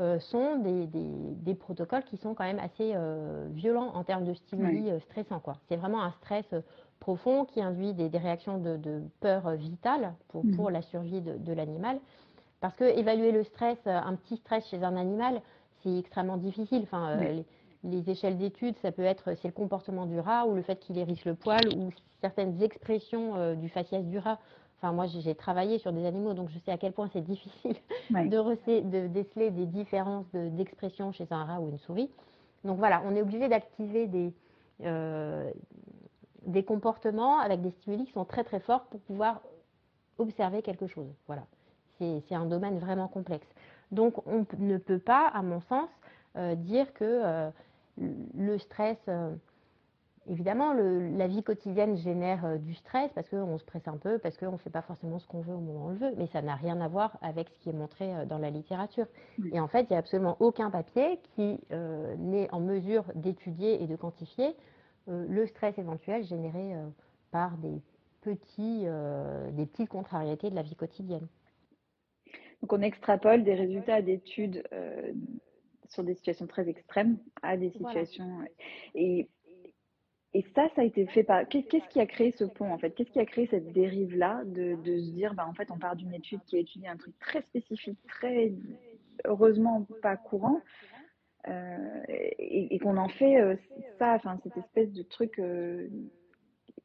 euh, 0.00 0.18
sont 0.18 0.56
des, 0.56 0.86
des, 0.86 1.54
protocoles 1.54 2.02
qui 2.04 2.16
sont 2.16 2.34
quand 2.34 2.44
même 2.44 2.58
assez 2.58 2.92
euh, 2.94 3.46
violents 3.52 3.92
en 3.94 4.02
termes 4.02 4.24
de 4.24 4.34
stimuli 4.34 4.90
euh, 4.90 4.98
stressants. 5.00 5.40
C'est 5.68 5.76
vraiment 5.76 6.02
un 6.02 6.10
stress 6.12 6.46
profond 6.98 7.44
qui 7.44 7.62
induit 7.62 7.92
des, 7.92 8.08
réactions 8.18 8.58
de, 8.58 9.02
peur 9.20 9.50
vitale 9.52 10.14
pour, 10.28 10.44
mmh. 10.44 10.56
pour, 10.56 10.70
la 10.70 10.82
survie 10.82 11.20
de, 11.20 11.52
l'animal. 11.52 12.00
Parce 12.60 12.74
que 12.74 12.84
évaluer 12.84 13.30
le 13.30 13.44
stress, 13.44 13.78
un 13.86 14.14
petit 14.16 14.36
stress 14.38 14.66
chez 14.68 14.82
un 14.82 14.96
animal, 14.96 15.40
c'est 15.82 15.98
extrêmement 15.98 16.38
difficile. 16.38 16.80
Enfin, 16.84 17.18
les 17.84 18.10
échelles 18.10 18.38
d'études, 18.38 18.76
ça 18.78 18.90
peut 18.90 19.02
être 19.02 19.34
c'est 19.40 19.48
le 19.48 19.52
comportement 19.54 20.06
du 20.06 20.18
rat 20.18 20.46
ou 20.46 20.54
le 20.54 20.62
fait 20.62 20.80
qu'il 20.80 20.98
hérisse 20.98 21.24
le 21.24 21.34
poil 21.34 21.60
ou 21.76 21.90
certaines 22.20 22.62
expressions 22.62 23.36
euh, 23.36 23.54
du 23.54 23.68
faciès 23.68 24.04
du 24.04 24.18
rat. 24.18 24.38
Enfin, 24.84 24.92
moi, 24.92 25.06
j'ai 25.06 25.34
travaillé 25.34 25.78
sur 25.78 25.94
des 25.94 26.04
animaux, 26.04 26.34
donc 26.34 26.50
je 26.50 26.58
sais 26.58 26.70
à 26.70 26.76
quel 26.76 26.92
point 26.92 27.08
c'est 27.10 27.22
difficile 27.22 27.74
de, 28.10 28.80
de, 28.82 29.06
déceler 29.06 29.50
des 29.50 29.64
différences 29.64 30.30
d'expression 30.34 31.10
chez 31.10 31.26
un 31.30 31.42
rat 31.42 31.58
ou 31.62 31.70
une 31.70 31.78
souris. 31.78 32.10
Donc 32.64 32.76
voilà, 32.76 33.02
on 33.06 33.16
est 33.16 33.22
obligé 33.22 33.48
d'activer 33.48 34.06
des, 34.06 34.34
euh, 34.82 35.50
des 36.44 36.64
comportements 36.64 37.38
avec 37.38 37.62
des 37.62 37.70
stimuli 37.70 38.04
qui 38.04 38.12
sont 38.12 38.26
très 38.26 38.44
très 38.44 38.60
forts 38.60 38.84
pour 38.90 39.00
pouvoir 39.00 39.40
observer 40.18 40.60
quelque 40.60 40.86
chose. 40.86 41.08
Voilà, 41.28 41.44
c'est 41.98 42.34
un 42.34 42.44
domaine 42.44 42.78
vraiment 42.78 43.08
complexe. 43.08 43.48
Donc 43.90 44.26
on 44.26 44.44
ne 44.58 44.76
peut 44.76 44.98
pas, 44.98 45.28
à 45.28 45.40
mon 45.40 45.62
sens, 45.62 45.88
euh, 46.36 46.56
dire 46.56 46.92
que 46.92 47.50
le 47.96 48.58
stress, 48.58 48.98
euh, 50.26 50.32
évidemment, 50.32 50.72
la 50.72 51.26
vie 51.26 51.42
quotidienne 51.42 51.96
génère 51.96 52.44
euh, 52.44 52.58
du 52.58 52.74
stress 52.74 53.10
parce 53.14 53.28
qu'on 53.28 53.58
se 53.58 53.64
presse 53.64 53.86
un 53.88 53.96
peu, 53.96 54.18
parce 54.18 54.36
qu'on 54.36 54.52
ne 54.52 54.56
fait 54.58 54.70
pas 54.70 54.82
forcément 54.82 55.18
ce 55.18 55.26
qu'on 55.26 55.40
veut 55.40 55.54
au 55.54 55.60
moment 55.60 55.86
où 55.86 55.88
on 55.88 55.90
le 55.90 55.96
veut, 55.96 56.14
mais 56.16 56.26
ça 56.28 56.42
n'a 56.42 56.54
rien 56.54 56.80
à 56.80 56.88
voir 56.88 57.18
avec 57.22 57.48
ce 57.50 57.58
qui 57.58 57.70
est 57.70 57.74
montré 57.74 58.14
euh, 58.14 58.24
dans 58.24 58.38
la 58.38 58.50
littérature. 58.50 59.06
Et 59.52 59.60
en 59.60 59.68
fait, 59.68 59.82
il 59.82 59.88
n'y 59.90 59.96
a 59.96 59.98
absolument 59.98 60.36
aucun 60.40 60.70
papier 60.70 61.18
qui 61.34 61.58
n'est 62.18 62.48
en 62.52 62.60
mesure 62.60 63.04
d'étudier 63.14 63.82
et 63.82 63.86
de 63.86 63.96
quantifier 63.96 64.54
le 65.06 65.46
stress 65.46 65.76
éventuel 65.78 66.24
généré 66.24 66.74
par 67.30 67.56
des, 67.58 67.82
petits, 68.22 68.86
des 69.52 69.66
petites 69.66 69.88
contrariétés 69.88 70.50
de 70.50 70.54
la 70.54 70.62
vie 70.62 70.76
quotidienne. 70.76 71.26
Donc 72.62 72.72
on 72.72 72.80
extrapole 72.80 73.44
des 73.44 73.54
résultats 73.54 74.02
d'études 74.02 74.62
sur 75.88 76.04
des 76.04 76.14
situations 76.14 76.46
très 76.46 76.68
extrêmes 76.68 77.18
à 77.42 77.56
des 77.56 77.70
situations. 77.70 78.40
Et, 78.94 79.28
et 80.34 80.44
ça, 80.56 80.68
ça 80.74 80.82
a 80.82 80.84
été 80.84 81.06
fait 81.06 81.22
par. 81.22 81.46
Qu'est-ce 81.48 81.88
qui 81.88 82.00
a 82.00 82.06
créé 82.06 82.32
ce 82.32 82.44
pont 82.44 82.72
en 82.72 82.78
fait? 82.78 82.90
Qu'est-ce 82.90 83.10
qui 83.10 83.20
a 83.20 83.24
créé 83.24 83.46
cette 83.46 83.72
dérive-là 83.72 84.42
de, 84.44 84.74
de, 84.82 84.98
se 84.98 85.10
dire, 85.12 85.32
bah, 85.32 85.46
en 85.48 85.54
fait, 85.54 85.70
on 85.70 85.78
part 85.78 85.94
d'une 85.94 86.12
étude 86.12 86.40
qui 86.44 86.56
a 86.56 86.58
étudié 86.58 86.88
un 86.88 86.96
truc 86.96 87.16
très 87.20 87.42
spécifique, 87.42 87.98
très 88.08 88.52
heureusement 89.24 89.86
pas 90.02 90.16
courant, 90.16 90.60
euh, 91.46 92.02
et, 92.08 92.78
qu'on 92.80 92.96
en 92.96 93.08
fait 93.08 93.40
euh, 93.40 93.54
ça, 94.00 94.14
enfin, 94.14 94.38
cette 94.42 94.56
espèce 94.56 94.92
de 94.92 95.02
truc. 95.02 95.38
Euh, 95.38 95.88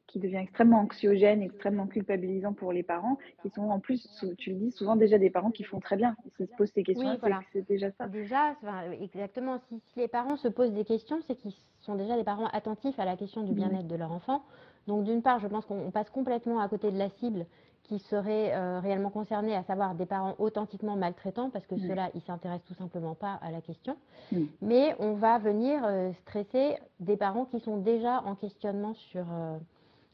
qui 0.06 0.18
devient 0.18 0.38
extrêmement 0.38 0.80
anxiogène, 0.80 1.40
extrêmement 1.40 1.86
culpabilisant 1.86 2.52
pour 2.52 2.72
les 2.72 2.82
parents, 2.82 3.16
qui 3.42 3.50
sont 3.50 3.70
en 3.70 3.78
plus, 3.78 4.04
tu 4.38 4.50
le 4.50 4.56
dis, 4.56 4.72
souvent 4.72 4.96
déjà 4.96 5.18
des 5.18 5.30
parents 5.30 5.52
qui 5.52 5.62
font 5.62 5.78
très 5.78 5.96
bien. 5.96 6.16
S'ils 6.36 6.48
se 6.48 6.56
posent 6.56 6.72
ces 6.72 6.82
questions, 6.82 7.16
c'est 7.52 7.64
déjà 7.68 7.92
ça. 7.92 8.08
Déjà, 8.08 8.56
exactement. 9.00 9.60
Si, 9.68 9.80
les 9.94 10.08
parents 10.08 10.36
se 10.36 10.48
posent 10.48 10.72
des 10.72 10.84
questions, 10.84 11.20
c'est 11.28 11.36
qu'ils 11.36 11.54
sont 11.80 11.94
déjà 11.94 12.16
des 12.16 12.24
parents 12.24 12.48
attentifs 12.52 12.98
à 12.98 13.04
la 13.04 13.16
question 13.16 13.42
du 13.42 13.52
mmh. 13.52 13.54
bien-être 13.54 13.88
de 13.88 13.96
leur 13.96 14.12
enfant. 14.12 14.42
Donc 14.86 15.04
d'une 15.04 15.22
part, 15.22 15.40
je 15.40 15.46
pense 15.46 15.64
qu'on 15.66 15.90
passe 15.90 16.10
complètement 16.10 16.60
à 16.60 16.68
côté 16.68 16.90
de 16.90 16.98
la 16.98 17.10
cible 17.10 17.46
qui 17.84 17.98
serait 17.98 18.54
euh, 18.54 18.78
réellement 18.80 19.10
concernée, 19.10 19.56
à 19.56 19.62
savoir 19.64 19.94
des 19.94 20.06
parents 20.06 20.34
authentiquement 20.38 20.96
maltraitants, 20.96 21.50
parce 21.50 21.66
que 21.66 21.74
mmh. 21.74 21.88
ceux-là, 21.88 22.10
ils 22.14 22.20
s'intéressent 22.22 22.66
tout 22.66 22.74
simplement 22.74 23.14
pas 23.14 23.38
à 23.42 23.50
la 23.50 23.60
question. 23.60 23.96
Mmh. 24.30 24.42
Mais 24.62 24.94
on 25.00 25.14
va 25.14 25.38
venir 25.38 25.82
euh, 25.84 26.12
stresser 26.22 26.76
des 27.00 27.16
parents 27.16 27.46
qui 27.46 27.58
sont 27.60 27.78
déjà 27.78 28.22
en 28.24 28.34
questionnement 28.34 28.94
sur... 28.94 29.24
Euh, 29.32 29.56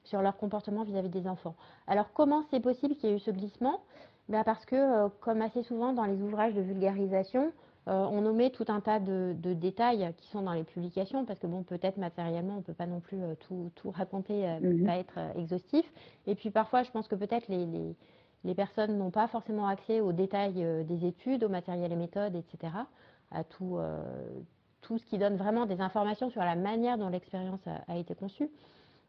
sur 0.04 0.22
leur 0.22 0.36
comportement 0.36 0.84
vis-à-vis 0.84 1.08
des 1.08 1.26
enfants. 1.26 1.56
Alors 1.88 2.12
comment 2.12 2.44
c'est 2.52 2.60
possible 2.60 2.94
qu'il 2.94 3.10
y 3.10 3.12
ait 3.12 3.16
eu 3.16 3.18
ce 3.18 3.32
glissement? 3.32 3.80
Ben 4.28 4.44
Parce 4.44 4.64
que, 4.64 5.08
comme 5.18 5.42
assez 5.42 5.64
souvent 5.64 5.92
dans 5.92 6.04
les 6.04 6.22
ouvrages 6.22 6.54
de 6.54 6.60
vulgarisation, 6.60 7.50
on 7.86 8.20
nommait 8.20 8.50
tout 8.50 8.64
un 8.68 8.80
tas 8.80 8.98
de, 8.98 9.34
détails 9.54 10.12
qui 10.16 10.28
sont 10.28 10.42
dans 10.42 10.52
les 10.52 10.64
publications, 10.64 11.24
parce 11.24 11.38
que 11.38 11.46
bon, 11.46 11.62
peut-être 11.62 11.98
matériellement, 11.98 12.54
on 12.54 12.58
ne 12.58 12.62
peut 12.62 12.74
pas 12.74 12.86
non 12.86 13.00
plus 13.00 13.22
euh, 13.22 13.34
tout, 13.74 13.90
raconter, 13.90 14.46
mm 14.60 14.84
pas 14.84 14.96
être 14.96 15.18
exhaustif. 15.36 15.84
Et 16.26 16.34
puis 16.34 16.50
parfois, 16.50 16.82
je 16.82 16.90
pense 16.90 17.08
que 17.08 17.14
peut-être 17.14 17.48
les, 17.48 17.66
les, 18.44 18.54
personnes 18.54 18.98
n'ont 18.98 19.10
pas 19.10 19.28
forcément 19.28 19.66
accès 19.66 20.00
aux 20.00 20.12
détails 20.12 20.66
des 20.84 21.06
études, 21.06 21.44
au 21.44 21.48
matériel 21.48 21.92
et 21.92 21.96
méthodes, 21.96 22.36
etc., 22.36 22.72
à 23.32 23.42
tout, 23.42 23.78
tout 24.86 24.98
ce 24.98 25.04
qui 25.06 25.18
donne 25.18 25.36
vraiment 25.36 25.66
des 25.66 25.80
informations 25.80 26.30
sur 26.30 26.42
la 26.42 26.54
manière 26.54 26.96
dont 26.96 27.08
l'expérience 27.08 27.60
a, 27.88 27.96
été 27.96 28.14
conçue. 28.14 28.48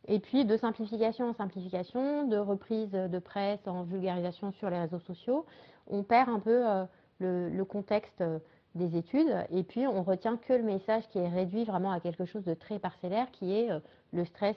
Et 0.07 0.19
puis 0.19 0.45
de 0.45 0.57
simplification 0.57 1.29
en 1.29 1.33
simplification, 1.33 2.27
de 2.27 2.37
reprise 2.37 2.91
de 2.91 3.19
presse 3.19 3.59
en 3.67 3.83
vulgarisation 3.83 4.51
sur 4.53 4.69
les 4.69 4.79
réseaux 4.79 4.99
sociaux, 4.99 5.45
on 5.85 6.03
perd 6.03 6.29
un 6.29 6.39
peu 6.39 6.67
euh, 6.67 6.85
le, 7.19 7.63
contexte 7.63 8.21
euh, 8.21 8.39
des 8.77 8.97
études 8.97 9.35
et 9.51 9.63
puis 9.63 9.87
on 9.87 10.03
retient 10.03 10.37
que 10.37 10.53
le 10.53 10.63
message 10.63 11.07
qui 11.09 11.19
est 11.19 11.27
réduit 11.27 11.65
vraiment 11.65 11.91
à 11.91 11.99
quelque 11.99 12.25
chose 12.25 12.43
de 12.43 12.53
très 12.53 12.79
parcellaire 12.79 13.29
qui 13.31 13.53
est 13.53 13.71
euh, 13.71 13.79
le 14.13 14.25
stress 14.25 14.55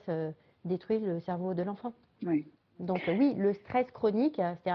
détruit 0.65 1.01
le 1.01 1.21
cerveau 1.21 1.55
de 1.55 1.63
l'enfant. 1.63 1.93
Donc 2.79 3.01
oui, 3.09 3.35
le 3.37 3.53
stress 3.53 3.91
chronique, 3.91 4.41
c'est 4.65 4.71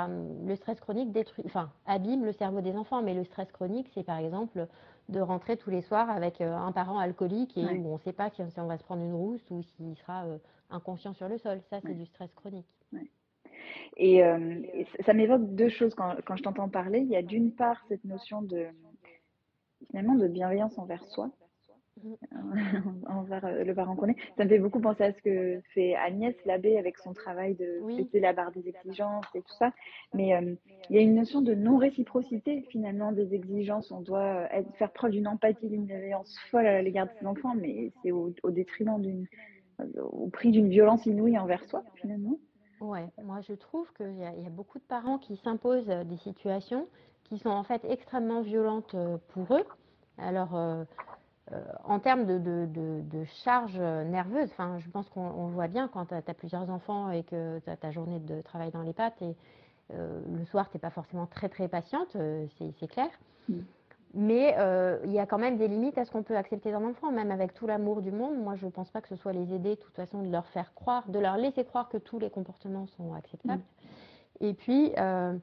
le 0.46 0.56
stress 0.56 0.80
chronique 0.80 1.12
détruit, 1.12 1.44
enfin 1.48 1.72
abîme 1.88 2.24
le 2.24 2.34
cerveau 2.34 2.62
des 2.62 2.76
enfants, 2.76 3.02
mais 3.02 3.16
le 3.16 3.24
stress 3.24 3.52
chronique, 3.52 3.90
c'est 3.96 4.04
par 4.04 4.20
exemple 4.20 4.68
de 5.10 5.20
rentrer 5.20 5.58
tous 5.58 5.72
les 5.72 5.82
soirs 5.82 6.10
avec 6.10 6.42
un 6.42 6.72
parent 6.72 7.00
alcoolique 7.00 7.58
et 7.58 7.66
où 7.66 7.90
on 7.90 7.94
ne 7.94 8.00
sait 8.00 8.14
pas 8.14 8.30
si 8.30 8.42
on 8.58 8.68
va 8.68 8.78
se 8.78 8.84
prendre 8.84 9.02
une 9.02 9.14
rousse 9.14 9.50
ou 9.50 9.64
s'il 9.64 9.96
sera 9.96 10.26
inconscient 10.70 11.14
sur 11.14 11.28
le 11.30 11.38
sol. 11.38 11.62
Ça, 11.70 11.80
c'est 11.82 11.96
du 11.96 12.06
stress 12.06 12.32
chronique. 12.34 12.68
Et, 13.98 14.24
euh, 14.24 14.62
ça 15.06 15.14
m'évoque 15.14 15.56
deux 15.56 15.70
choses 15.70 15.96
quand, 15.96 16.16
quand 16.26 16.36
je 16.36 16.44
t'entends 16.44 16.70
parler. 16.70 17.00
Il 17.00 17.08
y 17.08 17.16
a 17.16 17.22
d'une 17.22 17.52
part 17.52 17.84
cette 17.88 18.04
notion 18.04 18.42
de 18.42 18.68
finalement 19.90 20.16
de 20.16 20.28
bienveillance 20.28 20.78
envers 20.78 21.04
soi, 21.06 21.30
envers 23.08 23.64
le 23.64 23.74
parent 23.74 23.96
qu'on 23.96 24.10
est. 24.10 24.18
Ça 24.38 24.44
me 24.44 24.50
fait 24.50 24.60
beaucoup 24.60 24.80
penser 24.80 25.04
à 25.04 25.14
ce 25.14 25.22
que 25.22 25.62
fait 25.74 25.96
Agnès 25.96 26.36
Labbé 26.46 26.78
avec 26.78 26.98
son 26.98 27.14
travail 27.14 27.56
de 27.56 27.80
Oui. 27.82 28.10
la 28.14 28.34
barre 28.34 28.52
des 28.52 28.68
exigences 28.68 29.26
et 29.34 29.42
tout 29.42 29.56
ça. 29.58 29.72
Mais 30.14 30.34
il 30.90 30.96
y 30.96 31.00
a 31.00 31.02
une 31.02 31.16
notion 31.16 31.42
de 31.42 31.54
non-réciprocité 31.54 32.66
finalement 32.70 33.12
des 33.12 33.34
exigences. 33.34 33.92
On 33.92 34.02
doit 34.02 34.48
être, 34.54 34.72
faire 34.76 34.92
preuve 34.92 35.12
d'une 35.12 35.28
empathie, 35.28 35.70
d'une 35.70 35.86
bienveillance 35.86 36.38
folle 36.52 36.68
à 36.68 36.82
l'égard 36.82 37.08
de 37.08 37.12
ses 37.20 37.26
enfants, 37.26 37.56
mais 37.56 37.92
c'est 38.02 38.12
au, 38.12 38.34
au 38.44 38.52
détriment 38.52 39.02
d'une, 39.02 39.26
au 40.02 40.28
prix 40.30 40.52
d'une 40.52 40.70
violence 40.70 41.06
inouïe 41.06 41.38
envers 41.38 41.64
soi 41.66 41.84
finalement. 41.96 42.38
Ouais, 42.82 43.08
moi 43.24 43.42
je 43.42 43.54
trouve 43.54 43.92
qu'il 43.94 44.18
y, 44.18 44.24
a- 44.24 44.34
y 44.34 44.46
a 44.46 44.50
beaucoup 44.50 44.80
de 44.80 44.84
parents 44.84 45.18
qui 45.18 45.38
s'imposent 45.38 45.90
euh, 45.90 46.04
des 46.04 46.18
situations 46.18 46.88
qui 47.24 47.40
sont 47.40 47.50
en 47.50 47.64
fait 47.64 47.84
extrêmement 47.86 48.42
violentes 48.42 48.94
euh, 48.96 49.18
pour 49.30 49.56
eux. 49.56 49.66
Alors, 50.18 50.56
euh, 50.56 50.84
en 51.84 52.00
termes 52.00 52.26
de, 52.26 52.38
de, 52.38 52.68
de, 52.68 53.24
charge 53.44 53.78
nerveuse, 53.78 54.50
enfin, 54.52 54.80
je 54.80 54.90
pense 54.90 55.10
qu'on 55.10 55.22
on 55.28 55.48
le 55.48 55.54
voit 55.54 55.68
bien 55.68 55.88
quand 55.88 56.06
tu 56.08 56.14
as, 56.14 56.22
plusieurs 56.34 56.70
enfants 56.70 57.12
et 57.12 57.24
que 57.24 57.60
tu 57.60 57.70
as 57.70 57.78
ta 57.78 57.92
journée 57.92 58.20
de 58.20 58.42
travail 58.42 58.72
dans 58.72 58.82
les 58.82 58.94
pattes 58.94 59.22
et 59.22 59.36
le 59.92 60.46
soir, 60.46 60.70
tu 60.70 60.78
n'es 60.78 60.80
pas 60.82 60.90
forcément 60.90 61.28
très 61.28 61.50
très 61.50 61.68
patiente, 61.68 62.18
c'est 62.58 62.72
c'est 62.80 62.88
clair. 62.88 63.10
Mm. 63.50 63.60
Mais 64.18 64.56
euh, 64.58 64.98
il 65.04 65.12
y 65.12 65.20
a 65.20 65.26
quand 65.26 65.38
même 65.38 65.58
des 65.58 65.68
limites 65.68 65.98
à 65.98 66.06
ce 66.06 66.12
qu'on 66.12 66.24
peut 66.24 66.38
accepter 66.38 66.72
d'un 66.72 66.84
enfant, 66.86 67.12
même 67.12 67.32
avec 67.32 67.54
tout 67.54 67.68
l'amour 67.68 68.02
du 68.02 68.12
monde. 68.12 68.38
Moi, 68.38 68.56
je 68.56 68.66
ne 68.66 68.72
pense 68.72 68.90
pas 68.90 69.02
que 69.02 69.10
ce 69.10 69.18
soit 69.18 69.34
les 69.34 69.54
aider, 69.54 69.72
de 69.72 69.82
toute 69.82 69.96
façon, 69.96 70.24
de 70.24 70.32
leur 70.32 70.48
faire 70.48 70.74
croire, 70.74 71.04
de 71.10 71.20
leur 71.20 71.36
laisser 71.36 71.66
croire 71.66 71.90
que 71.90 71.98
tous 71.98 72.18
les 72.18 72.30
comportements 72.30 72.88
sont 72.88 73.14
acceptables. 73.14 73.64
Et 74.40 74.54
puis, 74.54 74.94
euh, 74.98 75.34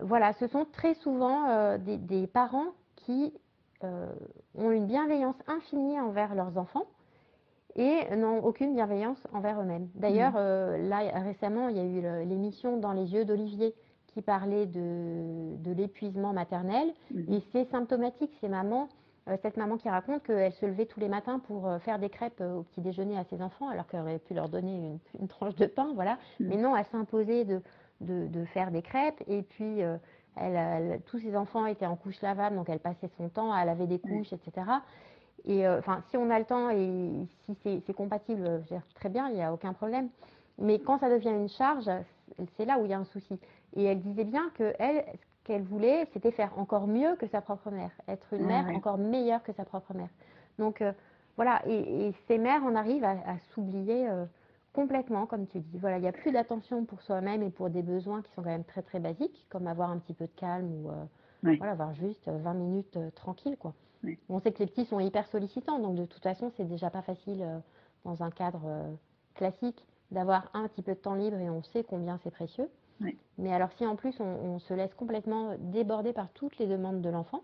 voilà, 0.00 0.32
ce 0.32 0.48
sont 0.48 0.66
très 0.72 0.94
souvent 0.94 1.48
euh, 1.48 1.78
des, 1.78 1.96
des 1.96 2.26
parents 2.26 2.72
qui 2.96 3.32
ont 4.54 4.70
une 4.72 4.86
bienveillance 4.86 5.36
infinie 5.46 6.00
envers 6.00 6.34
leurs 6.34 6.58
enfants 6.58 6.86
et 7.76 8.16
n'ont 8.16 8.42
aucune 8.42 8.74
bienveillance 8.74 9.18
envers 9.32 9.60
eux-mêmes. 9.60 9.88
D'ailleurs, 9.94 10.32
euh, 10.36 10.78
là, 10.88 11.00
récemment, 11.20 11.68
il 11.68 11.76
y 11.76 11.80
a 11.80 11.84
eu 11.84 12.26
l'émission 12.26 12.78
Dans 12.78 12.92
les 12.92 13.12
yeux 13.12 13.24
d'Olivier 13.24 13.74
qui 14.16 14.22
parlait 14.22 14.64
de, 14.64 15.56
de 15.58 15.72
l'épuisement 15.72 16.32
maternel. 16.32 16.88
Et 17.28 17.42
c'est 17.52 17.66
symptomatique, 17.70 18.32
ces 18.40 18.48
mamans, 18.48 18.88
euh, 19.28 19.36
cette 19.42 19.58
maman 19.58 19.76
qui 19.76 19.90
raconte 19.90 20.22
qu'elle 20.22 20.52
se 20.54 20.64
levait 20.64 20.86
tous 20.86 21.00
les 21.00 21.08
matins 21.10 21.38
pour 21.38 21.68
euh, 21.68 21.78
faire 21.80 21.98
des 21.98 22.08
crêpes 22.08 22.40
euh, 22.40 22.54
au 22.54 22.62
petit 22.62 22.80
déjeuner 22.80 23.18
à 23.18 23.24
ses 23.24 23.42
enfants, 23.42 23.68
alors 23.68 23.86
qu'elle 23.86 24.00
aurait 24.00 24.18
pu 24.18 24.32
leur 24.32 24.48
donner 24.48 24.74
une, 24.74 24.98
une 25.20 25.28
tranche 25.28 25.54
de 25.56 25.66
pain, 25.66 25.90
voilà. 25.94 26.16
Mais 26.48 26.56
non, 26.56 26.74
elle 26.74 26.86
s'imposait 26.86 27.44
de, 27.44 27.60
de, 28.00 28.26
de 28.26 28.44
faire 28.46 28.70
des 28.70 28.80
crêpes. 28.80 29.22
Et 29.28 29.42
puis, 29.42 29.80
elle, 29.80 30.56
elle- 30.56 31.00
tous 31.04 31.18
ses 31.18 31.36
enfants 31.36 31.66
étaient 31.66 31.84
en 31.86 31.96
couche 31.96 32.22
lavable, 32.22 32.56
donc 32.56 32.70
elle 32.70 32.80
passait 32.80 33.10
son 33.18 33.28
temps 33.28 33.52
à 33.52 33.66
laver 33.66 33.86
des 33.86 33.98
couches, 33.98 34.32
etc. 34.32 34.66
Et 35.44 35.68
enfin, 35.68 36.02
si 36.08 36.16
on 36.16 36.30
a 36.30 36.38
le 36.38 36.44
temps 36.46 36.70
et 36.70 37.26
si 37.44 37.54
c'est 37.62 37.80
c'est 37.86 37.92
compatible, 37.94 38.44
je 38.46 38.50
veux 38.52 38.58
dire, 38.62 38.82
très 38.94 39.10
bien, 39.10 39.28
il 39.28 39.34
n'y 39.34 39.42
a 39.42 39.52
aucun 39.52 39.74
problème. 39.74 40.08
Mais 40.58 40.78
quand 40.80 40.98
ça 40.98 41.10
devient 41.10 41.30
une 41.30 41.48
charge, 41.50 41.90
c'est 42.56 42.64
là 42.64 42.78
où 42.78 42.84
il 42.84 42.90
y 42.90 42.94
a 42.94 42.98
un 42.98 43.04
souci. 43.04 43.38
Et 43.74 43.84
elle 43.84 44.00
disait 44.00 44.24
bien 44.24 44.50
que 44.54 44.74
elle, 44.78 45.04
ce 45.14 45.44
qu'elle 45.44 45.62
voulait, 45.62 46.06
c'était 46.12 46.30
faire 46.32 46.58
encore 46.58 46.86
mieux 46.86 47.16
que 47.16 47.26
sa 47.28 47.40
propre 47.40 47.70
mère, 47.70 47.90
être 48.08 48.32
une 48.32 48.44
Ah 48.44 48.48
mère 48.48 48.66
ouais. 48.66 48.76
encore 48.76 48.98
meilleure 48.98 49.42
que 49.42 49.52
sa 49.52 49.64
propre 49.64 49.94
mère. 49.94 50.08
Donc 50.58 50.82
euh, 50.82 50.92
voilà, 51.36 51.62
et, 51.66 52.08
et 52.08 52.12
ces 52.26 52.38
mères, 52.38 52.62
on 52.64 52.74
arrive 52.74 53.04
à, 53.04 53.10
à 53.10 53.38
s'oublier 53.52 54.08
euh, 54.08 54.24
complètement, 54.72 55.26
comme 55.26 55.46
tu 55.46 55.60
dis. 55.60 55.78
Voilà, 55.78 55.98
il 55.98 56.02
n'y 56.02 56.08
a 56.08 56.12
plus 56.12 56.32
d'attention 56.32 56.84
pour 56.84 57.00
soi-même 57.02 57.42
et 57.42 57.50
pour 57.50 57.70
des 57.70 57.82
besoins 57.82 58.22
qui 58.22 58.32
sont 58.32 58.42
quand 58.42 58.50
même 58.50 58.64
très 58.64 58.82
très 58.82 59.00
basiques, 59.00 59.46
comme 59.50 59.66
avoir 59.66 59.90
un 59.90 59.98
petit 59.98 60.14
peu 60.14 60.26
de 60.26 60.32
calme 60.36 60.70
ou 60.72 60.90
euh, 60.90 60.94
voilà, 61.58 61.72
avoir 61.72 61.94
juste 61.94 62.26
euh, 62.28 62.38
20 62.38 62.54
minutes 62.54 62.96
euh, 62.96 63.10
tranquille, 63.10 63.56
quoi. 63.58 63.74
On 64.28 64.38
sait 64.40 64.52
que 64.52 64.58
les 64.60 64.66
petits 64.66 64.84
sont 64.84 65.00
hyper 65.00 65.26
sollicitants, 65.28 65.78
donc 65.78 65.96
de 65.96 66.04
toute 66.04 66.22
façon, 66.22 66.50
c'est 66.56 66.64
déjà 66.64 66.90
pas 66.90 67.02
facile 67.02 67.42
euh, 67.42 67.58
dans 68.04 68.22
un 68.22 68.30
cadre 68.30 68.62
classique 69.34 69.84
d'avoir 70.10 70.50
un 70.54 70.68
petit 70.68 70.82
peu 70.82 70.92
de 70.92 70.98
temps 70.98 71.14
libre 71.14 71.38
et 71.38 71.50
on 71.50 71.62
sait 71.62 71.84
combien 71.84 72.18
c'est 72.22 72.30
précieux. 72.30 72.68
Mais 73.38 73.52
alors 73.52 73.70
si 73.76 73.86
en 73.86 73.96
plus 73.96 74.18
on, 74.20 74.24
on 74.24 74.58
se 74.58 74.72
laisse 74.72 74.94
complètement 74.94 75.56
déborder 75.58 76.12
par 76.12 76.30
toutes 76.30 76.56
les 76.58 76.66
demandes 76.66 77.02
de 77.02 77.10
l'enfant, 77.10 77.42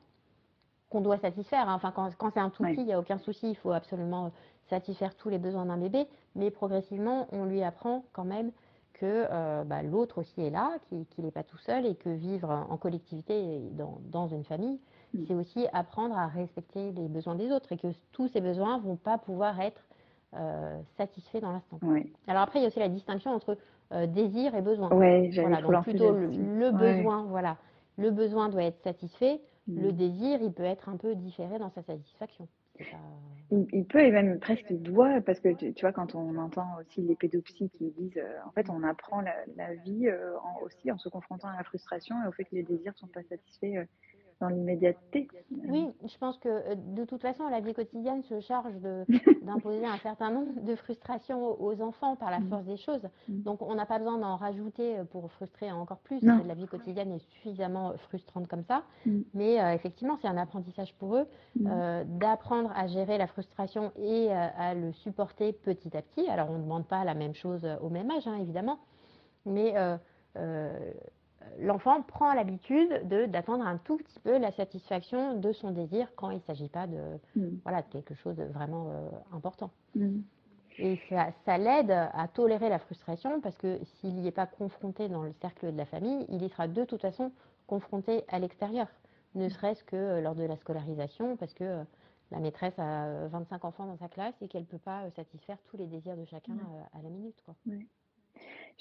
qu'on 0.88 1.02
doit 1.02 1.18
satisfaire, 1.18 1.68
hein. 1.68 1.74
enfin 1.74 1.92
quand, 1.92 2.14
quand 2.16 2.30
c'est 2.32 2.40
un 2.40 2.50
tout 2.50 2.62
petit, 2.62 2.80
il 2.80 2.86
n'y 2.86 2.92
a 2.92 2.98
aucun 2.98 3.18
souci, 3.18 3.50
il 3.50 3.56
faut 3.56 3.72
absolument 3.72 4.26
euh, 4.26 4.30
satisfaire 4.68 5.14
tous 5.14 5.28
les 5.28 5.38
besoins 5.38 5.66
d'un 5.66 5.76
bébé, 5.76 6.06
mais 6.34 6.50
progressivement 6.50 7.28
on 7.32 7.44
lui 7.44 7.62
apprend 7.62 8.04
quand 8.12 8.24
même 8.24 8.50
que 8.94 9.26
euh, 9.30 9.64
bah, 9.64 9.82
l'autre 9.82 10.18
aussi 10.18 10.40
est 10.42 10.50
là, 10.50 10.76
qu'il 10.88 11.24
n'est 11.24 11.30
pas 11.30 11.42
tout 11.42 11.58
seul 11.58 11.86
et 11.86 11.94
que 11.96 12.10
vivre 12.10 12.66
en 12.68 12.76
collectivité 12.76 13.56
et 13.56 13.70
dans, 13.70 14.00
dans 14.10 14.28
une 14.28 14.44
famille, 14.44 14.78
Mm. 15.14 15.24
c'est 15.26 15.34
aussi 15.34 15.66
apprendre 15.72 16.16
à 16.16 16.26
respecter 16.26 16.92
les 16.92 17.08
besoins 17.08 17.34
des 17.34 17.50
autres 17.50 17.72
et 17.72 17.76
que 17.76 17.88
tous 18.12 18.28
ces 18.28 18.40
besoins 18.40 18.78
ne 18.78 18.82
vont 18.82 18.96
pas 18.96 19.18
pouvoir 19.18 19.60
être 19.60 19.82
euh, 20.34 20.80
satisfaits 20.96 21.40
dans 21.40 21.52
l'instant. 21.52 21.78
Alors 22.26 22.42
après, 22.42 22.58
il 22.58 22.62
y 22.62 22.64
a 22.64 22.68
aussi 22.68 22.78
la 22.78 22.88
distinction 22.88 23.30
entre 23.32 23.56
euh, 23.92 24.06
désir 24.06 24.54
et 24.54 24.62
besoin. 24.62 24.88
J'allais 25.30 25.48
Voilà, 25.48 25.60
donc 25.62 25.82
plutôt 25.82 26.12
le, 26.12 26.70
Ouais. 26.70 26.96
besoin, 26.96 27.24
voilà. 27.24 27.56
Le 27.98 28.10
besoin 28.10 28.48
doit 28.48 28.64
être 28.64 28.80
satisfait, 28.82 29.40
Mm. 29.68 29.82
le 29.82 29.92
désir, 29.92 30.42
il 30.42 30.52
peut 30.52 30.64
être 30.64 30.88
un 30.88 30.96
peu 30.96 31.14
différé 31.14 31.58
dans 31.60 31.70
sa 31.70 31.82
satisfaction. 31.82 32.48
Pas- 32.78 32.84
Il, 33.52 33.66
il 33.72 33.84
peut 33.84 34.00
et 34.00 34.10
même 34.10 34.40
presque 34.40 34.64
il 34.70 34.82
doit, 34.82 35.20
parce 35.20 35.38
que 35.38 35.50
tu, 35.50 35.72
tu 35.74 35.82
vois, 35.82 35.92
quand 35.92 36.14
on 36.14 36.36
entend 36.38 36.66
aussi 36.80 37.02
les 37.02 37.14
pédopsies 37.14 37.68
qui 37.70 37.90
disent, 37.90 38.16
euh, 38.16 38.38
en 38.46 38.50
fait, 38.52 38.68
on 38.70 38.82
apprend 38.82 39.20
la, 39.20 39.34
la 39.56 39.74
vie 39.74 40.08
euh, 40.08 40.36
en- 40.38 40.62
aussi 40.64 40.90
en 40.90 40.96
se 40.98 41.08
confrontant 41.10 41.48
à 41.48 41.56
la 41.58 41.62
frustration 41.62 42.16
et 42.24 42.26
au 42.28 42.32
fait 42.32 42.44
que 42.44 42.54
les 42.56 42.62
désirs 42.62 42.92
ne 42.92 42.96
sont 42.96 43.06
pas 43.08 43.22
satisfaits 43.28 43.76
euh, 43.76 43.84
dans 44.42 44.48
l'immédiateté. 44.48 45.28
Oui, 45.68 45.86
je 46.04 46.18
pense 46.18 46.36
que 46.38 46.48
euh, 46.48 46.74
de 46.74 47.04
toute 47.04 47.22
façon, 47.22 47.48
la 47.48 47.60
vie 47.60 47.74
quotidienne 47.74 48.22
se 48.24 48.40
charge 48.40 48.74
d'imposer 49.42 49.86
un 49.86 49.96
certain 49.98 50.30
nombre 50.30 50.60
de 50.62 50.74
frustrations 50.74 51.60
aux 51.62 51.80
enfants 51.80 52.16
par 52.16 52.30
la 52.30 52.40
Mm. 52.40 52.48
force 52.48 52.64
des 52.64 52.76
choses. 52.76 53.02
Mm. 53.28 53.42
Donc, 53.42 53.62
on 53.62 53.74
n'a 53.76 53.86
pas 53.86 53.98
besoin 53.98 54.18
d'en 54.18 54.36
rajouter 54.36 54.98
euh, 54.98 55.04
pour 55.04 55.30
frustrer 55.32 55.70
encore 55.70 55.98
plus. 55.98 56.20
Non. 56.22 56.42
La 56.46 56.54
vie 56.54 56.66
quotidienne 56.66 57.12
est 57.12 57.20
suffisamment 57.30 57.92
frustrante 58.08 58.48
comme 58.48 58.64
ça. 58.64 58.82
Mm. 59.06 59.20
Mais 59.34 59.60
euh, 59.62 59.72
effectivement, 59.74 60.18
c'est 60.20 60.28
un 60.28 60.36
apprentissage 60.36 60.92
pour 60.94 61.16
eux 61.16 61.26
Mm. 61.56 61.66
euh, 61.70 62.04
d'apprendre 62.06 62.72
à 62.74 62.86
gérer 62.88 63.16
la 63.18 63.26
frustration 63.28 63.92
et 63.96 64.28
euh, 64.30 64.46
à 64.58 64.74
le 64.74 64.92
supporter 64.92 65.52
petit 65.52 65.96
à 65.96 66.02
petit. 66.02 66.28
Alors, 66.28 66.50
on 66.50 66.58
ne 66.58 66.62
demande 66.62 66.86
pas 66.86 67.04
la 67.04 67.14
même 67.14 67.34
chose 67.34 67.64
euh, 67.64 67.76
au 67.80 67.90
même 67.90 68.10
âge, 68.10 68.26
hein, 68.26 68.36
évidemment, 68.40 68.78
mais 69.46 69.76
euh, 69.76 69.96
euh, 70.36 70.72
l'enfant 71.58 72.02
prend 72.02 72.32
l'habitude 72.34 73.08
de- 73.08 73.26
d'attendre 73.26 73.66
un 73.66 73.78
tout 73.78 73.96
petit 73.98 74.18
peu 74.20 74.38
la 74.38 74.50
satisfaction 74.52 75.38
de 75.38 75.52
son 75.52 75.70
désir 75.70 76.08
quand 76.16 76.30
il 76.30 76.36
ne 76.36 76.42
s'agit 76.42 76.68
pas 76.68 76.86
de, 76.86 77.18
Mm. 77.36 77.48
voilà, 77.64 77.82
de 77.82 77.88
quelque 77.88 78.14
chose 78.14 78.36
de 78.36 78.44
vraiment 78.44 78.86
euh, 78.90 79.08
important. 79.32 79.70
Mm. 79.94 80.20
Et 80.78 80.98
ça, 81.10 81.28
ça 81.44 81.58
l'aide 81.58 81.90
à 81.90 82.28
tolérer 82.28 82.68
la 82.70 82.78
frustration 82.78 83.40
parce 83.42 83.56
que 83.58 83.78
s'il 83.84 84.14
n'y 84.14 84.26
est 84.26 84.30
pas 84.32 84.46
confronté 84.46 85.08
dans 85.08 85.22
le 85.22 85.32
cercle 85.40 85.70
de 85.70 85.76
la 85.76 85.84
famille, 85.84 86.24
il 86.30 86.42
y 86.42 86.48
sera 86.48 86.66
de 86.66 86.84
toute 86.84 87.02
façon 87.02 87.30
confronté 87.66 88.24
à 88.28 88.38
l'extérieur, 88.38 88.86
ne 89.34 89.48
serait-ce 89.48 89.84
que 89.84 89.96
euh, 89.96 90.20
lors 90.22 90.34
de 90.34 90.44
la 90.44 90.56
scolarisation 90.56 91.36
parce 91.36 91.52
que 91.54 91.64
euh, 91.64 91.84
la 92.30 92.38
maîtresse 92.40 92.78
a 92.78 93.04
euh, 93.04 93.28
25 93.30 93.64
enfants 93.66 93.84
dans 93.86 93.98
sa 93.98 94.08
classe 94.08 94.34
et 94.40 94.48
qu'elle 94.48 94.62
ne 94.62 94.66
peut 94.66 94.78
pas 94.78 95.02
euh, 95.02 95.10
satisfaire 95.10 95.58
tous 95.66 95.76
les 95.76 95.86
désirs 95.86 96.16
de 96.16 96.24
chacun 96.24 96.54
Ouais. 96.54 96.58
euh, 96.94 96.98
à 96.98 97.02
la 97.02 97.10
minute. 97.10 97.36
Quoi. 97.44 97.54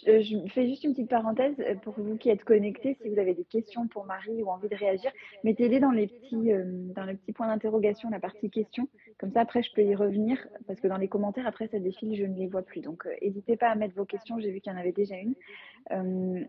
Je, 0.06 0.48
fais 0.50 0.68
juste 0.68 0.84
une 0.84 0.94
petite 0.94 1.10
parenthèse 1.10 1.54
euh, 1.60 1.76
pour 1.76 1.94
vous 1.98 2.18
qui 2.18 2.30
êtes 2.30 2.44
connectés. 2.44 2.98
Si 3.02 3.10
vous 3.10 3.20
avez 3.20 3.36
des 3.36 3.44
questions 3.44 3.88
pour 3.88 4.06
Marie 4.06 4.42
ou 4.42 4.50
envie 4.50 4.68
de 4.68 4.76
réagir, 4.76 5.12
mettez-les 5.44 5.80
dans 5.80 5.92
les 5.92 6.08
petits, 6.08 6.52
euh, 6.52 6.64
dans 6.96 7.04
le 7.04 7.16
petit 7.16 7.34
point 7.34 7.48
d'interrogation, 7.48 8.10
la 8.10 8.20
partie 8.20 8.50
questions. 8.50 8.88
Comme 9.20 9.32
ça, 9.32 9.42
après, 9.42 9.62
je 9.62 9.72
peux 9.74 9.84
y 9.84 9.94
revenir 9.94 10.38
parce 10.66 10.80
que 10.80 10.88
dans 10.88 10.98
les 10.98 11.08
commentaires, 11.08 11.46
après, 11.46 11.68
ça 11.68 11.80
défile, 11.80 12.16
je 12.16 12.26
ne 12.26 12.36
les 12.36 12.48
vois 12.48 12.64
plus. 12.64 12.82
Donc, 12.82 13.06
euh, 13.06 13.12
n'hésitez 13.22 13.58
pas 13.58 13.70
à 13.70 13.76
mettre 13.76 13.96
vos 13.96 14.06
questions. 14.06 14.40
J'ai 14.40 14.52
vu 14.52 14.60
qu'il 14.60 14.72
y 14.72 14.76
en 14.76 14.80
avait 14.80 14.92
déjà 14.92 15.16
une. 15.16 15.36
Euh, 15.92 16.44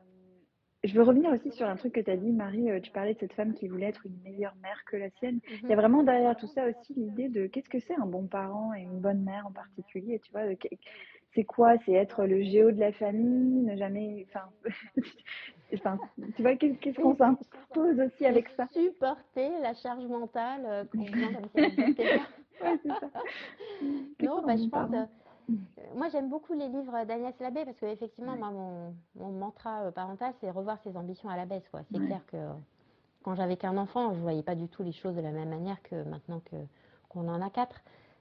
je 0.85 0.95
veux 0.95 1.03
revenir 1.03 1.31
aussi 1.31 1.51
sur 1.53 1.69
un 1.69 1.77
truc 1.77 1.93
que 1.95 2.01
tu 2.01 2.11
as 2.11 2.17
dit, 2.17 2.33
Marie. 2.33 2.71
euh, 2.71 2.81
tu 2.81 2.91
parlais 2.91 3.15
de 3.15 3.19
cette 3.21 3.33
femme 3.35 3.55
qui 3.55 3.69
voulait 3.69 3.87
être 3.87 4.05
une 4.07 4.19
meilleure 4.25 4.55
mère 4.63 4.83
que 4.87 4.97
la 4.97 5.11
sienne. 5.11 5.39
Il 5.63 5.69
y 5.71 5.73
a 5.73 5.77
vraiment 5.77 6.03
derrière 6.03 6.37
tout 6.37 6.47
ça 6.49 6.67
aussi 6.67 6.95
l'idée 6.95 7.29
de 7.29 7.47
qu'est-ce 7.47 7.69
que 7.69 7.79
c'est 7.81 7.95
un 7.95 8.07
bon 8.07 8.27
parent 8.27 8.75
et 8.75 8.83
une 8.83 8.99
bonne 9.01 9.23
mère 9.23 9.47
en 9.47 9.53
particulier. 9.53 10.19
Tu 10.21 10.33
vois, 10.33 10.43
c'est 11.35 11.45
quoi? 11.45 11.75
C'est 11.87 11.93
être 11.93 12.25
le 12.27 12.43
géo 12.43 12.71
de 12.73 12.81
la 12.81 12.93
famille, 12.93 13.63
ne 13.63 13.77
jamais. 13.77 14.27
Enfin, 14.29 14.47
enfin 15.75 15.99
tu 16.37 16.43
vois, 16.43 16.57
qu'est- 16.57 16.75
qu'est-ce 16.77 17.01
qu'on 17.01 17.15
s'impose 17.15 18.01
aussi 18.01 18.27
avec 18.27 18.49
ça? 18.51 18.67
Supporter 18.73 19.51
la 19.63 19.75
charge 19.75 20.05
mentale 20.07 20.63
euh, 20.67 20.85
qu'on 20.85 21.03
vient 21.05 21.33
comme. 21.33 21.67
Ouais, 22.63 22.79
ça. 23.01 23.09
Non, 24.21 24.43
bah, 24.47 24.55
je 24.57 24.69
pense. 24.69 24.91
Euh, 25.79 25.83
moi, 25.97 26.09
j'aime 26.11 26.29
beaucoup 26.29 26.53
les 26.55 26.69
livres 26.69 27.05
d'Agnès 27.05 27.35
Labbé 27.41 27.65
parce 27.65 27.77
que 27.79 27.87
effectivement, 27.87 28.37
moi, 28.37 28.51
mon, 28.51 28.95
mon 29.17 29.31
mantra 29.33 29.83
euh, 29.83 29.91
parental, 29.91 30.33
c'est 30.41 30.51
revoir 30.51 30.79
ses 30.85 30.97
ambitions 30.97 31.29
à 31.29 31.37
la 31.37 31.47
baisse. 31.47 31.69
quoi. 31.71 31.81
C'est 31.91 31.99
clair 32.07 32.27
que 32.27 32.37
euh, 32.37 32.53
quand 33.23 33.35
j'avais 33.35 33.57
qu'un 33.57 33.77
enfant, 33.77 34.15
je 34.15 34.21
voyais 34.21 34.43
pas 34.43 34.55
du 34.55 34.69
tout 34.69 34.83
les 34.83 34.93
choses 34.93 35.15
de 35.17 35.21
la 35.21 35.31
même 35.33 35.49
manière 35.51 35.81
que 35.83 36.03
maintenant 36.05 36.41
que 36.51 36.57
qu'on 37.09 37.29
en 37.29 37.41
a 37.43 37.51
quatre. 37.51 37.81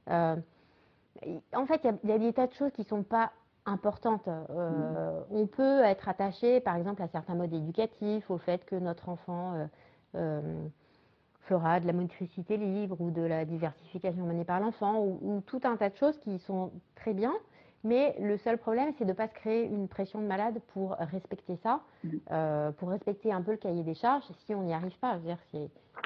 Euh, 0.10 0.36
en 1.56 1.66
fait, 1.66 1.82
il 1.84 1.88
y 1.88 1.90
a- 1.90 1.98
il 2.04 2.10
y, 2.10 2.14
a 2.14 2.18
des 2.20 2.34
tas 2.34 2.48
de 2.48 2.54
choses 2.54 2.72
qui 2.72 2.84
sont 2.84 3.04
pas 3.04 3.32
importantes. 3.66 4.28
Euh, 4.28 5.22
On 5.32 5.46
peut 5.48 5.82
être 5.84 6.10
attaché, 6.10 6.60
par 6.62 6.76
exemple, 6.76 7.02
à 7.02 7.08
certains 7.08 7.36
modes 7.36 7.54
éducatifs, 7.54 8.30
au 8.32 8.38
fait 8.38 8.66
que 8.66 8.76
notre 8.76 9.10
enfant 9.10 9.68
euh, 10.16 10.68
fera 11.42 11.80
de 11.80 11.88
la 11.88 11.94
motricité 11.94 12.58
libre 12.58 13.00
ou 13.00 13.12
de 13.12 13.22
la 13.22 13.46
diversification 13.46 14.26
menée 14.26 14.46
par 14.46 14.60
l'enfant 14.60 15.00
ou, 15.00 15.42
tout 15.46 15.62
un 15.64 15.76
tas 15.76 15.90
de 15.90 15.96
choses 15.96 16.18
qui 16.20 16.40
sont 16.40 16.72
très 16.96 17.14
bien. 17.14 17.34
Mais 17.84 18.16
le 18.20 18.38
seul 18.38 18.60
problème, 18.60 18.94
c'est 18.98 19.06
de 19.06 19.10
ne 19.10 19.16
pas 19.16 19.28
se 19.28 19.34
créer 19.34 19.66
une 19.66 19.88
pression 19.88 20.22
de 20.22 20.28
malade 20.28 20.62
pour 20.72 20.92
respecter 20.92 21.58
ça, 21.64 21.82
mmh. 22.04 22.10
euh, 22.30 22.72
pour 22.74 22.90
respecter 22.90 23.34
un 23.34 23.42
peu 23.42 23.52
le 23.52 23.58
cahier 23.58 23.82
des 23.84 23.96
charges 23.96 24.24
si 24.46 24.54
on 24.54 24.62
n'y 24.62 24.74
arrive 24.74 24.98
pas. 25.00 25.18
-dire, 25.18 25.38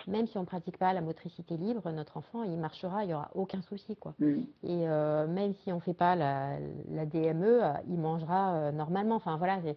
même 0.07 0.25
si 0.25 0.37
on 0.37 0.41
ne 0.41 0.45
pratique 0.45 0.77
pas 0.77 0.93
la 0.93 1.01
motricité 1.01 1.57
libre, 1.57 1.91
notre 1.91 2.15
enfant, 2.15 2.43
il 2.43 2.57
marchera, 2.57 3.03
il 3.03 3.07
n'y 3.07 3.13
aura 3.13 3.29
aucun 3.35 3.61
souci. 3.61 3.97
Quoi. 3.97 4.13
Mmh. 4.19 4.25
Et 4.63 4.87
euh, 4.87 5.27
même 5.27 5.53
si 5.53 5.73
on 5.73 5.75
ne 5.75 5.81
fait 5.81 5.93
pas 5.93 6.15
la, 6.15 6.57
DME, 7.05 7.43
euh, 7.61 7.73
il 7.89 7.99
mangera 7.99 8.71
normalement. 8.71 9.15
Enfin 9.15 9.35
voilà, 9.35 9.59
ce 9.61 9.75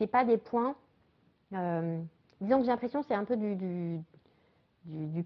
n'est 0.00 0.08
pas 0.08 0.24
des 0.24 0.38
points. 0.38 0.74
disons 1.52 2.58
que 2.58 2.64
j'ai 2.64 2.72
l'impression 2.72 3.02
que 3.02 3.06
c'est 3.06 3.14
un 3.14 3.24
peu 3.24 3.36
du, 3.36 3.54
du, 3.54 4.02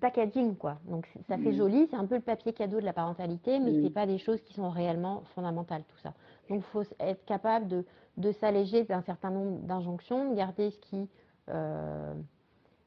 packaging, 0.01 0.57
quoi. 0.57 0.79
Donc 0.87 1.07
ça 1.29 1.37
fait 1.37 1.53
mm. 1.53 1.57
joli, 1.57 1.87
c'est 1.91 1.97
un 1.97 2.07
peu 2.07 2.17
le 2.17 2.21
papier 2.21 2.53
cadeau 2.53 2.81
de 2.81 2.85
la 2.85 2.93
parentalité, 2.93 3.59
mais 3.59 3.75
ce 3.75 3.83
c'est 3.83 3.91
pas 3.91 4.07
des 4.07 4.19
choses 4.19 4.41
qui 4.43 4.55
sont 4.55 4.71
réellement 4.71 5.23
fondamentales, 5.35 5.83
tout 5.89 5.99
ça. 5.99 6.15
Donc 6.49 6.59
il 6.59 6.71
faut 6.71 6.83
être 6.99 7.25
capable 7.25 7.69
de, 7.69 7.85
de 8.17 8.33
s'alléger 8.33 8.85
d'un 8.85 9.03
certain 9.03 9.31
nombre 9.31 9.59
d'injonctions, 9.61 10.35
garder 10.35 10.71
ce 10.71 10.79
qui, 10.79 11.09
euh, 11.49 12.15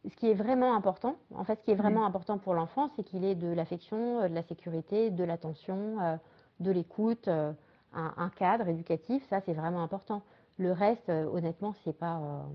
ce 0.09 0.15
qui 0.15 0.30
est 0.30 0.34
vraiment 0.34 0.76
important. 0.76 1.15
En 1.36 1.43
fait, 1.43 1.59
ce 1.59 1.63
qui 1.63 1.71
est 1.71 1.76
vraiment 1.76 2.05
important 2.05 2.38
pour 2.38 2.53
l'enfant, 2.53 2.89
c'est 2.95 3.03
qu'il 3.03 3.24
ait 3.24 3.36
de 3.36 3.47
l'affection, 3.47 4.21
euh, 4.21 4.28
de 4.28 4.36
la 4.36 4.43
sécurité, 4.43 5.09
de 5.09 5.24
l'attention, 5.24 5.99
euh, 6.01 6.17
de 6.59 6.71
l'écoute, 6.71 7.28
un, 7.28 7.55
un, 7.93 8.30
cadre 8.30 8.67
éducatif. 8.67 9.26
Ça, 9.30 9.41
c'est 9.41 9.53
vraiment 9.53 9.84
important. 9.84 10.24
Le 10.57 10.71
reste, 10.71 11.09
honnêtement, 11.09 11.74
c'est 11.84 11.97
pas 11.97 12.45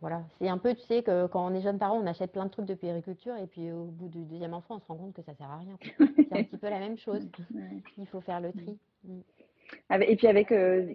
voilà, 0.00 0.24
c'est 0.38 0.48
un 0.48 0.56
peu, 0.56 0.74
tu 0.74 0.82
sais, 0.86 1.02
que 1.02 1.26
quand 1.26 1.46
on 1.46 1.54
est 1.54 1.60
jeune 1.60 1.78
parent, 1.78 1.98
on 1.98 2.06
achète 2.06 2.32
plein 2.32 2.46
de 2.46 2.50
trucs 2.50 2.66
de 2.66 2.74
puériculture 2.74 3.36
et 3.36 3.46
puis 3.46 3.70
au 3.70 3.84
bout 3.84 4.08
du 4.08 4.24
deuxième 4.24 4.54
enfant, 4.54 4.76
on 4.76 4.80
se 4.80 4.86
rend 4.86 4.96
compte 4.96 5.14
que 5.14 5.22
ça 5.22 5.34
sert 5.34 5.50
à 5.50 5.58
rien. 5.58 5.76
c'est 5.98 6.38
un 6.38 6.42
petit 6.42 6.56
peu 6.56 6.70
la 6.70 6.78
même 6.78 6.96
chose. 6.96 7.28
Il 7.98 8.06
faut 8.06 8.22
faire 8.22 8.40
le 8.40 8.52
tri. 8.52 8.78
Mm. 9.04 9.20
Et 10.08 10.16
puis 10.16 10.26
avec, 10.26 10.52
euh, 10.52 10.86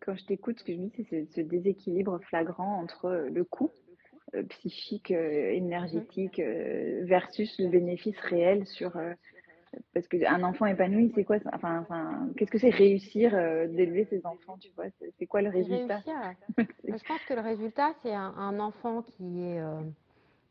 quand 0.00 0.16
je 0.16 0.24
t'écoute, 0.24 0.58
ce 0.58 0.64
que 0.64 0.72
je 0.72 0.78
me 0.78 0.86
dis, 0.86 1.06
c'est 1.08 1.26
ce, 1.34 1.40
déséquilibre 1.40 2.18
flagrant 2.28 2.80
entre 2.80 3.28
le 3.32 3.44
coût 3.44 3.70
euh, 4.34 4.42
psychique, 4.44 5.10
euh, 5.10 5.52
énergétique 5.52 6.40
versus 6.40 7.54
le 7.58 7.68
bénéfice 7.68 8.18
réel 8.20 8.66
sur 8.66 8.92
parce 9.94 10.06
qu'un 10.08 10.42
enfant 10.42 10.66
épanoui, 10.66 11.12
c'est 11.14 11.24
quoi 11.24 11.36
enfin, 11.52 11.80
enfin, 11.80 12.28
Qu'est-ce 12.36 12.50
que 12.50 12.58
c'est 12.58 12.70
réussir 12.70 13.32
euh, 13.34 13.66
d'élever 13.68 14.04
ses 14.04 14.24
enfants 14.26 14.56
tu 14.58 14.68
vois? 14.76 14.86
C'est 15.18 15.26
quoi 15.26 15.42
le 15.42 15.50
résultat? 15.50 16.00
Je 16.58 17.06
pense 17.06 17.20
que 17.28 17.34
le 17.34 17.40
résultat, 17.40 17.92
c'est 18.02 18.14
un, 18.14 18.58
enfant 18.60 19.02
qui 19.02 19.42
est 19.42 19.60
euh, 19.60 19.80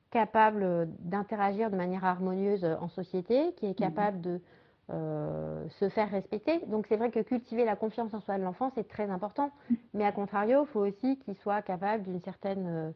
capable 0.09 0.89
d'interagir 0.99 1.69
de 1.69 1.75
manière 1.75 2.03
harmonieuse 2.03 2.65
en 2.65 2.87
société, 2.89 3.53
qui 3.57 3.67
est 3.67 3.77
capable 3.77 4.21
de 4.21 4.41
euh, 4.89 5.67
se 5.69 5.89
faire 5.89 6.09
respecter. 6.09 6.59
Donc 6.67 6.85
c'est 6.87 6.97
vrai 6.97 7.11
que 7.11 7.19
cultiver 7.19 7.63
la 7.63 7.75
confiance 7.75 8.13
en 8.13 8.21
soi 8.21 8.37
de 8.37 8.43
l'enfant, 8.43 8.71
c'est 8.75 8.87
très 8.87 9.09
important. 9.09 9.51
Mhm. 9.69 9.77
Mais 9.93 10.05
à 10.05 10.11
contrario, 10.11 10.65
il 10.67 10.71
faut 10.71 10.85
aussi 10.85 11.17
qu'il 11.19 11.35
soit 11.35 11.61
capable 11.61 12.03
d'une 12.03 12.21
certaine 12.21 12.93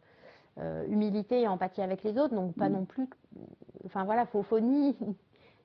humilité 0.88 1.42
et 1.42 1.48
empathie 1.48 1.82
avec 1.82 2.04
les 2.04 2.18
autres. 2.18 2.34
Donc 2.34 2.56
pas 2.56 2.70
mhm. 2.70 2.76
non 2.76 2.86
plus... 2.86 3.08
Enfin 3.86 4.04
voilà, 4.06 4.24
il 4.24 4.28
faut, 4.28 4.42
faut 4.42 4.60
ni 4.60 4.96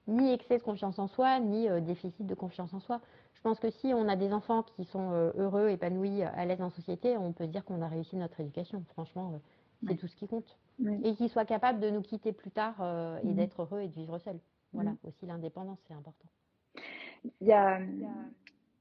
ni 0.07 0.33
excès 0.33 0.59
de 0.59 0.63
confiance 0.63 0.99
en 0.99 1.07
soi, 1.07 1.39
ni 1.41 1.69
euh, 1.69 1.81
déficit 1.81 2.27
de 2.27 2.35
confiance 2.35 2.73
en 2.75 2.81
soi. 2.81 3.01
Je 3.35 3.41
pense 3.43 3.59
que 3.59 3.71
si 3.71 3.93
on 3.95 4.09
a 4.09 4.17
des 4.17 4.33
enfants 4.33 4.63
qui 4.63 4.85
sont 4.85 5.13
euh, 5.13 5.33
heureux, 5.37 5.69
épanouis, 5.71 6.23
à 6.23 6.45
l'aise 6.45 6.61
en 6.61 6.71
société, 6.71 7.17
on 7.17 7.33
peut 7.33 7.47
dire 7.47 7.65
qu'on 7.65 7.81
a 7.83 7.89
réussi 7.89 8.17
notre 8.17 8.41
éducation. 8.41 8.85
Franchement, 8.93 9.33
euh, 9.35 9.39
c'est 9.89 9.97
tout 9.97 10.09
ce 10.09 10.17
qui 10.17 10.27
compte. 10.27 10.59
Et 11.03 11.15
qu'ils 11.15 11.29
soient 11.29 11.45
capables 11.45 11.81
de 11.81 11.91
nous 11.91 12.01
quitter 12.01 12.33
plus 12.33 12.51
tard 12.51 12.77
et 13.23 13.27
mmh. 13.27 13.35
d'être 13.35 13.63
heureux 13.63 13.81
et 13.81 13.89
de 13.89 13.93
vivre 13.93 14.19
seuls. 14.19 14.41
Voilà, 14.73 14.93
mmh. 14.93 14.99
aussi 15.05 15.27
l'indépendance, 15.27 15.79
c'est 15.87 15.93
important. 15.93 16.29
Il 17.43 17.47
y 17.47 17.53
a, 17.53 17.79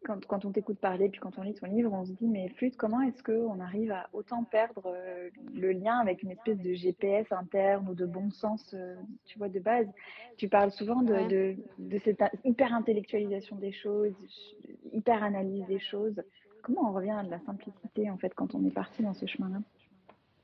quand, 0.06 0.26
quand, 0.26 0.46
on 0.46 0.52
t'écoute 0.52 0.80
parler, 0.80 1.10
puis 1.10 1.20
quand 1.20 1.38
on 1.38 1.44
lit 1.44 1.54
ton 1.54 1.68
livre, 1.68 1.92
on 1.94 2.06
se 2.06 2.12
dit, 2.12 2.28
mais 2.28 2.50
Flûte, 2.50 2.78
comment 2.78 3.02
est-ce 3.02 3.22
qu'on 3.22 3.60
arrive 3.60 3.92
à 3.92 4.10
autant 4.14 4.44
perdre 4.44 4.84
euh, 4.86 5.30
le 5.54 5.72
lien 5.72 5.98
avec 6.00 6.24
une 6.24 6.32
espèce 6.32 6.58
de 6.60 6.74
GPS 6.74 7.30
interne 7.32 7.88
ou 7.90 7.96
de 7.96 8.06
bon 8.06 8.32
sens, 8.32 8.74
euh, 8.74 8.96
tu 9.26 9.38
vois, 9.38 9.50
de 9.50 9.60
base? 9.60 9.88
Tu 10.38 10.48
parles 10.48 10.72
souvent 10.72 11.02
de, 11.02 11.28
de, 11.28 11.56
de, 11.78 12.00
cette 12.00 12.24
hyper 12.46 12.74
intellectualisation 12.74 13.58
des 13.58 13.74
choses, 13.74 14.14
hyper 14.94 15.22
analyse 15.24 15.66
des 15.68 15.80
choses. 15.80 16.22
Comment 16.62 16.90
on 16.90 16.94
revient 16.94 17.12
à 17.12 17.24
de 17.24 17.30
la 17.30 17.40
simplicité, 17.40 18.10
en 18.10 18.18
fait, 18.18 18.34
quand 18.34 18.56
on 18.56 18.66
est 18.66 18.74
parti 18.74 19.04
dans 19.04 19.14
ce 19.14 19.26
chemin-là? 19.26 19.60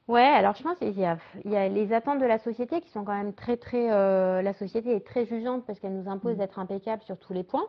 Ouais, 0.08 0.22
alors 0.22 0.54
je 0.54 0.62
pense 0.62 0.78
qu'il 0.78 1.00
y, 1.00 1.06
a, 1.06 1.18
il 1.46 1.52
y 1.52 1.56
a 1.56 1.68
les 1.68 1.92
attentes 1.92 2.20
de 2.20 2.26
la 2.26 2.38
société 2.38 2.80
qui 2.80 2.90
sont 2.90 3.04
quand 3.04 3.16
même 3.16 3.34
très, 3.34 3.58
très. 3.58 3.92
Euh, 3.92 4.44
la 4.44 4.54
société 4.54 4.96
est 4.96 5.06
très 5.06 5.26
jugeante 5.26 5.66
parce 5.66 5.80
qu'elle 5.80 5.96
nous 6.00 6.08
impose 6.08 6.36
mmh. 6.36 6.40
d'être 6.40 6.60
impeccable 6.60 7.02
sur 7.02 7.18
tous 7.18 7.34
les 7.34 7.44
points 7.44 7.66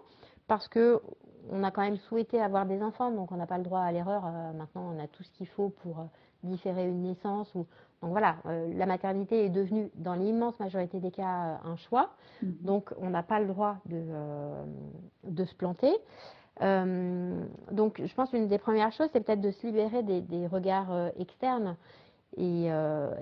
parce 0.46 0.68
que 0.68 1.00
on 1.50 1.62
a 1.62 1.70
quand 1.70 1.82
même 1.82 1.96
souhaité 1.96 2.40
avoir 2.40 2.66
des 2.66 2.82
enfants, 2.82 3.10
donc 3.10 3.32
on 3.32 3.36
n'a 3.36 3.46
pas 3.46 3.58
le 3.58 3.64
droit 3.64 3.80
à 3.80 3.92
l'erreur. 3.92 4.24
Euh, 4.26 4.52
maintenant, 4.52 4.92
on 4.94 5.02
a 5.02 5.06
tout 5.06 5.22
ce 5.22 5.30
qu'il 5.32 5.46
faut 5.46 5.70
pour 5.82 6.00
euh, 6.00 6.04
différer 6.42 6.86
une 6.86 7.02
naissance. 7.02 7.52
Ou... 7.54 7.66
Donc 8.02 8.10
voilà, 8.10 8.36
euh, 8.46 8.72
la 8.74 8.86
maternité 8.86 9.44
est 9.44 9.48
devenue, 9.48 9.90
dans 9.94 10.14
l'immense 10.14 10.58
majorité 10.58 11.00
des 11.00 11.10
cas, 11.10 11.60
un 11.64 11.76
choix. 11.76 12.10
Mhm. 12.42 12.56
Donc 12.62 12.94
on 12.98 13.10
n'a 13.10 13.22
pas 13.22 13.40
le 13.40 13.46
droit 13.46 13.76
de, 13.86 14.02
de 15.24 15.44
se 15.44 15.54
planter. 15.54 15.92
donc 16.60 18.00
je 18.04 18.14
pense 18.14 18.30
qu'une 18.30 18.48
des 18.48 18.58
premières 18.58 18.92
choses, 18.92 19.08
c'est 19.12 19.20
peut-être 19.20 19.40
de 19.40 19.50
se 19.50 19.66
libérer 19.66 20.02
des, 20.02 20.46
regards 20.46 21.10
externes. 21.18 21.76
Et, 22.36 22.68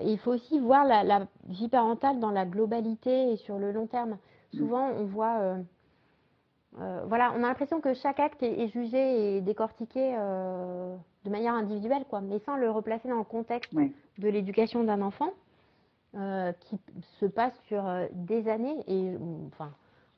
il 0.03 0.17
faut 0.19 0.31
aussi 0.31 0.59
voir 0.59 0.85
la, 0.85 1.03
la, 1.03 1.27
vie 1.47 1.69
parentale 1.69 2.19
dans 2.19 2.31
la 2.31 2.45
globalité 2.45 3.31
et 3.31 3.37
sur 3.37 3.59
le 3.59 3.71
long 3.71 3.87
terme. 3.87 4.17
Mhm. 4.53 4.59
Souvent, 4.59 4.89
on 4.97 5.05
voit 5.05 5.57
euh, 6.79 7.05
voilà, 7.07 7.31
on 7.33 7.37
a 7.37 7.47
l'impression 7.47 7.79
que 7.79 7.93
chaque 7.93 8.19
acte 8.19 8.43
est, 8.43 8.67
jugé 8.67 9.37
et 9.37 9.41
décortiqué 9.41 10.15
euh, 10.17 10.95
de 11.23 11.29
manière 11.29 11.53
individuelle, 11.53 12.03
quoi, 12.09 12.21
mais 12.21 12.39
sans 12.39 12.57
le 12.57 12.69
replacer 12.69 13.07
dans 13.07 13.17
le 13.17 13.23
contexte 13.23 13.73
de 13.73 14.27
l'éducation 14.27 14.83
d'un 14.83 15.01
enfant 15.01 15.31
euh, 16.15 16.51
qui 16.59 16.79
se 17.19 17.25
passe 17.25 17.57
sur 17.67 17.83
des 18.11 18.49
années. 18.49 18.83
Et 18.87 19.15
enfin, 19.47 19.71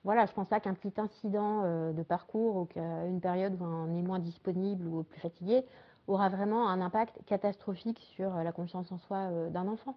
voilà, 0.04 0.26
je 0.26 0.34
pense 0.34 0.48
pas 0.48 0.60
qu'un 0.60 0.74
petit 0.74 0.94
incident 1.00 1.62
de 1.92 2.04
parcours 2.04 2.56
ou 2.56 2.66
qu'une 2.66 3.20
période 3.22 3.56
où 3.62 3.64
on 3.64 3.96
est 3.96 4.02
moins 4.02 4.20
disponible 4.20 4.88
ou 4.88 5.04
plus 5.04 5.20
fatigué 5.20 5.64
aura 6.08 6.30
vraiment 6.30 6.70
un 6.70 6.82
impact 6.82 7.20
catastrophique 7.26 8.00
sur 8.16 8.34
la 8.34 8.52
confiance 8.52 8.92
en 8.92 8.98
soi 8.98 9.30
d'un 9.50 9.68
enfant 9.68 9.96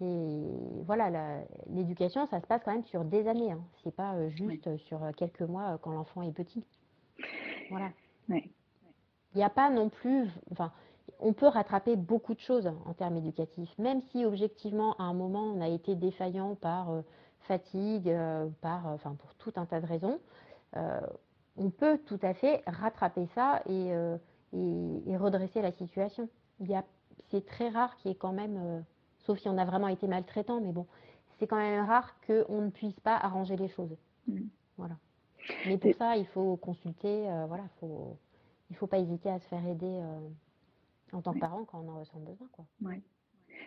voilà, 0.00 1.42
l'éducation, 1.68 2.26
ça 2.26 2.40
se 2.40 2.46
passe 2.46 2.62
quand 2.64 2.72
même 2.72 2.84
sur 2.84 3.04
des 3.04 3.28
années. 3.28 3.52
Hein. 3.52 3.62
C'est 3.82 3.94
pas 3.94 4.14
euh, 4.14 4.28
juste 4.30 4.76
sur 4.78 5.02
euh, 5.02 5.12
quelques 5.16 5.42
mois 5.42 5.74
euh, 5.74 5.78
quand 5.78 5.92
l'enfant 5.92 6.22
est 6.22 6.32
petit. 6.32 6.64
Voilà. 7.70 7.90
Il 8.28 8.42
n'y 9.36 9.44
a 9.44 9.50
pas 9.50 9.70
non 9.70 9.88
plus, 9.88 10.28
enfin, 10.50 10.72
on 11.20 11.32
peut 11.32 11.46
rattraper 11.46 11.96
beaucoup 11.96 12.34
de 12.34 12.40
choses 12.40 12.70
en 12.84 12.92
termes 12.94 13.16
éducatifs, 13.16 13.76
même 13.78 14.02
si 14.10 14.24
objectivement 14.24 14.94
à 14.98 15.04
un 15.04 15.14
moment 15.14 15.44
on 15.44 15.60
a 15.60 15.68
été 15.68 15.94
défaillant 15.94 16.54
par 16.54 16.90
fatigue, 17.40 18.14
par, 18.60 18.86
enfin, 18.86 19.14
pour 19.14 19.34
tout 19.36 19.52
un 19.56 19.64
tas 19.64 19.80
de 19.80 19.86
raisons. 19.86 20.20
on 21.56 21.70
peut 21.70 21.98
tout 22.06 22.18
à 22.22 22.34
fait 22.34 22.62
rattraper 22.66 23.26
ça 23.34 23.62
et, 23.66 23.92
et, 24.52 25.16
redresser 25.16 25.62
la 25.62 25.72
situation. 25.72 26.28
c'est 27.30 27.46
très 27.46 27.70
rare 27.70 27.96
qu'il 27.96 28.10
y 28.10 28.14
ait 28.14 28.18
quand 28.18 28.32
même 28.32 28.84
sauf 29.22 29.38
si 29.38 29.48
on 29.48 29.58
a 29.58 29.64
vraiment 29.64 29.88
été 29.88 30.06
maltraitant, 30.06 30.60
mais 30.60 30.72
bon, 30.72 30.86
c'est 31.38 31.46
quand 31.46 31.56
même 31.56 31.84
rare 31.84 32.14
qu'on 32.26 32.60
ne 32.62 32.70
puisse 32.70 32.98
pas 33.00 33.16
arranger 33.16 33.56
les 33.56 33.68
choses. 33.68 33.96
Mm. 34.28 34.42
Voilà. 34.76 34.96
Mais 35.66 35.78
pour 35.78 35.94
ça, 35.94 36.16
il 36.16 36.26
faut 36.26 36.56
consulter, 36.56 37.28
euh, 37.28 37.46
voilà, 37.46 37.64
faut, 37.80 38.16
il 38.70 38.74
ne 38.74 38.78
faut 38.78 38.86
pas 38.86 38.98
hésiter 38.98 39.28
à 39.28 39.38
se 39.38 39.48
faire 39.48 39.66
aider 39.66 39.86
euh, 39.86 40.20
en 41.12 41.20
tant 41.20 41.32
que 41.32 41.40
parent 41.40 41.64
quand 41.64 41.80
on 41.80 41.88
en 41.90 42.00
ressent 42.00 42.20
besoin. 42.20 42.48
Quoi. 42.52 42.64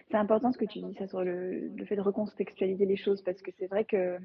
C'est 0.10 0.18
important 0.18 0.52
ce 0.52 0.58
que 0.58 0.66
tu 0.66 0.80
dis, 0.80 0.94
ça, 0.96 1.08
sur 1.08 1.24
le, 1.24 1.72
fait 1.86 1.96
de 1.96 2.02
recontextualiser 2.02 2.86
les 2.86 2.96
choses, 2.96 3.22
parce 3.22 3.42
que 3.42 3.52
c'est 3.58 3.68
vrai 3.68 3.86
que 3.86 4.20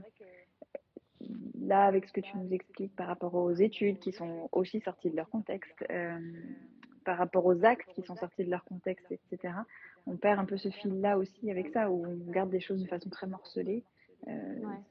là, 1.61 1.87
avec 1.87 2.07
ce 2.07 2.12
que 2.12 2.20
tu 2.20 2.37
nous 2.37 2.53
expliques 2.53 2.95
par 2.97 3.07
rapport 3.07 3.35
aux 3.35 3.53
études 3.53 3.99
qui 3.99 4.12
sont 4.12 4.49
aussi 4.53 4.81
sorties 4.81 5.11
de 5.11 5.16
leur 5.16 5.28
contexte, 5.28 5.85
euh, 5.91 6.18
par 7.11 7.19
rapport 7.19 7.45
aux 7.45 7.65
actes 7.65 7.89
qui 7.97 8.03
sont 8.03 8.15
sortis 8.15 8.45
de 8.45 8.51
leur 8.51 8.63
contexte, 8.63 9.11
etc., 9.11 9.53
on 10.07 10.17
perd 10.17 10.39
un 10.39 10.45
peu 10.45 10.57
ce 10.57 10.69
fil-là 10.69 11.19
aussi 11.19 11.51
avec 11.51 11.71
ça, 11.71 11.91
où 11.91 12.07
on 12.07 12.29
regarde 12.29 12.51
des 12.51 12.61
choses 12.61 12.81
de 12.81 12.87
façon 12.87 13.11
très 13.11 13.27
morcelée, 13.27 13.83
euh, 14.29 14.31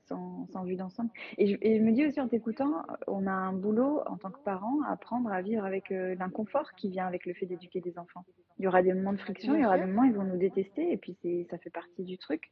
sans, 0.03 0.45
sans, 0.51 0.65
vue 0.65 0.75
d'ensemble. 0.75 1.11
Et 1.37 1.47
je, 1.47 1.81
me 1.81 1.93
dis 1.93 2.05
aussi 2.05 2.19
en 2.19 2.27
t'écoutant, 2.27 2.83
on 3.07 3.25
a 3.25 3.31
un 3.31 3.53
boulot 3.53 4.01
en 4.05 4.17
tant 4.17 4.31
que 4.31 4.39
parent 4.39 4.81
à 4.85 4.91
apprendre 4.91 5.31
à 5.31 5.41
vivre 5.41 5.63
avec 5.63 5.93
euh, 5.93 6.13
l'inconfort 6.15 6.73
qui 6.73 6.89
vient 6.89 7.07
avec 7.07 7.25
le 7.25 7.33
fait 7.33 7.45
d'éduquer 7.45 7.79
des 7.79 7.97
enfants. 7.97 8.25
Il 8.57 8.65
y 8.65 8.67
aura 8.67 8.83
des 8.83 8.93
moments 8.93 9.13
de 9.13 9.21
friction, 9.21 9.55
il 9.55 9.61
y 9.61 9.65
aura 9.65 9.77
des 9.77 9.85
moments 9.85 10.01
où 10.01 10.11
ils 10.11 10.13
vont 10.13 10.25
nous 10.25 10.37
détester, 10.37 10.91
et 10.91 10.97
puis 10.97 11.15
ça 11.49 11.57
fait 11.57 11.69
partie 11.69 12.03
du 12.03 12.17
truc. 12.17 12.51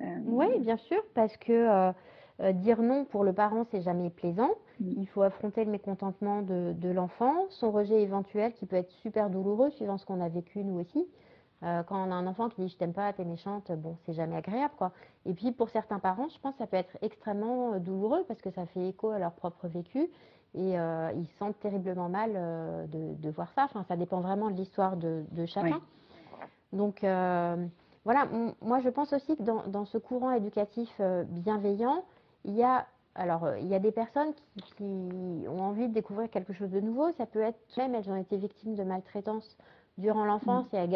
Euh, 0.00 0.04
oui, 0.26 0.46
bien 0.60 0.76
sûr, 0.76 1.02
parce 1.14 1.36
que 1.38 1.92
dire 2.54 2.82
non 2.82 3.04
pour 3.04 3.24
le 3.24 3.32
parent, 3.32 3.64
c'est 3.70 3.82
jamais 3.82 4.10
plaisant. 4.10 4.50
Mm. 4.80 4.90
Il 4.98 5.06
faut 5.08 5.22
affronter 5.22 5.64
le 5.64 5.70
mécontentement 5.70 6.42
de, 6.42 6.72
de 6.76 6.88
l'enfant, 6.90 7.46
son 7.50 7.70
rejet 7.70 8.02
éventuel 8.02 8.52
qui 8.54 8.66
peut 8.66 8.76
être 8.76 8.90
super 9.02 9.30
douloureux 9.30 9.70
suivant 9.70 9.98
ce 9.98 10.06
qu'on 10.06 10.20
a 10.20 10.28
vécu 10.28 10.64
nous 10.64 10.80
aussi. 10.80 11.06
Euh, 11.64 11.82
quand 11.84 11.96
on 11.96 12.10
a 12.10 12.14
un 12.14 12.26
enfant 12.26 12.48
qui 12.48 12.60
dit 12.62 12.68
je 12.68 12.76
t'aime 12.76 12.92
pas, 12.92 13.12
t'es 13.12 13.24
méchante, 13.24 13.70
bon, 13.70 13.96
c'est 14.04 14.14
jamais 14.14 14.36
agréable, 14.36 14.74
quoi. 14.76 14.90
Et 15.26 15.32
puis 15.32 15.52
pour 15.52 15.68
certains 15.68 16.00
parents, 16.00 16.28
je 16.28 16.38
pense 16.40 16.52
que 16.54 16.58
ça 16.58 16.66
peut 16.66 16.76
être 16.76 16.96
extrêmement 17.02 17.78
douloureux 17.78 18.24
parce 18.26 18.40
que 18.40 18.50
ça 18.50 18.66
fait 18.66 18.88
écho 18.88 19.10
à 19.10 19.18
leur 19.18 19.32
propre 19.32 19.68
vécu 19.68 20.10
et 20.54 20.74
ils 20.74 21.26
se 21.26 21.36
sentent 21.38 21.58
terriblement 21.60 22.08
mal 22.08 22.32
de, 22.90 23.30
voir 23.30 23.50
ça. 23.54 23.64
Enfin, 23.64 23.84
ça 23.88 23.96
dépend 23.96 24.20
vraiment 24.20 24.50
de 24.50 24.56
l'histoire 24.56 24.96
de, 24.96 25.24
chacun. 25.46 25.80
Donc 26.72 27.00
voilà, 28.04 28.26
moi 28.60 28.80
je 28.80 28.88
pense 28.88 29.12
aussi 29.12 29.36
que 29.36 29.42
dans, 29.44 29.66
dans 29.68 29.84
ce 29.84 29.98
courant 29.98 30.32
éducatif 30.32 31.00
bienveillant, 31.28 32.04
il 32.44 32.54
y 32.54 32.62
a 32.62 32.86
alors, 33.14 33.44
euh, 33.44 33.58
il 33.58 33.68
y 33.68 33.74
a 33.74 33.78
des 33.78 33.92
personnes 33.92 34.32
qui, 34.76 35.44
ont 35.48 35.60
envie 35.60 35.88
de 35.88 35.92
découvrir 35.92 36.30
quelque 36.30 36.52
chose 36.52 36.70
de 36.70 36.80
nouveau. 36.80 37.12
Ça 37.12 37.26
peut 37.26 37.42
être 37.42 37.58
même 37.76 37.94
elles 37.94 38.10
ont 38.10 38.16
été 38.16 38.36
victimes 38.36 38.74
de 38.74 38.84
maltraitance 38.84 39.56
durant 39.98 40.24
l'enfance 40.24 40.72
mm. 40.72 40.76
et 40.76 40.78
elles 40.78 40.94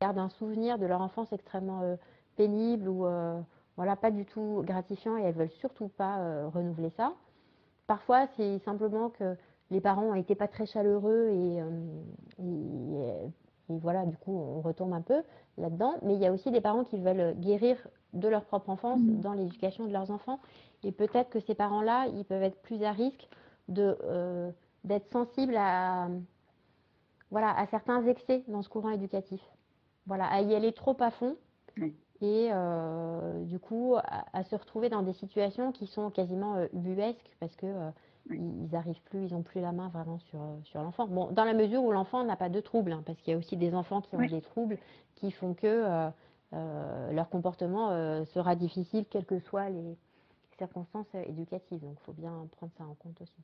gardent 0.00 0.18
un 0.18 0.28
souvenir 0.30 0.78
de 0.78 0.86
leur 0.86 1.00
enfance 1.00 1.32
extrêmement 1.32 1.82
euh, 1.82 1.96
pénible 2.36 2.88
ou 2.88 3.06
euh, 3.06 3.40
voilà 3.76 3.96
pas 3.96 4.10
du 4.10 4.24
tout 4.24 4.62
gratifiant 4.64 5.16
et 5.16 5.22
elles 5.22 5.34
veulent 5.34 5.50
surtout 5.50 5.88
pas 5.88 6.48
renouveler 6.48 6.90
ça. 6.90 7.12
Parfois, 7.86 8.26
c'est 8.36 8.58
simplement 8.60 9.08
que 9.08 9.36
les 9.70 9.80
parents 9.80 10.02
ont 10.02 10.14
été 10.14 10.34
pas 10.34 10.48
très 10.48 10.66
chaleureux 10.66 11.28
et, 11.30 11.62
et 13.70 13.78
voilà, 13.78 14.04
du 14.04 14.16
coup, 14.16 14.36
on 14.36 14.60
retombe 14.60 14.92
un 14.92 15.00
peu 15.00 15.22
là-dedans. 15.58 15.94
Mais 16.02 16.14
il 16.14 16.20
y 16.20 16.26
a 16.26 16.32
aussi 16.32 16.50
des 16.50 16.60
parents 16.60 16.84
qui 16.84 16.98
veulent 16.98 17.34
guérir 17.38 17.76
de 18.18 18.28
leur 18.28 18.44
propre 18.44 18.70
enfance 18.70 19.00
mm. 19.00 19.20
dans 19.20 19.32
l'éducation 19.32 19.86
de 19.86 19.92
leurs 19.92 20.10
enfants. 20.10 20.40
Et 20.84 20.92
peut-être 20.92 21.30
que 21.30 21.40
ces 21.40 21.54
parents-là, 21.54 22.06
ils 22.06 22.24
peuvent 22.24 22.42
être 22.42 22.60
plus 22.62 22.82
à 22.84 22.92
risque 22.92 23.28
de, 23.68 23.96
euh, 24.04 24.50
d'être 24.84 25.10
sensibles 25.10 25.56
à, 25.56 26.08
voilà, 27.30 27.56
à 27.58 27.66
certains 27.66 28.04
excès 28.06 28.44
dans 28.48 28.62
ce 28.62 28.68
courant 28.68 28.90
éducatif. 28.90 29.40
Voilà, 30.06 30.26
à 30.26 30.40
y 30.40 30.54
aller 30.54 30.72
trop 30.72 30.96
à 31.00 31.10
fond. 31.10 31.36
Et 32.20 32.48
euh, 32.50 33.44
du 33.44 33.60
coup, 33.60 33.94
à, 33.96 34.42
se 34.42 34.56
retrouver 34.56 34.88
dans 34.88 35.02
des 35.02 35.12
situations 35.12 35.70
qui 35.70 35.86
sont 35.86 36.10
quasiment 36.10 36.56
euh, 36.56 36.66
buesques 36.72 37.30
parce 37.38 37.54
que 37.54 37.66
ils 38.30 38.74
arrivent 38.74 39.00
plus, 39.04 39.26
ils 39.26 39.32
n'ont 39.32 39.42
plus 39.42 39.60
la 39.60 39.72
main 39.72 39.88
vraiment 39.88 40.18
sur, 40.18 40.40
sur 40.64 40.82
l'enfant. 40.82 41.06
Bon, 41.06 41.30
dans 41.30 41.44
la 41.44 41.54
mesure 41.54 41.82
où 41.82 41.92
l'enfant 41.92 42.24
n'a 42.24 42.36
pas 42.36 42.48
de 42.48 42.60
troubles, 42.60 42.92
hein, 42.92 43.02
parce 43.06 43.20
qu'il 43.20 43.32
y 43.32 43.34
a 43.34 43.38
aussi 43.38 43.56
des 43.56 43.74
enfants 43.74 44.00
qui 44.00 44.14
ont 44.16 44.26
des 44.26 44.42
troubles 44.42 44.78
qui 45.14 45.30
font 45.30 45.54
que 45.54 45.66
euh, 45.66 46.08
leur 46.52 47.28
comportement 47.28 47.90
euh, 47.90 48.24
sera 48.26 48.56
difficile, 48.56 49.04
quelles 49.10 49.26
que 49.26 49.38
soient 49.40 49.68
les 49.68 49.96
circonstances 50.56 51.14
éducatives. 51.14 51.80
Donc, 51.80 51.96
il 52.00 52.04
faut 52.04 52.12
bien 52.12 52.48
prendre 52.56 52.72
ça 52.76 52.84
en 52.84 52.94
compte 52.94 53.20
aussi. 53.20 53.42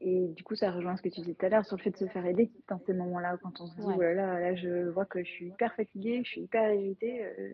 Et, 0.00 0.28
du 0.28 0.44
coup, 0.44 0.54
ça 0.54 0.70
rejoint 0.70 0.96
ce 0.96 1.02
que 1.02 1.08
tu 1.08 1.20
disais 1.20 1.34
tout 1.34 1.46
à 1.46 1.48
l'heure 1.48 1.64
sur 1.64 1.76
le 1.76 1.82
fait 1.82 1.90
de 1.90 1.96
se 1.96 2.06
faire 2.06 2.24
aider 2.24 2.50
dans 2.68 2.78
ces 2.86 2.94
moments-là, 2.94 3.36
quand 3.42 3.60
on 3.60 3.66
se 3.66 3.74
dit, 3.74 3.82
oh 3.84 4.00
là, 4.00 4.40
là, 4.40 4.54
je 4.54 4.88
vois 4.90 5.06
que 5.06 5.22
je 5.24 5.30
suis 5.30 5.46
hyper 5.48 5.74
fatiguée, 5.74 6.22
je 6.24 6.30
suis 6.30 6.40
hyper 6.42 6.72
irritée. 6.72 7.24
Euh, 7.24 7.52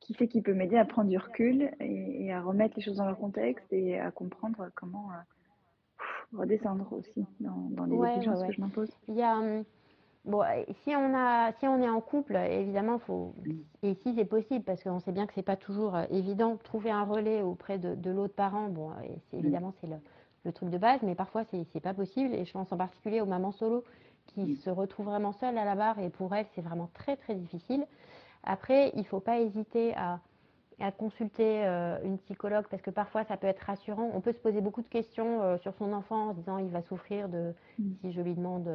qui 0.00 0.14
c'est 0.18 0.28
qui 0.28 0.40
peut 0.40 0.54
m'aider 0.54 0.78
à 0.78 0.86
prendre 0.86 1.10
du 1.10 1.18
recul 1.18 1.70
et, 1.78 2.32
à 2.32 2.40
remettre 2.40 2.74
les 2.76 2.82
choses 2.82 2.96
dans 2.96 3.04
leur 3.04 3.18
contexte 3.18 3.70
et 3.70 3.98
à 3.98 4.10
comprendre 4.10 4.70
comment 4.74 5.10
redescendre 6.32 6.90
aussi 6.92 7.26
dans, 7.38 7.84
les 7.84 8.14
exigences 8.14 8.42
que 8.42 8.52
je 8.52 8.60
m'impose? 8.62 8.90
Il 9.08 9.16
y 9.16 9.22
a. 9.22 9.62
Bon, 10.26 10.42
si 10.82 10.94
on, 10.94 11.14
a, 11.14 11.52
si 11.52 11.66
on 11.66 11.80
est 11.80 11.88
en 11.88 12.02
couple, 12.02 12.36
évidemment, 12.36 12.98
faut, 12.98 13.34
et 13.82 13.94
si 13.94 14.14
c'est 14.14 14.26
possible, 14.26 14.62
parce 14.64 14.82
qu'on 14.82 15.00
sait 15.00 15.12
bien 15.12 15.26
que 15.26 15.32
c'est 15.32 15.42
pas 15.42 15.56
toujours 15.56 15.96
euh, 15.96 16.04
évident, 16.10 16.58
trouver 16.62 16.90
un 16.90 17.04
relais 17.04 17.40
auprès 17.40 17.78
de, 17.78 18.10
l'autre 18.10 18.34
parent, 18.34 18.68
bon, 18.68 18.90
c'est, 19.30 19.38
évidemment, 19.38 19.72
c'est 19.80 19.88
le, 20.44 20.52
truc 20.52 20.68
de 20.68 20.76
base, 20.76 21.00
mais 21.02 21.14
parfois, 21.14 21.44
c'est, 21.44 21.64
c'est 21.72 21.80
pas 21.80 21.94
possible. 21.94 22.34
Et 22.34 22.44
je 22.44 22.52
pense 22.52 22.70
en 22.70 22.76
particulier 22.76 23.22
aux 23.22 23.26
mamans 23.26 23.52
solo 23.52 23.82
qui 24.26 24.56
se 24.56 24.68
retrouvent 24.68 25.06
vraiment 25.06 25.32
seules 25.32 25.56
à 25.56 25.64
la 25.64 25.74
barre, 25.74 25.98
et 25.98 26.10
pour 26.10 26.34
elles, 26.34 26.46
c'est 26.54 26.60
vraiment 26.60 26.90
très, 26.92 27.16
très 27.16 27.34
difficile. 27.34 27.86
Après, 28.44 28.92
il 28.96 29.06
faut 29.06 29.20
pas 29.20 29.40
hésiter 29.40 29.94
à, 29.96 30.20
à 30.80 30.92
consulter 30.92 31.64
euh, 31.64 31.98
une 32.04 32.18
psychologue, 32.18 32.66
parce 32.70 32.82
que 32.82 32.90
parfois, 32.90 33.24
ça 33.24 33.38
peut 33.38 33.46
être 33.46 33.60
rassurant. 33.60 34.10
On 34.12 34.20
peut 34.20 34.32
se 34.32 34.38
poser 34.38 34.60
beaucoup 34.60 34.82
de 34.82 34.88
questions 34.88 35.40
euh, 35.40 35.56
sur 35.58 35.72
son 35.74 35.94
enfant 35.94 36.28
en 36.28 36.32
se 36.34 36.40
disant, 36.40 36.58
il 36.58 36.68
va 36.68 36.82
souffrir 36.82 37.30
de, 37.30 37.54
si 38.02 38.12
je 38.12 38.20
lui 38.20 38.34
demande 38.34 38.68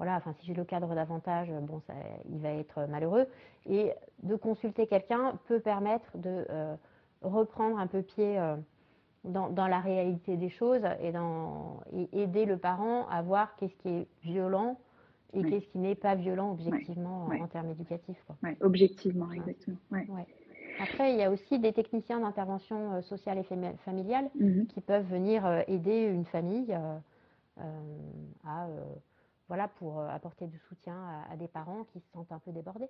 voilà, 0.00 0.16
enfin, 0.16 0.32
si 0.32 0.46
j'ai 0.46 0.54
le 0.54 0.64
cadre 0.64 0.94
davantage, 0.94 1.50
bon, 1.60 1.78
ça, 1.86 1.92
il 2.30 2.38
va 2.38 2.48
être 2.54 2.86
malheureux. 2.88 3.26
Et 3.68 3.92
de 4.22 4.34
consulter 4.34 4.86
quelqu'un 4.86 5.38
peut 5.46 5.60
permettre 5.60 6.16
de 6.16 6.46
euh, 6.48 6.74
reprendre 7.20 7.78
un 7.78 7.86
peu 7.86 8.00
pied 8.00 8.38
euh, 8.38 8.56
dans, 9.24 9.66
la 9.66 9.78
réalité 9.78 10.38
des 10.38 10.48
choses 10.48 10.80
et, 11.02 11.12
dans, 11.12 11.80
aider 12.14 12.46
le 12.46 12.56
parent 12.56 13.08
à 13.08 13.20
voir 13.20 13.54
qu'est-ce 13.56 13.76
qui 13.76 13.88
est 13.90 14.06
violent 14.22 14.80
et 15.34 15.42
qu'est-ce 15.42 15.66
qui 15.66 15.76
n'est 15.76 15.94
pas 15.94 16.14
violent 16.14 16.52
objectivement 16.52 17.28
en 17.38 17.46
termes 17.48 17.68
éducatifs. 17.68 18.24
objectivement, 18.62 19.30
exactement. 19.32 19.76
Après, 20.80 21.12
il 21.12 21.18
y 21.18 21.22
a 21.22 21.30
aussi 21.30 21.58
des 21.58 21.74
techniciens 21.74 22.20
d'intervention 22.20 22.94
euh, 22.94 23.02
sociale 23.02 23.36
et 23.36 23.76
familiale 23.84 24.30
mm-hmm. 24.40 24.66
qui 24.68 24.80
peuvent 24.80 25.06
venir 25.06 25.46
aider 25.68 26.04
une 26.04 26.24
famille 26.24 26.74
à 28.46 28.66
voilà, 29.50 29.66
pour 29.66 29.98
euh, 29.98 30.06
apporter 30.06 30.46
du 30.46 30.60
soutien 30.68 30.96
à, 31.28 31.36
des 31.36 31.48
parents 31.48 31.82
qui 31.92 31.98
se 31.98 32.08
sentent 32.12 32.30
un 32.30 32.38
peu 32.38 32.52
débordés. 32.52 32.88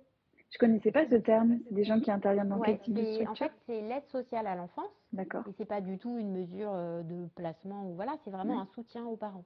Je 0.51 0.59
connaissais 0.59 0.91
pas 0.91 1.07
ce 1.09 1.15
terme. 1.15 1.57
C'est 1.67 1.73
des 1.73 1.83
gens 1.83 1.99
qui 1.99 2.11
interviennent 2.11 2.49
dans 2.49 2.59
quel 2.59 2.79
type 2.79 2.93
de 2.93 3.27
En 3.27 3.33
fait, 3.33 3.51
c'est 3.65 3.81
l'aide 3.81 4.05
sociale 4.09 4.45
à 4.45 4.53
l'enfance. 4.53 4.91
D'accord. 5.11 5.43
Et 5.47 5.53
c'est 5.57 5.65
pas 5.65 5.81
du 5.81 5.97
tout 5.97 6.19
une 6.19 6.31
mesure 6.31 6.71
euh, 6.71 7.01
de 7.01 7.25
placement 7.33 7.89
ou 7.89 7.95
voilà, 7.95 8.15
c'est 8.23 8.29
vraiment 8.29 8.61
un 8.61 8.67
soutien 8.75 9.03
aux 9.07 9.17
parents. 9.17 9.43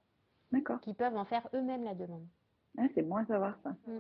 D'accord. 0.52 0.82
Qui 0.82 0.94
peuvent 0.94 1.16
en 1.16 1.24
faire 1.24 1.48
eux-mêmes 1.54 1.86
la 1.86 1.96
demande. 1.96 2.26
Ah, 2.78 2.84
c'est 2.94 3.02
bon 3.02 3.16
à 3.16 3.26
savoir 3.26 3.58
ça. 3.64 3.70
Mm. 3.88 4.00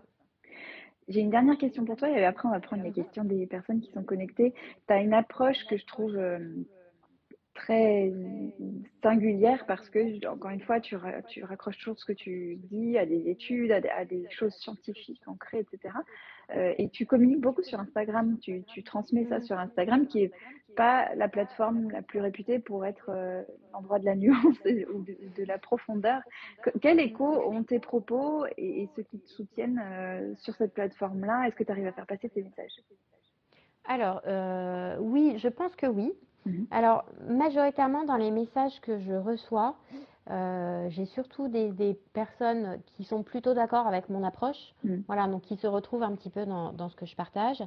J'ai 1.07 1.22
une 1.22 1.30
dernière 1.30 1.57
question 1.57 1.86
pour 1.86 1.95
toi 1.95 2.09
et 2.09 2.26
après 2.26 2.49
on 2.49 2.51
va 2.51 2.59
prendre 2.59 2.84
les 2.84 2.91
questions 2.91 3.24
des 3.24 3.47
personnes 3.47 3.80
qui 3.80 3.91
sont 3.93 4.03
connectées. 4.03 4.53
Tu 4.88 4.93
as 4.93 5.01
une 5.01 5.13
approche 5.13 5.66
que 5.70 5.78
je 5.78 5.86
trouve 5.86 6.18
euh, 6.18 6.39
très 7.56 8.12
singulière 9.01 9.66
parce 9.66 9.89
que, 9.89 10.28
encore 10.28 10.51
une 10.51 10.62
fois, 10.62 10.80
tu, 10.80 10.95
tu 11.30 11.43
raccroches 11.43 11.78
toujours 11.78 11.97
ce 11.97 12.06
que 12.06 12.14
tu 12.14 12.58
dis 12.70 12.97
à 12.97 13.06
des 13.06 13.30
études, 13.30 13.72
à 13.72 14.06
des, 14.06 14.28
choses 14.30 14.53
scientifiques 14.56 15.22
concrètes, 15.26 15.68
etc. 15.74 15.95
Euh, 16.56 16.74
et 16.78 16.89
tu 16.89 17.06
communiques 17.06 17.41
beaucoup 17.41 17.64
sur 17.64 17.80
Instagram, 17.80 18.38
tu, 18.39 18.84
transmets 18.84 19.26
ça 19.26 19.41
sur 19.41 19.58
Instagram, 19.58 20.06
qui 20.06 20.24
est 20.24 20.32
pas 20.76 21.16
la 21.16 21.30
plateforme 21.30 21.89
la 21.89 22.01
plus 22.01 22.20
réputée 22.20 22.60
pour 22.60 22.86
être 22.86 23.10
euh, 23.10 23.41
l'endroit 23.72 23.97
de 23.97 24.06
la 24.06 24.16
nuance 24.16 24.58
ou 24.93 25.01
de, 25.03 25.43
la 25.43 25.58
profondeur. 25.58 26.22
quel 26.82 26.99
écho 26.99 27.26
ont 27.26 27.64
tes 27.64 27.80
propos 27.80 28.45
et, 28.58 28.88
ceux 28.95 29.03
qui 29.03 29.20
te 29.20 29.30
soutiennent 29.30 29.82
euh, 29.84 30.36
sur 30.36 30.53
cette 30.56 30.74
plateforme-là? 30.74 31.47
Est-ce 31.47 31.56
que 31.56 31.64
tu 31.64 31.72
arrives 31.72 31.88
à 31.88 31.93
faire 31.93 32.06
passer 32.06 32.30
tes 32.30 32.43
messages? 32.43 32.82
Alors, 33.88 34.22
oui, 34.99 35.38
je 35.38 35.47
pense 35.47 35.76
que 35.76 35.86
oui. 35.86 36.12
Mhm. 36.45 36.67
Alors, 36.71 37.05
majoritairement 37.27 38.03
dans 38.03 38.17
les 38.17 38.31
messages 38.31 38.79
que 38.81 38.99
je 38.99 39.13
reçois, 39.13 39.75
euh, 40.29 40.87
j'ai 40.89 41.05
surtout 41.05 41.47
des, 41.47 41.99
personnes 42.13 42.79
qui 42.85 43.03
sont 43.03 43.23
plutôt 43.23 43.53
d'accord 43.53 43.87
avec 43.87 44.09
mon 44.09 44.23
approche, 44.23 44.73
mhm. 44.83 45.03
voilà, 45.07 45.27
donc 45.27 45.43
qui 45.43 45.55
se 45.57 45.67
retrouvent 45.67 46.03
un 46.03 46.15
petit 46.15 46.29
peu 46.29 46.45
dans, 46.45 46.73
dans, 46.73 46.89
ce 46.89 46.95
que 46.95 47.05
je 47.05 47.15
partage. 47.15 47.63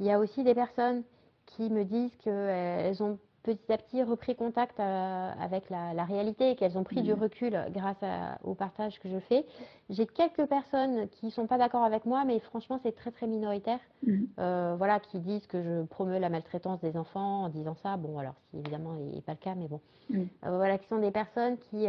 Il 0.00 0.06
y 0.06 0.10
a 0.10 0.18
aussi 0.18 0.44
des 0.44 0.54
personnes 0.54 1.02
qui 1.46 1.70
me 1.70 1.84
disent 1.84 2.14
qu'elles 2.16 3.02
ont 3.02 3.18
petit 3.54 3.72
à 3.72 3.78
petit 3.78 4.02
repris 4.02 4.36
contact 4.36 4.78
euh, 4.78 5.30
avec 5.40 5.70
la, 5.70 6.04
réalité 6.04 6.50
et 6.50 6.56
qu'elles 6.56 6.76
ont 6.76 6.84
pris 6.84 7.02
du 7.02 7.14
mmh. 7.14 7.20
recul 7.20 7.58
grâce 7.70 7.96
au 8.44 8.54
partage 8.54 9.00
que 9.00 9.08
je 9.08 9.18
fais. 9.18 9.46
J'ai 9.88 10.06
quelques 10.06 10.44
personnes 10.46 11.08
qui 11.08 11.26
ne 11.26 11.30
sont 11.30 11.46
pas 11.46 11.56
d'accord 11.56 11.82
avec 11.82 12.04
moi, 12.04 12.24
mais 12.26 12.38
franchement, 12.40 12.78
c'est 12.82 12.92
très 12.92 13.10
très 13.10 13.26
minoritaire. 13.26 13.80
Mmh. 14.06 14.16
Euh, 14.38 14.74
voilà, 14.76 15.00
qui 15.00 15.18
disent 15.18 15.46
que 15.46 15.62
je 15.62 15.82
promeus 15.84 16.18
la 16.18 16.28
maltraitance 16.28 16.80
des 16.80 16.96
enfants 16.96 17.44
en 17.44 17.48
disant 17.48 17.74
ça. 17.82 17.96
Bon, 17.96 18.18
alors, 18.18 18.34
si 18.50 18.58
évidemment, 18.58 18.96
il 18.98 19.14
n'est 19.14 19.22
pas 19.22 19.32
le 19.32 19.38
cas, 19.38 19.54
mais 19.54 19.68
bon. 19.68 19.80
Mmh. 20.10 20.20
Euh, 20.44 20.56
voilà, 20.56 20.76
qui 20.76 20.86
sont 20.88 20.98
des 20.98 21.10
personnes 21.10 21.56
qui 21.70 21.86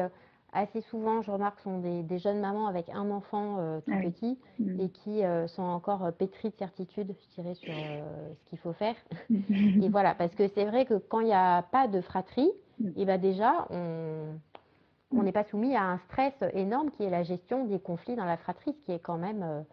assez 0.54 0.82
souvent, 0.82 1.22
je 1.22 1.32
remarque, 1.32 1.60
sont 1.62 1.80
des, 1.80 2.20
jeunes 2.20 2.40
mamans 2.40 2.68
avec 2.68 2.90
un 2.90 3.10
enfant 3.12 3.58
euh, 3.60 3.80
tout 3.82 3.92
petit 3.92 4.38
mm. 4.60 4.80
et 4.80 4.90
qui 4.90 5.24
euh, 5.24 5.48
sont 5.48 5.64
encore 5.64 6.06
euh, 6.06 6.12
pétries 6.12 6.50
de 6.50 6.56
certitude, 6.56 7.16
je 7.22 7.42
dirais, 7.42 7.56
sur 7.56 7.74
ce 7.74 8.50
qu'il 8.50 8.60
faut 8.60 8.74
faire. 8.74 8.96
et 9.30 9.90
voilà, 9.90 10.16
parce 10.16 10.34
que 10.36 10.48
c'est 10.50 10.66
vrai 10.66 10.86
que 10.86 10.96
quand 10.96 11.22
il 11.22 11.28
n'y 11.28 11.34
a 11.34 11.62
pas 11.64 11.88
de 11.88 12.02
fratrie, 12.02 12.52
mm. 12.80 12.88
et 12.88 12.94
eh 12.98 13.06
ben 13.06 13.20
déjà, 13.20 13.68
on 13.72 15.24
n'est 15.24 15.32
pas 15.32 15.44
soumis 15.46 15.76
à 15.76 15.84
un 15.84 15.98
stress 16.00 16.34
énorme 16.54 16.92
qui 16.92 17.04
est 17.04 17.10
la 17.10 17.24
gestion 17.24 17.66
des 17.66 17.80
conflits 17.80 18.16
dans 18.16 18.26
la 18.26 18.38
fratrie, 18.38 18.74
ce 18.74 18.86
qui 18.86 18.92
est 18.92 19.00
quand 19.00 19.18
même 19.18 19.66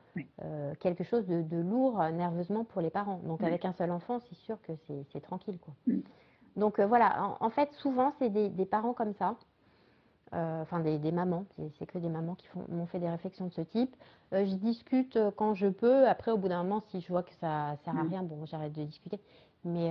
quelque 0.81 1.05
chose 1.05 1.27
de, 1.27 1.61
lourd 1.61 2.03
nerveusement 2.13 2.65
pour 2.65 2.81
les 2.81 2.91
parents. 2.91 3.21
Donc 3.25 3.43
avec 3.43 3.65
un 3.65 3.73
seul 3.75 3.91
enfant, 3.91 4.21
c'est 4.29 4.37
sûr 4.37 4.59
que 4.63 4.73
c'est 5.13 5.21
tranquille. 5.21 5.59
Quoi. 5.59 5.75
Mm. 5.87 6.01
Donc 6.57 6.81
voilà, 6.81 7.37
en, 7.41 7.51
fait, 7.51 7.71
souvent, 7.75 8.15
c'est 8.19 8.31
des 8.31 8.65
parents 8.65 8.95
comme 8.95 9.13
ça 9.15 9.37
euh, 9.37 9.56
enfin 10.33 10.81
des, 10.81 11.13
mamans, 11.13 11.47
c'est 11.79 11.87
que 11.87 11.99
des 11.99 12.09
mamans 12.09 12.35
qui 12.35 12.47
m'ont 12.69 12.87
fait 12.87 12.99
des 12.99 13.09
réflexions 13.09 13.47
de 13.47 13.53
ce 13.53 13.61
type. 13.63 13.95
Euh, 14.33 14.45
je 14.45 14.55
discute 14.55 15.17
euh, 15.17 15.31
quand 15.31 15.55
je 15.55 15.69
peux. 15.69 16.07
Après, 16.09 16.31
au 16.31 16.37
bout 16.37 16.49
d'un 16.49 16.63
moment, 16.63 16.83
si 16.91 17.01
je 17.01 17.09
vois 17.09 17.23
que 17.23 17.33
ça 17.35 17.77
sert 17.85 17.97
à 17.97 18.05
mm. 18.05 18.09
rien, 18.09 18.23
bon, 18.23 18.45
j'arrête 18.47 18.73
de 18.73 18.85
discuter. 18.85 19.21
Mais 19.65 19.91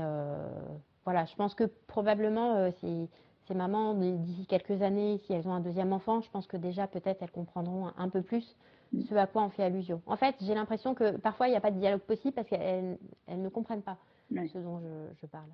voilà, 1.04 1.26
je 1.26 1.36
pense 1.36 1.54
que 1.54 1.66
probablement 1.88 2.72
ces, 2.80 3.10
ces 3.48 3.54
mamans, 3.54 3.94
d'ici 3.94 4.46
quelques 4.48 4.82
années, 4.82 5.20
si 5.26 5.34
elles 5.34 5.48
ont 5.48 5.54
un 5.54 5.60
deuxième 5.60 5.94
enfant, 5.94 6.22
je 6.22 6.30
pense 6.32 6.48
que 6.48 6.58
déjà 6.58 6.88
peut-être 6.88 7.22
elles 7.22 7.32
comprendront 7.32 7.92
un, 7.98 8.10
peu 8.10 8.22
plus 8.22 8.56
mm. 8.94 9.02
ce 9.02 9.16
à 9.16 9.28
quoi 9.28 9.44
on 9.44 9.50
fait 9.50 9.64
allusion. 9.64 10.02
En 10.06 10.16
fait, 10.16 10.36
j'ai 10.42 10.56
l'impression 10.56 10.96
que 10.96 11.18
parfois 11.18 11.48
il 11.48 11.52
n'y 11.52 11.58
a 11.58 11.62
pas 11.62 11.72
de 11.72 11.80
dialogue 11.80 12.02
possible 12.02 12.34
parce 12.34 12.48
qu'elles 12.48 12.98
ne 13.28 13.50
comprennent 13.50 13.84
pas 13.84 13.98
ce 14.30 14.58
dont 14.58 14.80
je, 15.22 15.28
parle. 15.28 15.50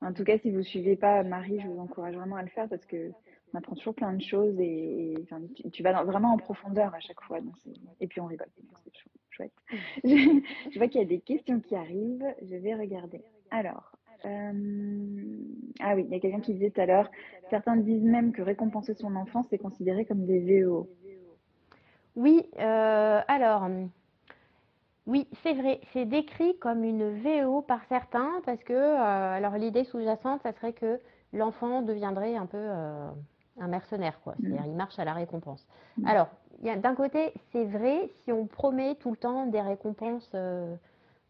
En 0.00 0.12
tout 0.12 0.24
cas, 0.24 0.38
si 0.38 0.50
vous 0.50 0.58
ne 0.58 0.62
suivez 0.62 0.96
pas 0.96 1.22
Marie, 1.22 1.60
je 1.60 1.66
vous 1.66 1.78
encourage 1.78 2.14
vraiment 2.14 2.36
à 2.36 2.42
le 2.42 2.48
faire 2.48 2.68
parce 2.68 2.84
que 2.86 3.10
on 3.52 3.58
apprend 3.58 3.76
toujours 3.76 3.94
plein 3.94 4.12
de 4.12 4.22
choses 4.22 4.58
et, 4.58 5.14
tu, 5.72 5.82
vas 5.82 6.02
vraiment 6.02 6.32
en 6.32 6.38
profondeur 6.38 6.92
à 6.94 7.00
chaque 7.00 7.20
fois. 7.22 7.38
et 8.00 8.06
puis 8.06 8.20
on 8.20 8.26
rigole. 8.26 8.48
C'est 8.82 8.92
chouette. 9.30 9.52
Je 10.04 10.78
vois 10.78 10.88
qu'il 10.88 11.00
y 11.00 11.04
a 11.04 11.06
des 11.06 11.20
questions 11.20 11.60
qui 11.60 11.76
arrivent. 11.76 12.26
Je 12.42 12.56
vais 12.56 12.74
regarder. 12.74 13.22
Alors, 13.50 13.92
euh, 14.24 14.52
ah 15.80 15.94
oui, 15.94 16.04
il 16.08 16.12
y 16.12 16.16
a 16.16 16.20
quelqu'un 16.20 16.40
qui 16.40 16.54
disait 16.54 16.70
tout 16.70 16.80
à 16.80 16.86
l'heure, 16.86 17.10
certains 17.50 17.76
disent 17.76 18.02
même 18.02 18.32
que 18.32 18.42
récompenser 18.42 18.94
son 18.94 19.14
enfant, 19.16 19.42
c'est 19.50 19.58
considéré 19.58 20.04
comme 20.04 20.24
des 20.26 20.62
VO. 20.62 20.88
Oui, 22.16 22.48
euh, 22.58 23.20
alors, 23.26 23.68
oui, 25.06 25.28
c'est 25.42 25.52
vrai, 25.52 25.80
c'est 25.92 26.06
décrit 26.06 26.56
comme 26.58 26.82
une 26.82 27.20
VO 27.20 27.60
par 27.62 27.84
certains 27.88 28.30
parce 28.46 28.62
que, 28.64 28.72
euh, 28.72 29.36
alors 29.36 29.54
l'idée 29.56 29.84
sous-jacente, 29.84 30.42
ça 30.42 30.52
serait 30.52 30.72
que 30.72 31.00
l'enfant 31.32 31.82
deviendrait 31.82 32.36
un 32.36 32.46
peu 32.46 32.68
un 33.60 33.68
mercenaire, 33.68 34.20
quoi. 34.22 34.34
Mm. 34.34 34.36
C'est-à-dire, 34.40 34.66
il 34.66 34.74
marche 34.74 34.98
à 34.98 35.04
la 35.04 35.12
récompense. 35.12 35.66
Mm. 35.98 36.06
Alors, 36.06 36.28
d'un 36.62 36.94
côté, 36.94 37.32
c'est 37.52 37.64
vrai 37.64 38.10
si 38.22 38.32
on 38.32 38.46
promet 38.46 38.94
tout 38.94 39.10
le 39.10 39.16
temps 39.16 39.46
des 39.46 39.60
récompenses, 39.60 40.30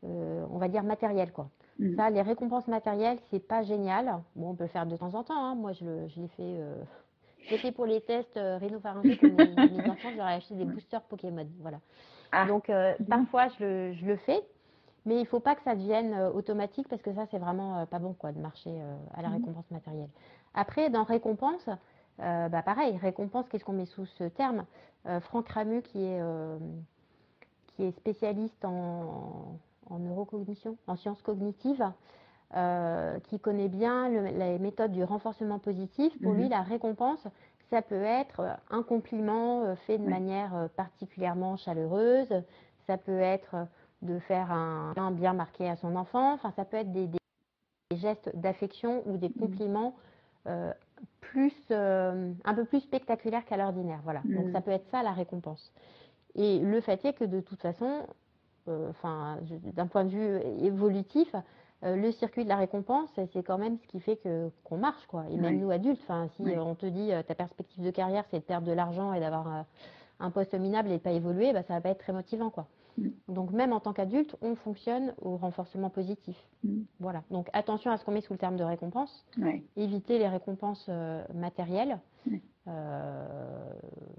on 0.02 0.58
va 0.58 0.68
dire 0.68 0.84
matérielles, 0.84 1.32
quoi. 1.32 1.48
Mm. 1.78 1.96
Ça, 1.96 2.10
les 2.10 2.22
récompenses 2.22 2.68
matérielles, 2.68 3.18
c'est 3.30 3.46
pas 3.46 3.62
génial. 3.62 4.20
Bon, 4.36 4.50
on 4.50 4.54
peut 4.54 4.64
le 4.64 4.70
faire 4.70 4.86
de 4.86 4.96
temps 4.96 5.14
en 5.14 5.24
temps. 5.24 5.44
Hein. 5.44 5.54
Moi, 5.54 5.72
je, 5.72 5.84
l'ai 5.84 6.28
fait. 6.28 6.40
Euh, 6.40 6.76
fait 7.58 7.72
pour 7.72 7.86
les 7.86 8.00
tests 8.00 8.36
euh, 8.36 8.58
rhinopharyngés 8.58 9.16
pour 9.16 9.30
mes, 9.30 9.54
mes 9.54 9.90
enfants. 9.90 10.10
J'aurais 10.16 10.34
acheté 10.34 10.54
des 10.54 10.64
boosters 10.64 11.02
Pokémon. 11.02 11.46
Voilà. 11.60 11.78
Ah. 12.34 12.46
Donc, 12.46 12.70
euh, 12.70 12.94
parfois, 13.08 13.48
je, 13.60 13.92
je, 13.92 14.04
le 14.04 14.16
fais. 14.16 14.42
Mais 15.06 15.16
il 15.16 15.20
ne 15.20 15.26
faut 15.26 15.40
pas 15.40 15.54
que 15.54 15.62
ça 15.62 15.74
devienne 15.74 16.14
euh, 16.14 16.30
automatique 16.30 16.88
parce 16.88 17.02
que 17.02 17.12
ça, 17.12 17.26
c'est 17.30 17.38
vraiment 17.38 17.84
pas 17.86 17.98
bon 17.98 18.14
quoi, 18.14 18.32
de 18.32 18.38
marcher 18.38 18.70
à 19.14 19.22
la 19.22 19.28
mm. 19.28 19.34
récompense 19.34 19.70
matérielle. 19.70 20.08
Après, 20.54 20.88
dans 20.90 21.04
récompense, 21.04 21.68
bah, 22.18 22.62
pareil, 22.64 22.96
récompense, 22.98 23.48
qu'est-ce 23.48 23.64
qu'on 23.64 23.72
met 23.72 23.86
sous 23.86 24.06
ce 24.06 24.24
terme? 24.24 24.64
Franck 25.20 25.48
Ramu, 25.48 25.82
qui 25.82 26.02
est, 26.02 26.22
qui 27.66 27.84
est 27.84 27.90
spécialiste 27.92 28.64
en, 28.64 29.58
en 29.90 29.98
neurocognition, 29.98 30.76
en 30.86 30.96
sciences 30.96 31.20
cognitives, 31.22 31.84
euh, 32.56 33.18
qui 33.24 33.40
connaît 33.40 33.68
bien 33.68 34.08
les 34.08 34.60
méthodes 34.60 34.92
du 34.92 35.02
renforcement 35.02 35.58
positif. 35.58 36.12
Pour 36.22 36.34
lui, 36.34 36.44
mhm. 36.44 36.50
la 36.50 36.62
récompense, 36.62 37.26
ça 37.74 37.82
peut 37.82 38.04
être 38.04 38.40
un 38.70 38.84
compliment 38.84 39.64
euh, 39.64 39.74
fait 39.74 39.98
de 39.98 40.08
manière 40.08 40.54
euh, 40.54 40.68
particulièrement 40.68 41.56
chaleureuse, 41.56 42.32
ça 42.86 42.96
peut 42.96 43.18
être 43.18 43.66
de 44.02 44.20
faire 44.20 44.52
un 44.52 45.10
bien 45.10 45.32
marqué 45.32 45.68
à 45.68 45.74
son 45.74 45.96
enfant, 45.96 46.34
enfin 46.34 46.52
ça 46.54 46.64
peut 46.64 46.76
être 46.76 46.92
des, 46.92 47.08
gestes 47.96 48.30
d'affection 48.34 49.02
ou 49.06 49.16
des 49.16 49.28
mhm. 49.30 49.34
compliments 49.34 49.96
plus, 51.20 51.54
un 51.70 52.54
peu 52.54 52.64
plus 52.66 52.80
spectaculaires 52.80 53.44
qu'à 53.46 53.56
l'ordinaire. 53.56 54.00
Voilà. 54.04 54.20
Donc 54.24 54.46
mhm. 54.46 54.52
ça 54.52 54.60
peut 54.60 54.72
être 54.72 54.86
ça 54.90 55.02
la 55.02 55.12
récompense. 55.12 55.72
Et 56.34 56.58
le 56.58 56.80
fait 56.80 57.02
est 57.04 57.14
que 57.14 57.24
de 57.24 57.40
toute 57.40 57.62
façon, 57.62 58.06
euh, 58.68 58.90
d'un 59.74 59.86
point 59.86 60.04
de 60.04 60.10
vue 60.10 60.64
évolutif, 60.64 61.34
euh, 61.82 61.96
le 61.96 62.12
circuit 62.12 62.44
de 62.44 62.48
la 62.48 62.56
récompense, 62.56 63.10
c'est 63.32 63.42
quand 63.42 63.58
même 63.58 63.78
ce 63.78 63.86
qui 63.86 64.00
fait 64.00 64.16
que 64.16 64.50
qu'on 64.62 64.78
marche, 64.78 65.06
quoi. 65.06 65.24
Et 65.30 65.36
même 65.36 65.58
nous 65.58 65.70
adultes, 65.70 66.00
enfin, 66.02 66.28
si 66.36 66.42
on 66.56 66.74
te 66.74 66.86
dit 66.86 67.12
euh, 67.12 67.22
ta 67.22 67.34
perspective 67.34 67.84
de 67.84 67.90
carrière, 67.90 68.24
c'est 68.30 68.38
de 68.38 68.44
perdre 68.44 68.66
de 68.66 68.72
l'argent 68.72 69.12
et 69.12 69.20
d'avoir 69.20 69.64
un 70.20 70.30
poste 70.30 70.54
minable 70.54 70.90
et 70.90 70.98
de 70.98 71.02
pas 71.02 71.12
évoluer, 71.12 71.52
bah, 71.52 71.62
ça 71.62 71.74
va 71.74 71.80
pas 71.80 71.90
être 71.90 71.98
très 71.98 72.12
motivant, 72.12 72.50
quoi. 72.50 72.66
Mm. 72.96 73.08
Donc 73.28 73.50
même 73.50 73.72
en 73.72 73.80
tant 73.80 73.92
qu'adulte, 73.92 74.36
on 74.40 74.54
fonctionne 74.54 75.14
au 75.20 75.36
renforcement 75.36 75.90
positif. 75.90 76.36
Mm. 76.62 76.82
Voilà. 77.00 77.22
Donc 77.30 77.48
attention 77.52 77.90
à 77.90 77.96
ce 77.96 78.04
qu'on 78.04 78.12
met 78.12 78.20
sous 78.20 78.32
le 78.32 78.38
terme 78.38 78.56
de 78.56 78.64
récompense. 78.64 79.26
Éviter 79.76 80.18
les 80.18 80.28
récompenses 80.28 80.88
matérielles. 81.34 81.98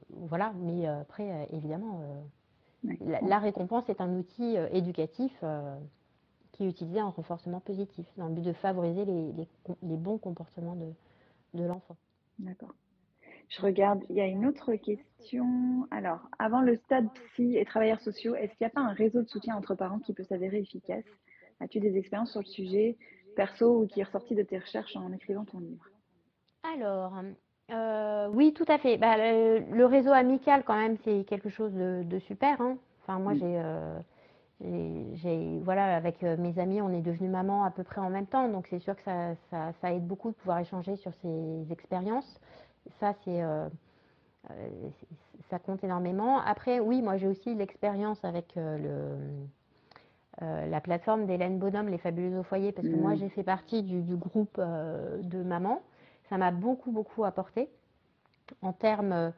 voilà. 0.09 0.53
Mais 0.61 0.87
après, 0.87 1.47
évidemment 1.51 2.01
la, 3.21 3.39
récompense 3.39 3.89
est 3.89 4.01
un 4.01 4.17
outil 4.17 4.57
euh, 4.57 4.67
éducatif 4.71 5.31
euh, 5.43 5.75
qui 6.55 6.63
est 6.63 6.69
utilisé 6.69 7.01
en 7.01 7.11
renforcement 7.11 7.59
positif, 7.59 8.05
dans 8.17 8.27
le 8.27 8.33
but 8.33 8.45
de 8.45 8.53
favoriser 8.53 9.03
les, 9.03 9.97
bons 9.97 10.17
comportements 10.17 10.77
de, 11.53 11.63
l'enfant. 11.63 11.97
D'accord. 12.39 12.73
Je 13.49 13.61
regarde, 13.61 14.01
il 14.09 14.15
y 14.15 14.21
a 14.21 14.25
une 14.25 14.45
autre 14.45 14.73
question. 14.75 15.87
Alors, 15.91 16.21
avant 16.39 16.61
le 16.61 16.77
stade 16.77 17.07
psy 17.13 17.57
et 17.57 17.65
travailleurs 17.65 17.99
sociaux, 17.99 18.35
est-ce 18.35 18.55
qu'il 18.55 18.65
n'y 18.65 18.67
a 18.67 18.69
pas 18.69 18.81
un 18.81 18.93
réseau 18.93 19.21
de 19.21 19.27
soutien 19.27 19.55
entre 19.55 19.75
parents 19.75 19.99
qui 19.99 20.13
peut 20.13 20.23
s'avérer 20.23 20.59
efficace? 20.59 21.03
As-tu 21.59 21.79
des 21.79 21.97
expériences 21.97 22.31
sur 22.31 22.41
le 22.41 22.47
sujet, 22.47 22.97
perso 23.35 23.81
ou 23.81 23.87
qui 23.87 23.99
est 23.99 24.03
ressorti 24.03 24.33
de 24.33 24.43
tes 24.43 24.57
recherches 24.57 24.95
en 24.95 25.11
écrivant 25.11 25.43
ton 25.43 25.59
livre? 25.59 25.89
Alors, 26.63 27.21
euh, 27.71 28.29
oui, 28.31 28.53
tout 28.53 28.65
à 28.69 28.77
fait. 28.77 28.97
Bah, 28.97 29.17
le, 29.17 29.85
réseau 29.85 30.11
amical, 30.11 30.63
quand 30.63 30.77
même, 30.77 30.97
c'est 31.03 31.25
quelque 31.25 31.49
chose 31.49 31.73
de, 31.73 32.19
super. 32.19 32.61
Hein. 32.61 32.77
Enfin, 33.03 33.19
moi, 33.19 33.33
euh, 33.41 33.99
j'ai, 34.61 35.59
voilà, 35.63 35.95
avec 35.95 36.23
euh, 36.23 36.37
mes 36.37 36.57
amis, 36.59 36.81
on 36.81 36.89
est 36.93 37.01
devenus 37.01 37.29
maman 37.29 37.65
à 37.65 37.71
peu 37.71 37.83
près 37.83 38.01
en 38.01 38.09
même 38.09 38.25
temps, 38.25 38.47
donc 38.49 38.67
c'est 38.69 38.79
sûr 38.79 38.95
que 38.95 39.03
ça, 39.03 39.91
aide 39.91 40.07
beaucoup 40.07 40.29
de 40.29 40.35
pouvoir 40.35 40.59
échanger 40.59 40.95
sur 40.95 41.13
ces 41.21 41.71
expériences. 41.71 42.39
Ça, 42.99 43.13
c'est, 43.23 43.41
ça 45.49 45.57
compte 45.57 45.83
énormément. 45.83 46.39
Après, 46.39 46.79
oui, 46.79 47.01
moi, 47.01 47.17
j'ai 47.17 47.27
aussi 47.27 47.55
l'expérience 47.55 48.23
avec 48.23 48.53
le, 48.55 49.17
la 50.39 50.81
plateforme 50.81 51.25
d'Hélène 51.25 51.57
Bonhomme, 51.57 51.89
Les 51.89 51.97
Fabuleux 51.97 52.39
au 52.39 52.43
foyer, 52.43 52.71
parce 52.71 52.87
que 52.87 52.95
moi, 52.95 53.13
mmh. 53.13 53.17
j'ai 53.17 53.29
fait 53.29 53.43
partie 53.43 53.81
du, 53.81 54.03
du 54.03 54.15
groupe 54.15 54.59
de 54.59 55.43
mamans 55.43 55.81
ça 56.29 56.37
m'a 56.37 56.51
beaucoup, 56.51 56.91
beaucoup 56.91 57.23
apporté 57.23 57.69
en 58.61 58.73
termes. 58.73 59.33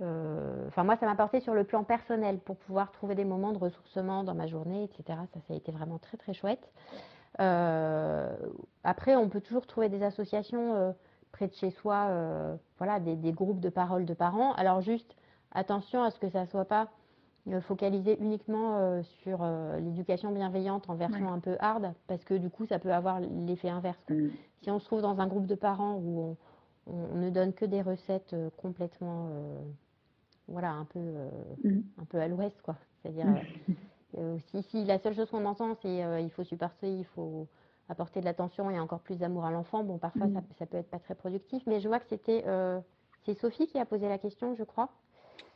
Euh, 0.00 0.66
enfin, 0.68 0.84
moi, 0.84 0.96
ça 0.96 1.06
m'a 1.06 1.12
apporté 1.12 1.40
sur 1.40 1.54
le 1.54 1.64
plan 1.64 1.84
personnel 1.84 2.38
pour 2.38 2.56
pouvoir 2.56 2.90
trouver 2.92 3.14
des 3.14 3.24
moments 3.24 3.52
de 3.52 3.58
ressourcement 3.58 4.24
dans 4.24 4.34
ma 4.34 4.46
journée, 4.46 4.84
etc. 4.84 5.18
Ça, 5.32 5.40
ça 5.46 5.54
a 5.54 5.56
été 5.56 5.72
vraiment 5.72 5.98
très, 5.98 6.16
très 6.16 6.32
chouette. 6.32 6.70
Euh, 7.40 8.34
après, 8.84 9.16
on 9.16 9.28
peut 9.28 9.40
toujours 9.40 9.66
trouver 9.66 9.88
des 9.88 10.02
associations 10.02 10.74
euh, 10.74 10.92
près 11.32 11.48
de 11.48 11.54
chez 11.54 11.70
soi, 11.70 12.08
voilà, 12.78 12.98
des, 12.98 13.32
groupes 13.32 13.60
de 13.60 13.68
parole 13.68 14.04
de 14.04 14.14
parents. 14.14 14.52
Alors, 14.54 14.80
juste 14.80 15.14
attention 15.52 16.02
à 16.02 16.10
ce 16.10 16.18
que 16.18 16.28
ça 16.28 16.42
ne 16.42 16.46
soit 16.46 16.64
pas 16.64 16.88
focalisé 17.62 18.18
uniquement 18.20 19.00
sur 19.22 19.44
l'éducation 19.78 20.32
bienveillante 20.32 20.90
en 20.90 20.94
version 20.94 21.32
un 21.32 21.38
peu 21.38 21.56
hard, 21.60 21.94
parce 22.08 22.24
que 22.24 22.34
du 22.34 22.50
coup, 22.50 22.66
ça 22.66 22.80
peut 22.80 22.92
avoir 22.92 23.20
l'effet 23.20 23.70
inverse. 23.70 24.02
Mm 24.08 24.28
si 24.62 24.70
on 24.70 24.78
se 24.78 24.84
trouve 24.84 25.00
dans 25.00 25.20
un 25.20 25.26
groupe 25.26 25.46
de 25.46 25.54
parents 25.54 25.94
où 25.94 26.36
on, 26.86 27.16
ne 27.16 27.30
donne 27.30 27.54
que 27.54 27.64
des 27.64 27.80
recettes 27.80 28.36
complètement, 28.58 29.30
voilà, 30.50 30.72
un 30.72 30.84
peu, 30.84 30.98
euh, 30.98 31.30
mm. 31.64 31.80
un 32.00 32.04
peu 32.04 32.18
à 32.18 32.28
l'ouest, 32.28 32.60
quoi. 32.62 32.76
C'est-à-dire, 33.02 33.26
si, 34.50 34.62
si, 34.62 34.84
la 34.84 34.98
seule 34.98 35.14
chose 35.14 35.30
qu'on 35.30 35.44
entend, 35.46 35.74
c'est 35.74 36.22
il 36.22 36.30
faut 36.30 36.44
supporter, 36.44 36.92
il 36.92 37.04
faut 37.04 37.46
apporter 37.88 38.20
de 38.20 38.24
l'attention 38.24 38.70
et 38.70 38.78
encore 38.78 39.00
plus 39.00 39.18
d'amour 39.18 39.44
à 39.44 39.50
l'enfant, 39.50 39.84
bon, 39.84 39.98
parfois, 39.98 40.26
mm. 40.26 40.34
ça, 40.34 40.40
ça, 40.58 40.66
peut 40.66 40.76
être 40.76 40.90
pas 40.90 40.98
très 40.98 41.14
productif. 41.14 41.62
Mais 41.66 41.80
je 41.80 41.88
vois 41.88 41.98
que 41.98 42.06
c'était, 42.08 42.44
c'est 43.24 43.34
Sophie 43.34 43.66
qui 43.66 43.78
a 43.78 43.86
posé 43.86 44.08
la 44.08 44.18
question, 44.18 44.54
je 44.54 44.64
crois. 44.64 44.90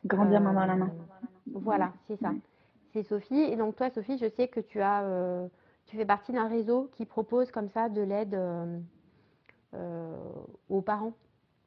Grandir 0.05 0.41
main 0.41 0.55
dans 0.55 0.67
la 0.67 0.77
main. 0.77 0.91
Voilà, 1.53 1.93
c'est 2.07 2.17
ça. 2.17 2.33
C'est 2.93 3.03
Sophie. 3.03 3.41
Et 3.41 3.57
donc, 3.57 3.77
toi, 3.77 3.91
Sophie, 3.91 4.19
je 4.19 4.29
sais 4.29 4.49
que 4.49 4.61
tu 4.61 4.81
as 4.81 5.49
tu 5.87 5.97
fais 5.97 6.05
partie 6.05 6.33
d'un 6.33 6.49
réseau 6.49 6.91
qui 6.93 7.05
propose 7.05 7.51
comme 7.51 7.69
ça 7.69 7.89
de 7.89 8.01
l'aide 8.01 8.35
euh, 9.75 10.17
aux 10.69 10.83
parents 10.83 11.15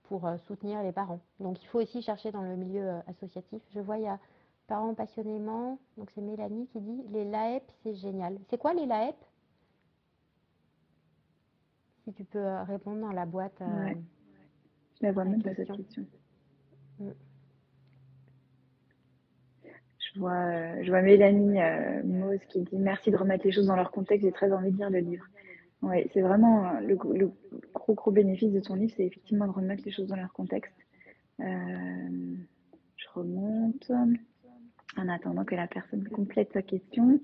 pour 0.08 0.26
euh, 0.26 0.38
soutenir 0.48 0.82
les 0.84 0.92
parents. 0.92 1.20
Donc 1.40 1.62
il 1.62 1.68
faut 1.68 1.80
aussi 1.82 2.02
chercher 2.02 2.32
dans 2.32 2.42
le 2.42 2.56
milieu 2.56 2.90
euh, 2.90 3.00
associatif. 3.08 3.62
Je 3.74 3.80
vois, 3.80 3.98
il 3.98 4.04
y 4.04 4.08
a 4.08 4.20
Parents 4.68 4.94
passionnément, 4.94 5.80
donc 5.98 6.10
c'est 6.14 6.20
Mélanie 6.20 6.68
qui 6.68 6.82
dit 6.82 7.02
les 7.12 7.24
LAEP, 7.24 7.64
c'est 7.84 7.96
génial. 7.96 8.38
C'est 8.50 8.58
quoi 8.58 8.74
les 8.74 8.86
LAEP? 8.86 9.16
Si 12.04 12.14
tu 12.14 12.26
peux 12.26 12.46
répondre 12.68 13.00
dans 13.00 13.14
la 13.14 13.26
boîte. 13.26 13.62
Je 13.62 15.06
la 15.06 15.12
vois 15.14 15.24
même 15.24 15.42
pas 15.42 15.56
cette 15.56 15.72
question. 15.72 16.06
Mm. 17.00 17.10
Je 19.64 20.20
vois, 20.20 20.82
je 20.84 20.90
vois 20.90 21.02
Mélanie 21.02 21.60
Mose 22.04 22.44
qui 22.50 22.64
dit 22.64 22.78
merci 22.78 23.10
de 23.10 23.16
remettre 23.16 23.46
les 23.46 23.54
choses 23.54 23.68
dans 23.68 23.76
leur 23.78 23.92
contexte. 23.92 24.26
J'ai 24.26 24.34
très 24.34 24.52
envie 24.52 24.72
de 24.72 24.78
lire 24.78 24.90
le 24.90 25.00
livre. 25.00 25.26
Oui, 25.84 26.10
c'est 26.14 26.22
vraiment 26.22 26.68
euh, 26.68 26.80
le, 26.80 26.96
gros, 26.96 27.94
gros 27.94 28.12
bénéfice 28.12 28.52
de 28.52 28.60
ton 28.60 28.76
livre, 28.76 28.94
c'est 28.98 29.06
effectivement 29.06 29.46
de 29.46 29.52
remettre 29.52 29.84
les 29.86 29.92
choses 29.92 30.08
dans 30.08 30.16
leur 30.16 30.34
contexte. 30.34 30.74
Euh, 31.40 32.36
je 32.96 33.06
remonte 33.14 33.92
en 34.98 35.08
attendant 35.08 35.46
que 35.46 35.56
la 35.56 35.68
personne 35.68 36.08
complète 36.10 36.52
sa 36.54 36.64
question. 36.64 37.20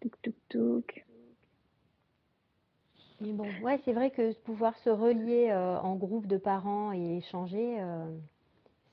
Touk, 0.00 0.12
touk, 0.22 0.34
touk. 0.48 1.06
bon, 3.20 3.48
ouais, 3.64 3.80
c'est 3.84 3.92
vrai 3.92 4.12
que 4.12 4.32
pouvoir 4.42 4.76
se 4.78 4.90
relier 4.90 5.48
euh, 5.50 5.76
en 5.80 5.96
groupe 5.96 6.28
de 6.28 6.36
parents 6.36 6.92
et 6.92 7.16
échanger, 7.16 7.82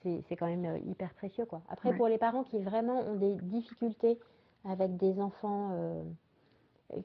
c'est 0.01 0.35
quand 0.35 0.47
même 0.47 0.79
hyper 0.87 1.13
précieux. 1.13 1.45
Quoi. 1.45 1.61
Après, 1.69 1.95
pour 1.95 2.07
les 2.07 2.17
parents 2.17 2.43
qui 2.43 2.59
vraiment 2.59 3.01
ont 3.01 3.15
des 3.15 3.35
difficultés 3.35 4.19
avec 4.63 4.97
des 4.97 5.19
enfants 5.19 6.05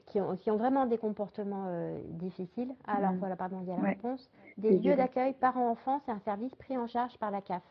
qui, 0.07 0.21
ont, 0.21 0.35
qui 0.35 0.51
ont 0.51 0.57
vraiment 0.57 0.85
des 0.85 0.97
comportements 0.97 1.67
difficiles, 2.09 2.73
alors 2.85 3.13
voilà, 3.13 3.35
pardon, 3.35 3.59
il 3.61 3.69
y 3.69 3.71
a 3.71 3.77
la 3.77 3.89
réponse. 3.89 4.29
Des 4.57 4.77
lieux 4.77 4.95
d'accueil 4.95 5.33
parents-enfants, 5.33 6.01
c'est 6.05 6.11
un 6.11 6.19
service 6.19 6.53
pris 6.55 6.77
en 6.77 6.87
charge 6.87 7.17
par 7.17 7.31
la 7.31 7.41
CAF. 7.41 7.63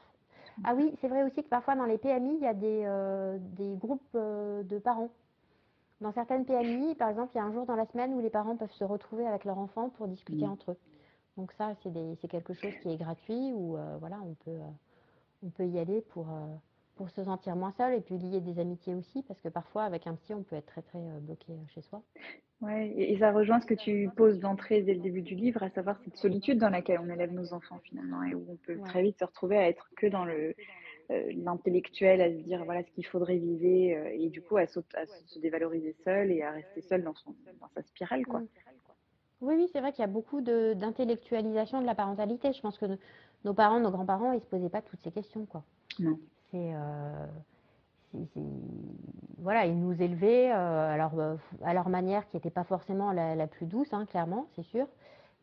Ah 0.64 0.74
oui, 0.74 0.92
c'est 1.00 1.08
vrai 1.08 1.22
aussi 1.22 1.42
que 1.42 1.48
parfois 1.48 1.76
dans 1.76 1.84
les 1.84 1.98
PMI, 1.98 2.34
il 2.34 2.42
y 2.42 2.46
a 2.46 2.54
des, 2.54 3.38
des 3.56 3.76
groupes 3.76 4.12
de 4.14 4.78
parents 4.78 5.11
dans 6.00 6.12
certaines 6.12 6.46
PMI, 6.46 6.94
par 6.94 7.11
exemple, 7.11 7.32
il 7.34 7.38
y 7.38 7.40
a 7.40 7.44
un 7.44 7.52
jour 7.52 7.66
dans 7.66 7.76
la 7.76 7.86
semaine 7.86 8.14
où 8.14 8.20
les 8.20 8.30
parents 8.30 8.56
peuvent 8.56 8.72
se 8.72 8.84
retrouver 8.84 9.26
avec 9.26 9.44
leur 9.44 9.58
enfant 9.58 9.90
pour 9.90 10.08
discuter 10.08 10.46
mm. 10.46 10.50
entre 10.50 10.72
eux. 10.72 10.78
Donc 11.36 11.52
ça, 11.52 11.74
c'est 11.82 12.28
quelque 12.28 12.54
chose 12.54 12.72
qui 12.82 12.90
est 12.90 12.96
gratuit 12.96 13.52
où 13.52 13.76
euh, 13.76 13.96
voilà, 14.00 14.18
on 14.22 14.34
peut, 14.34 14.50
euh, 14.50 14.70
on 15.44 15.50
peut 15.50 15.66
y 15.66 15.78
aller 15.78 16.00
pour, 16.00 16.30
euh, 16.30 16.56
pour 17.01 17.09
se 17.09 17.24
sentir 17.24 17.57
moins 17.57 17.72
seul 17.78 17.94
et 17.94 18.03
puis 18.03 18.18
lier 18.18 18.42
des 18.42 18.61
amitiés 18.61 18.94
aussi, 18.94 19.22
parce 19.22 19.40
que 19.40 19.48
parfois, 19.48 19.84
avec 19.84 20.07
un 20.07 20.16
psy, 20.16 20.34
on 20.34 20.42
peut 20.42 20.57
être 20.57 20.66
très, 20.66 20.82
très 20.82 20.98
bloqué 21.22 21.55
chez 21.74 21.80
soi. 21.80 22.03
Ouais, 22.61 22.92
et, 22.94 23.16
ça 23.16 23.32
rejoint 23.32 23.59
ce 23.59 23.64
que 23.64 23.72
tu 23.72 24.11
poses 24.14 24.38
d'entrée 24.38 24.82
dès 24.82 24.92
le 24.92 25.01
début 25.01 25.22
du 25.22 25.34
livre, 25.34 25.62
à 25.62 25.70
savoir 25.70 25.98
cette 26.05 26.18
solitude 26.18 26.59
dans 26.59 26.68
laquelle 26.68 27.01
on 27.03 27.09
élève 27.09 27.32
nos 27.32 27.55
enfants 27.55 27.78
finalement, 27.84 28.22
et 28.24 28.34
où 28.34 28.44
on 28.51 28.57
peut 28.57 28.78
très 28.84 29.01
vite 29.01 29.18
se 29.18 29.24
retrouver 29.24 29.57
à 29.57 29.66
être 29.66 29.88
que 29.96 30.09
dans 30.09 30.26
le 30.26 30.55
euh, 31.11 31.32
l'intellectuel 31.36 32.20
à 32.20 32.28
se 32.28 32.42
dire 32.42 32.66
voilà 32.66 32.82
ce 32.82 32.90
qu'il 32.90 33.07
faudrait 33.07 33.38
viser 33.38 33.96
euh, 33.96 34.11
et 34.12 34.28
du 34.28 34.42
coup 34.42 34.59
à, 34.59 34.66
se, 34.66 34.80
dévaloriser 35.40 35.96
seul 36.05 36.30
et 36.30 36.42
à 36.42 36.51
rester 36.51 36.82
seul 36.82 37.03
dans, 37.03 37.14
son, 37.14 37.34
dans 37.62 37.68
sa 37.74 37.82
spirale 37.82 38.26
quoi. 38.26 38.42
Oui, 39.40 39.55
oui, 39.57 39.70
c'est 39.72 39.80
vrai 39.80 39.92
qu'il 39.92 40.03
y 40.03 40.05
a 40.05 40.07
beaucoup 40.07 40.42
d'intellectualisation 40.42 41.80
de, 41.80 41.86
la 41.86 41.94
parentalité. 41.94 42.53
Je 42.53 42.61
pense 42.61 42.76
que 42.76 42.84
nos 43.46 43.55
parents, 43.55 43.80
nos 43.80 43.90
grands-parents, 43.90 44.32
ils 44.32 44.42
se 44.42 44.46
posaient 44.46 44.68
pas 44.68 44.82
toutes 44.82 45.01
ces 45.03 45.11
questions 45.11 45.46
quoi. 45.46 45.64
Non. 45.98 46.18
C'est 46.51 46.72
euh, 46.74 47.26
voilà, 49.38 49.66
ils 49.66 49.78
nous 49.78 50.01
élevaient 50.03 50.51
euh, 50.53 50.94
alors, 50.94 51.12
à 51.62 51.74
leur 51.74 51.88
manière 51.88 52.28
qui 52.28 52.36
n'était 52.36 52.51
pas 52.51 52.64
forcément 52.64 53.12
la, 53.12 53.34
la 53.34 53.46
plus 53.46 53.66
douce, 53.66 53.92
hein, 53.92 54.07
clairement, 54.07 54.46
c'est 54.57 54.64
sûr 54.64 54.86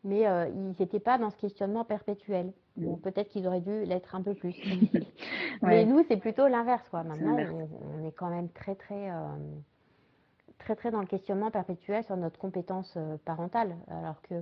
mais 0.04 0.26
euh, 0.26 0.48
ils 0.48 0.74
n'étaient 0.80 1.00
pas 1.00 1.18
dans 1.18 1.30
ce 1.30 1.36
questionnement 1.36 1.84
perpétuel. 1.84 2.52
Bon, 2.76 2.96
peut-être 2.96 3.28
qu'ils 3.28 3.46
auraient 3.46 3.60
dû 3.60 3.84
l'être 3.84 4.14
un 4.14 4.22
peu 4.22 4.34
plus. 4.34 4.56
mais 5.62 5.84
nous, 5.84 6.04
c'est 6.06 6.16
plutôt 6.16 6.46
l'inverse, 6.46 6.88
quoi. 6.90 7.02
Maintenant, 7.02 7.36
on, 7.36 8.06
est 8.06 8.12
quand 8.12 8.30
même 8.30 8.48
très, 8.50 8.76
très, 8.76 9.10
euh, 9.10 9.26
très, 10.58 10.76
très 10.76 10.92
dans 10.92 11.00
le 11.00 11.06
questionnement 11.06 11.50
perpétuel 11.50 12.04
sur 12.04 12.16
notre 12.16 12.38
compétence 12.38 12.94
euh, 12.96 13.16
parentale, 13.24 13.74
alors 13.88 14.22
que 14.22 14.34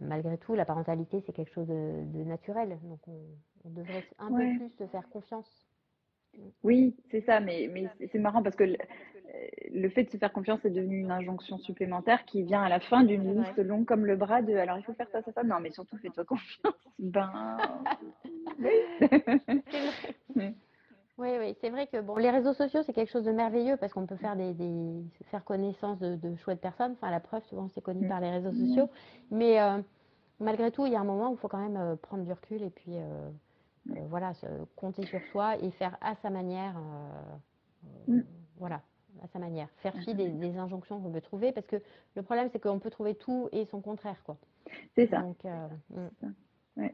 malgré 0.00 0.38
tout, 0.38 0.54
la 0.54 0.64
parentalité, 0.64 1.22
c'est 1.26 1.32
quelque 1.32 1.52
chose 1.52 1.68
de, 1.68 2.24
naturel. 2.24 2.78
Donc, 2.82 3.00
on, 3.06 3.70
devrait 3.70 4.04
un 4.18 4.28
peu 4.30 4.58
plus 4.58 4.70
se 4.78 4.86
faire 4.86 5.08
confiance. 5.08 5.66
Oui, 6.62 6.96
c'est 7.10 7.22
ça, 7.22 7.40
mais, 7.40 7.70
mais 7.72 7.88
c'est 8.10 8.18
marrant 8.18 8.42
parce 8.42 8.56
que 8.56 8.64
le 8.64 9.88
fait 9.88 10.04
de 10.04 10.10
se 10.10 10.16
faire 10.16 10.32
confiance 10.32 10.64
est 10.64 10.70
devenu 10.70 10.98
une 10.98 11.10
injonction 11.10 11.58
supplémentaire 11.58 12.24
qui 12.24 12.42
vient 12.42 12.62
à 12.62 12.68
la 12.68 12.80
fin 12.80 13.02
d'une 13.04 13.42
liste 13.42 13.58
longue 13.58 13.84
comme 13.84 14.06
le 14.06 14.16
bras 14.16 14.42
de 14.42 14.54
alors 14.54 14.78
il 14.78 14.84
faut 14.84 14.94
faire 14.94 15.08
ça, 15.10 15.22
ça, 15.22 15.32
ça. 15.32 15.42
Non, 15.42 15.60
mais 15.60 15.70
surtout 15.70 15.96
fais-toi 15.98 16.24
confiance. 16.28 16.74
Ben. 16.98 17.56
oui, 18.58 18.70
oui, 21.18 21.54
c'est 21.60 21.70
vrai 21.70 21.86
que 21.86 22.00
bon, 22.00 22.16
les 22.16 22.30
réseaux 22.30 22.54
sociaux, 22.54 22.82
c'est 22.84 22.92
quelque 22.92 23.10
chose 23.10 23.24
de 23.24 23.30
merveilleux 23.30 23.76
parce 23.76 23.92
qu'on 23.92 24.06
peut 24.06 24.16
faire 24.16 24.36
des, 24.36 24.54
faire 25.30 25.44
connaissance 25.44 25.98
de, 26.00 26.16
de, 26.16 26.34
chouettes 26.36 26.60
personnes. 26.60 26.92
Enfin, 26.92 27.10
la 27.10 27.20
preuve, 27.20 27.44
souvent, 27.44 27.68
c'est 27.74 27.80
connu 27.80 28.08
par 28.08 28.20
les 28.20 28.30
réseaux 28.30 28.50
mm. 28.50 28.66
sociaux. 28.66 28.90
Mais 29.30 29.60
euh, 29.60 29.78
malgré 30.40 30.72
tout, 30.72 30.86
il 30.86 30.92
y 30.92 30.96
a 30.96 31.00
un 31.00 31.04
moment 31.04 31.30
où 31.30 31.34
il 31.34 31.38
faut 31.38 31.48
quand 31.48 31.62
même 31.62 31.76
euh, 31.76 31.94
prendre 31.94 32.24
du 32.24 32.32
recul 32.32 32.62
et 32.62 32.70
puis 32.70 32.96
euh, 32.96 33.30
voilà, 34.08 34.32
compter 34.74 35.06
sur 35.06 35.20
soi 35.30 35.56
et 35.58 35.70
faire 35.70 35.96
à 36.00 36.16
sa 36.16 36.30
manière. 36.30 36.74
Mm. 38.08 38.20
Voilà, 38.58 38.80
à 39.22 39.28
sa 39.28 39.38
manière. 39.38 39.68
Faire 39.78 39.94
fi 39.98 40.14
des, 40.14 40.56
injonctions 40.56 41.00
qu'on 41.00 41.10
peut 41.10 41.20
trouver, 41.20 41.52
parce 41.52 41.66
que 41.66 41.76
le 42.16 42.22
problème, 42.22 42.48
c'est 42.52 42.60
qu'on 42.60 42.78
peut 42.78 42.90
trouver 42.90 43.14
tout 43.14 43.48
et 43.52 43.66
son 43.66 43.80
contraire, 43.80 44.20
quoi. 44.24 44.36
C'est 44.94 45.06
ça. 45.06 45.20
Donc, 45.20 45.44
euh, 45.44 45.68
mm. 46.76 46.88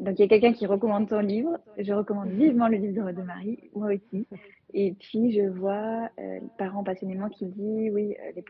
Donc, 0.00 0.18
il 0.18 0.22
y 0.22 0.24
a 0.24 0.28
quelqu'un 0.28 0.54
qui 0.54 0.66
recommande 0.66 1.08
ton 1.08 1.20
livre. 1.20 1.58
Je 1.76 1.92
recommande 1.92 2.30
vivement 2.30 2.68
le 2.68 2.78
livre 2.78 3.12
de 3.12 3.22
Marie, 3.22 3.70
moi 3.74 3.88
aussi. 3.94 4.26
Et 4.72 4.92
puis, 4.92 5.32
je 5.32 5.42
vois 5.42 6.08
euh, 6.18 6.40
parents 6.56 6.82
passionnément 6.82 7.28
qui 7.28 7.44
dit 7.46 7.90
oui, 7.90 8.16
euh, 8.18 8.32
les, 8.34 8.44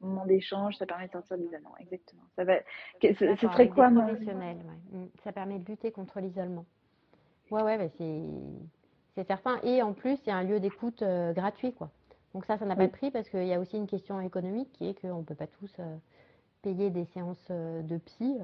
moments 0.00 0.26
d'échange, 0.26 0.76
ça 0.76 0.86
permet 0.86 1.06
de 1.06 1.12
sortir 1.12 1.36
de 1.38 1.42
l'isolement. 1.42 1.74
Exactement. 1.78 2.22
Ça 2.34 2.44
va. 2.44 2.54
ce, 3.00 3.36
serait 3.36 3.68
quoi, 3.68 3.88
moi? 3.90 4.06
mm. 4.12 5.06
Ça 5.22 5.30
permet 5.32 5.60
de 5.60 5.64
lutter 5.64 5.92
contre 5.92 6.18
l'isolement. 6.20 6.64
Ouais, 7.52 7.62
ouais, 7.62 7.78
bah, 7.78 7.88
c'est 9.14 9.24
certain. 9.24 9.60
Et 9.62 9.82
en 9.82 9.92
plus, 9.92 10.18
c'est 10.24 10.32
un 10.32 10.42
lieu 10.42 10.58
d'écoute 10.58 11.02
euh, 11.02 11.32
gratuit, 11.32 11.72
quoi. 11.72 11.90
Donc 12.34 12.44
ça, 12.46 12.58
ça 12.58 12.64
n'a 12.64 12.76
pas 12.76 12.86
de 12.86 12.92
prix 12.92 13.10
parce 13.10 13.28
qu'il 13.28 13.46
y 13.46 13.52
a 13.52 13.58
aussi 13.58 13.76
une 13.76 13.88
question 13.88 14.20
économique 14.20 14.70
qui 14.72 14.88
est 14.88 15.00
qu'on 15.00 15.18
ne 15.18 15.24
peut 15.24 15.34
pas 15.34 15.48
tous 15.48 15.72
euh, 15.80 15.96
payer 16.62 16.90
des 16.90 17.04
séances 17.06 17.50
de 17.50 17.98
psy. 17.98 18.38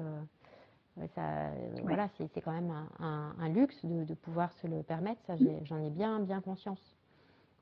Euh, 0.99 1.07
ça, 1.15 1.51
Voilà, 1.83 2.09
c'est 2.17 2.41
quand 2.41 2.51
même 2.51 2.73
un, 2.99 3.49
luxe 3.49 3.83
de, 3.83 4.13
pouvoir 4.13 4.51
se 4.53 4.67
le 4.67 4.83
permettre. 4.83 5.21
Ça, 5.27 5.35
j'en 5.63 5.83
ai, 5.83 5.89
bien, 5.89 6.19
bien 6.19 6.41
conscience. 6.41 6.95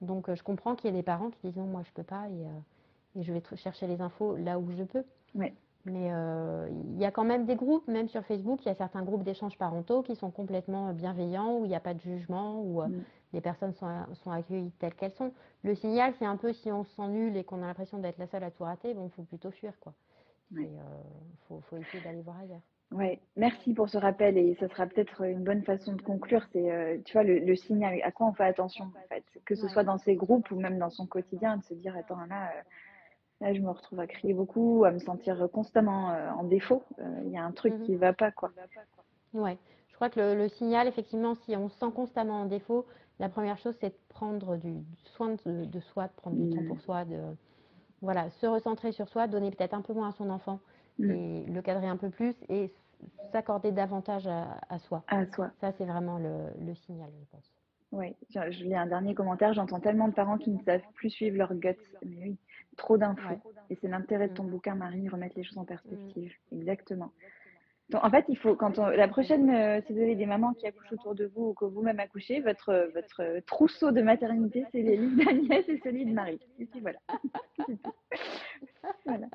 Donc 0.02 0.34
je 0.34 0.44
comprends 0.44 0.76
qu'il 0.76 0.90
y 0.90 0.94
ait 0.94 0.98
des 0.98 1.04
parents 1.04 1.30
qui 1.30 1.48
disent 1.48 1.56
non, 1.56 1.66
moi 1.66 1.82
je 1.86 1.92
peux 1.94 2.04
pas 2.04 2.28
et, 2.30 3.24
je 3.24 3.32
vais 3.32 3.42
chercher 3.56 3.88
les 3.88 4.02
infos 4.02 4.36
là 4.36 4.60
où 4.60 4.70
je 4.72 4.84
peux. 4.84 5.06
Mais 5.86 6.12
il 6.70 7.00
y 7.00 7.06
a 7.06 7.12
quand 7.12 7.24
même 7.24 7.46
des 7.46 7.56
groupes, 7.56 7.88
même 7.88 8.10
sur 8.10 8.26
Facebook, 8.26 8.60
il 8.64 8.68
y 8.68 8.72
a 8.72 8.76
certains 8.76 9.04
groupes 9.04 9.24
d'échanges 9.24 9.58
parentaux 9.58 10.02
qui 10.02 10.16
sont 10.16 10.32
complètement 10.32 10.92
bienveillants, 10.94 11.60
où 11.60 11.66
il 11.66 11.70
n'y 11.70 11.76
a 11.76 11.80
pas 11.80 11.94
de 11.94 12.02
jugement, 12.02 12.60
où 12.62 12.82
mm 12.82 13.04
les 13.36 13.42
personnes 13.42 13.74
sont, 13.74 13.88
sont 14.24 14.32
accueillies 14.32 14.72
telles 14.80 14.96
qu'elles 14.96 15.12
sont. 15.12 15.34
Le 15.64 15.76
signal, 15.76 16.14
c'est 16.18 16.26
un 16.26 16.38
peu 16.38 16.54
si 16.54 16.72
on 16.72 16.84
se 16.86 16.96
sent 16.96 17.08
nul 17.10 17.36
et 17.38 17.44
qu'on 17.44 17.62
a 17.62 17.68
l'impression 17.68 18.00
d'être 18.00 18.18
la 18.18 18.28
seule 18.28 18.44
à 18.44 18.50
tout 18.50 18.64
rater, 18.64 18.94
bon, 18.94 19.08
il 19.08 19.12
faut 19.12 19.24
plutôt 19.24 19.52
fuir, 19.52 19.74
quoi. 19.80 19.94
Il 20.52 20.60
euh, 20.60 20.70
faut, 21.48 21.78
essayer 21.78 22.02
d'aller 22.04 22.22
voir 22.22 22.38
ailleurs. 22.40 22.62
Ouais, 22.92 23.20
merci 23.36 23.74
pour 23.74 23.90
ce 23.90 23.98
rappel 23.98 24.38
et 24.38 24.56
ça 24.56 24.70
sera 24.70 24.86
peut-être 24.86 25.22
une 25.24 25.44
bonne 25.44 25.64
façon 25.64 25.94
de 25.94 26.02
conclure. 26.02 26.46
C'est, 26.54 26.72
euh, 26.72 26.98
tu 27.04 27.14
vois, 27.14 27.24
le, 27.24 27.56
signal, 27.56 28.00
à 28.04 28.12
quoi 28.12 28.28
on 28.28 28.34
fait 28.34 28.46
attention, 28.46 28.86
en 28.86 29.08
fait, 29.10 29.24
que 29.44 29.56
ce 29.56 29.68
soit 29.68 29.84
dans 29.84 29.98
ses 29.98 30.16
groupes 30.16 30.50
ou 30.52 30.56
même 30.56 30.78
dans 30.78 30.92
son 30.92 31.06
quotidien, 31.06 31.58
de 31.58 31.64
se 31.64 31.74
dire, 31.74 31.96
attends, 31.98 32.24
là, 32.30 32.52
euh, 32.52 32.62
là, 33.42 33.54
je 33.54 33.60
me 33.60 33.70
retrouve 33.70 34.00
à 34.00 34.08
crier 34.08 34.34
beaucoup, 34.34 34.86
à 34.86 34.92
me 34.92 35.00
sentir 35.00 35.48
constamment 35.52 36.16
en 36.38 36.44
défaut. 36.44 36.84
Il 37.26 37.32
y 37.32 37.38
a 37.38 37.44
un 37.44 37.52
truc 37.52 37.74
qui 37.84 37.92
ne 37.92 37.96
mhm. 37.96 38.02
va 38.02 38.14
pas, 38.14 38.32
quoi. 38.32 38.52
Ouais, 39.34 39.58
je 39.90 39.96
crois 39.96 40.10
que 40.10 40.20
le, 40.20 40.36
le, 40.36 40.48
signal, 40.48 40.88
effectivement, 40.88 41.36
si 41.36 41.56
on 41.58 41.68
se 41.68 41.78
sent 41.78 41.92
constamment 41.94 42.42
en 42.42 42.46
défaut, 42.46 42.86
la 43.20 43.30
première 43.30 43.58
chose, 43.58 43.76
c'est 43.80 43.90
de 43.90 44.00
prendre 44.10 44.58
du, 44.58 44.84
soin 45.16 45.36
de, 45.46 45.80
soi, 45.80 46.08
de 46.08 46.14
prendre 46.14 46.36
du 46.36 46.50
temps 46.50 46.66
pour 46.68 46.82
soi, 46.82 47.06
de 47.06 47.18
voilà, 48.02 48.30
se 48.30 48.46
recentrer 48.46 48.92
sur 48.92 49.08
soi, 49.08 49.28
donner 49.28 49.52
peut-être 49.52 49.74
un 49.74 49.82
peu 49.82 49.94
moins 49.94 50.10
à 50.10 50.12
son 50.12 50.30
enfant 50.30 50.56
mm. 50.56 50.75
Et 51.00 51.46
le 51.46 51.62
cadrer 51.62 51.88
un 51.88 51.98
peu 51.98 52.10
plus 52.10 52.36
et 52.50 52.72
s'accorder 53.32 53.72
davantage 53.72 54.28
à, 54.28 54.80
soi. 54.80 55.04
À 55.08 55.26
soi. 55.26 55.52
Ça, 55.60 55.72
c'est 55.78 55.86
vraiment 55.86 56.18
le, 56.18 56.76
signal, 56.76 57.10
je 57.20 57.26
pense. 57.32 57.52
Oui, 57.92 58.16
je 58.30 58.64
lis 58.64 58.76
un 58.76 58.88
dernier 58.88 59.14
commentaire. 59.14 59.54
J'entends 59.54 59.80
tellement 59.80 60.08
de 60.08 60.14
parents 60.14 60.38
qui 60.38 60.50
ne 60.50 60.62
savent 60.64 60.82
plus 60.96 61.10
suivre 61.10 61.38
leur 61.38 61.54
gut. 61.54 61.78
Mais 62.04 62.18
oui, 62.18 62.38
trop 62.78 62.98
d'infos. 62.98 63.42
Et 63.70 63.76
c'est 63.76 63.88
l'intérêt 63.88 64.28
de 64.28 64.34
ton 64.34 64.44
mm. 64.44 64.50
bouquin, 64.50 64.76
Marie, 64.76 65.08
remettre 65.08 65.38
les 65.38 65.44
choses 65.44 65.58
en 65.58 65.66
perspective. 65.66 66.34
Mm. 66.52 66.60
Exactement 66.60 67.12
en 67.94 68.10
fait, 68.10 68.26
il 68.30 68.38
faut, 68.38 68.56
quand 68.56 68.80
la 68.80 69.08
prochaine, 69.08 69.50
euh, 69.50 69.80
si 69.86 69.94
vous 69.94 70.00
avez 70.00 70.16
des 70.16 70.26
mamans 70.26 70.54
qui 70.54 70.66
accouchent 70.66 70.92
autour 70.92 71.14
de 71.14 71.32
vous 71.36 71.50
ou 71.50 71.54
que 71.54 71.66
vous-même 71.66 72.00
accouchez, 72.00 72.42
votre, 72.42 72.90
votre 72.94 73.40
trousseau 73.46 73.92
de 73.92 74.02
maternité, 74.02 74.66
c'est 74.72 74.82
les 74.82 74.98
livres 74.98 75.24
d'Agnès 75.24 75.70
et 75.70 75.80
celui 75.84 76.06
de 76.06 76.12
Marie. 76.12 76.40
Et 76.58 76.66
puis 76.66 76.80
voilà. 76.80 76.98
voilà. 79.06 79.28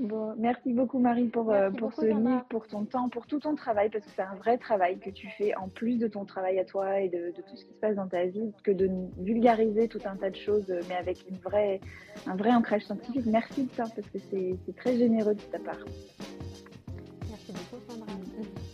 Bon, 0.00 0.34
merci 0.38 0.72
beaucoup 0.72 0.98
Marie 0.98 1.28
pour, 1.28 1.52
euh, 1.52 1.70
pour 1.70 1.92
ce 1.92 2.06
livre, 2.06 2.46
pour 2.48 2.66
ton 2.66 2.86
temps, 2.86 3.10
pour 3.10 3.26
tout 3.26 3.40
ton 3.40 3.54
travail, 3.54 3.90
parce 3.90 4.04
que 4.06 4.10
c'est 4.16 4.22
un 4.22 4.36
vrai 4.36 4.56
travail 4.56 4.98
que 4.98 5.10
tu 5.10 5.28
fais 5.36 5.54
en 5.54 5.68
plus 5.68 5.98
de 5.98 6.08
ton 6.08 6.24
travail 6.24 6.58
à 6.58 6.64
toi 6.64 7.00
et 7.00 7.10
de, 7.10 7.30
tout 7.32 7.56
ce 7.56 7.64
qui 7.66 7.74
se 7.74 7.80
passe 7.80 7.96
dans 7.96 8.08
ta 8.08 8.24
vie, 8.24 8.54
que 8.64 8.70
de 8.70 8.88
vulgariser 9.18 9.88
tout 9.88 10.00
un 10.06 10.16
tas 10.16 10.30
de 10.30 10.36
choses, 10.36 10.72
mais 10.88 10.96
avec 10.96 11.28
une 11.28 11.36
vraie, 11.36 11.80
un 12.26 12.36
vrai 12.36 12.52
ancrage 12.54 12.86
scientifique. 12.86 13.26
Merci 13.26 13.66
de 13.66 13.72
ça, 13.72 13.84
parce 13.94 14.08
que 14.08 14.18
c'est 14.18 14.76
très 14.76 14.96
généreux 14.96 15.34
de 15.34 15.42
ta 15.42 15.58
part. 15.58 15.84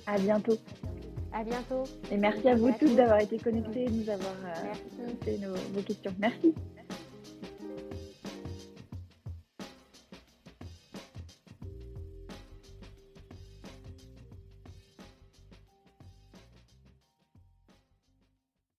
À 0.06 0.18
bientôt. 0.18 0.58
À 1.32 1.44
bientôt. 1.44 1.84
Et 2.10 2.16
merci 2.16 2.48
à 2.48 2.56
vous 2.56 2.70
tous 2.78 2.94
d'avoir 2.94 3.20
été 3.20 3.38
connectés 3.38 3.84
et 3.84 3.88
de 3.88 4.02
nous 4.02 4.10
avoir 4.10 4.34
euh, 4.44 5.14
fait 5.24 5.38
nos, 5.38 5.82
questions. 5.82 6.14
Merci. 6.18 6.54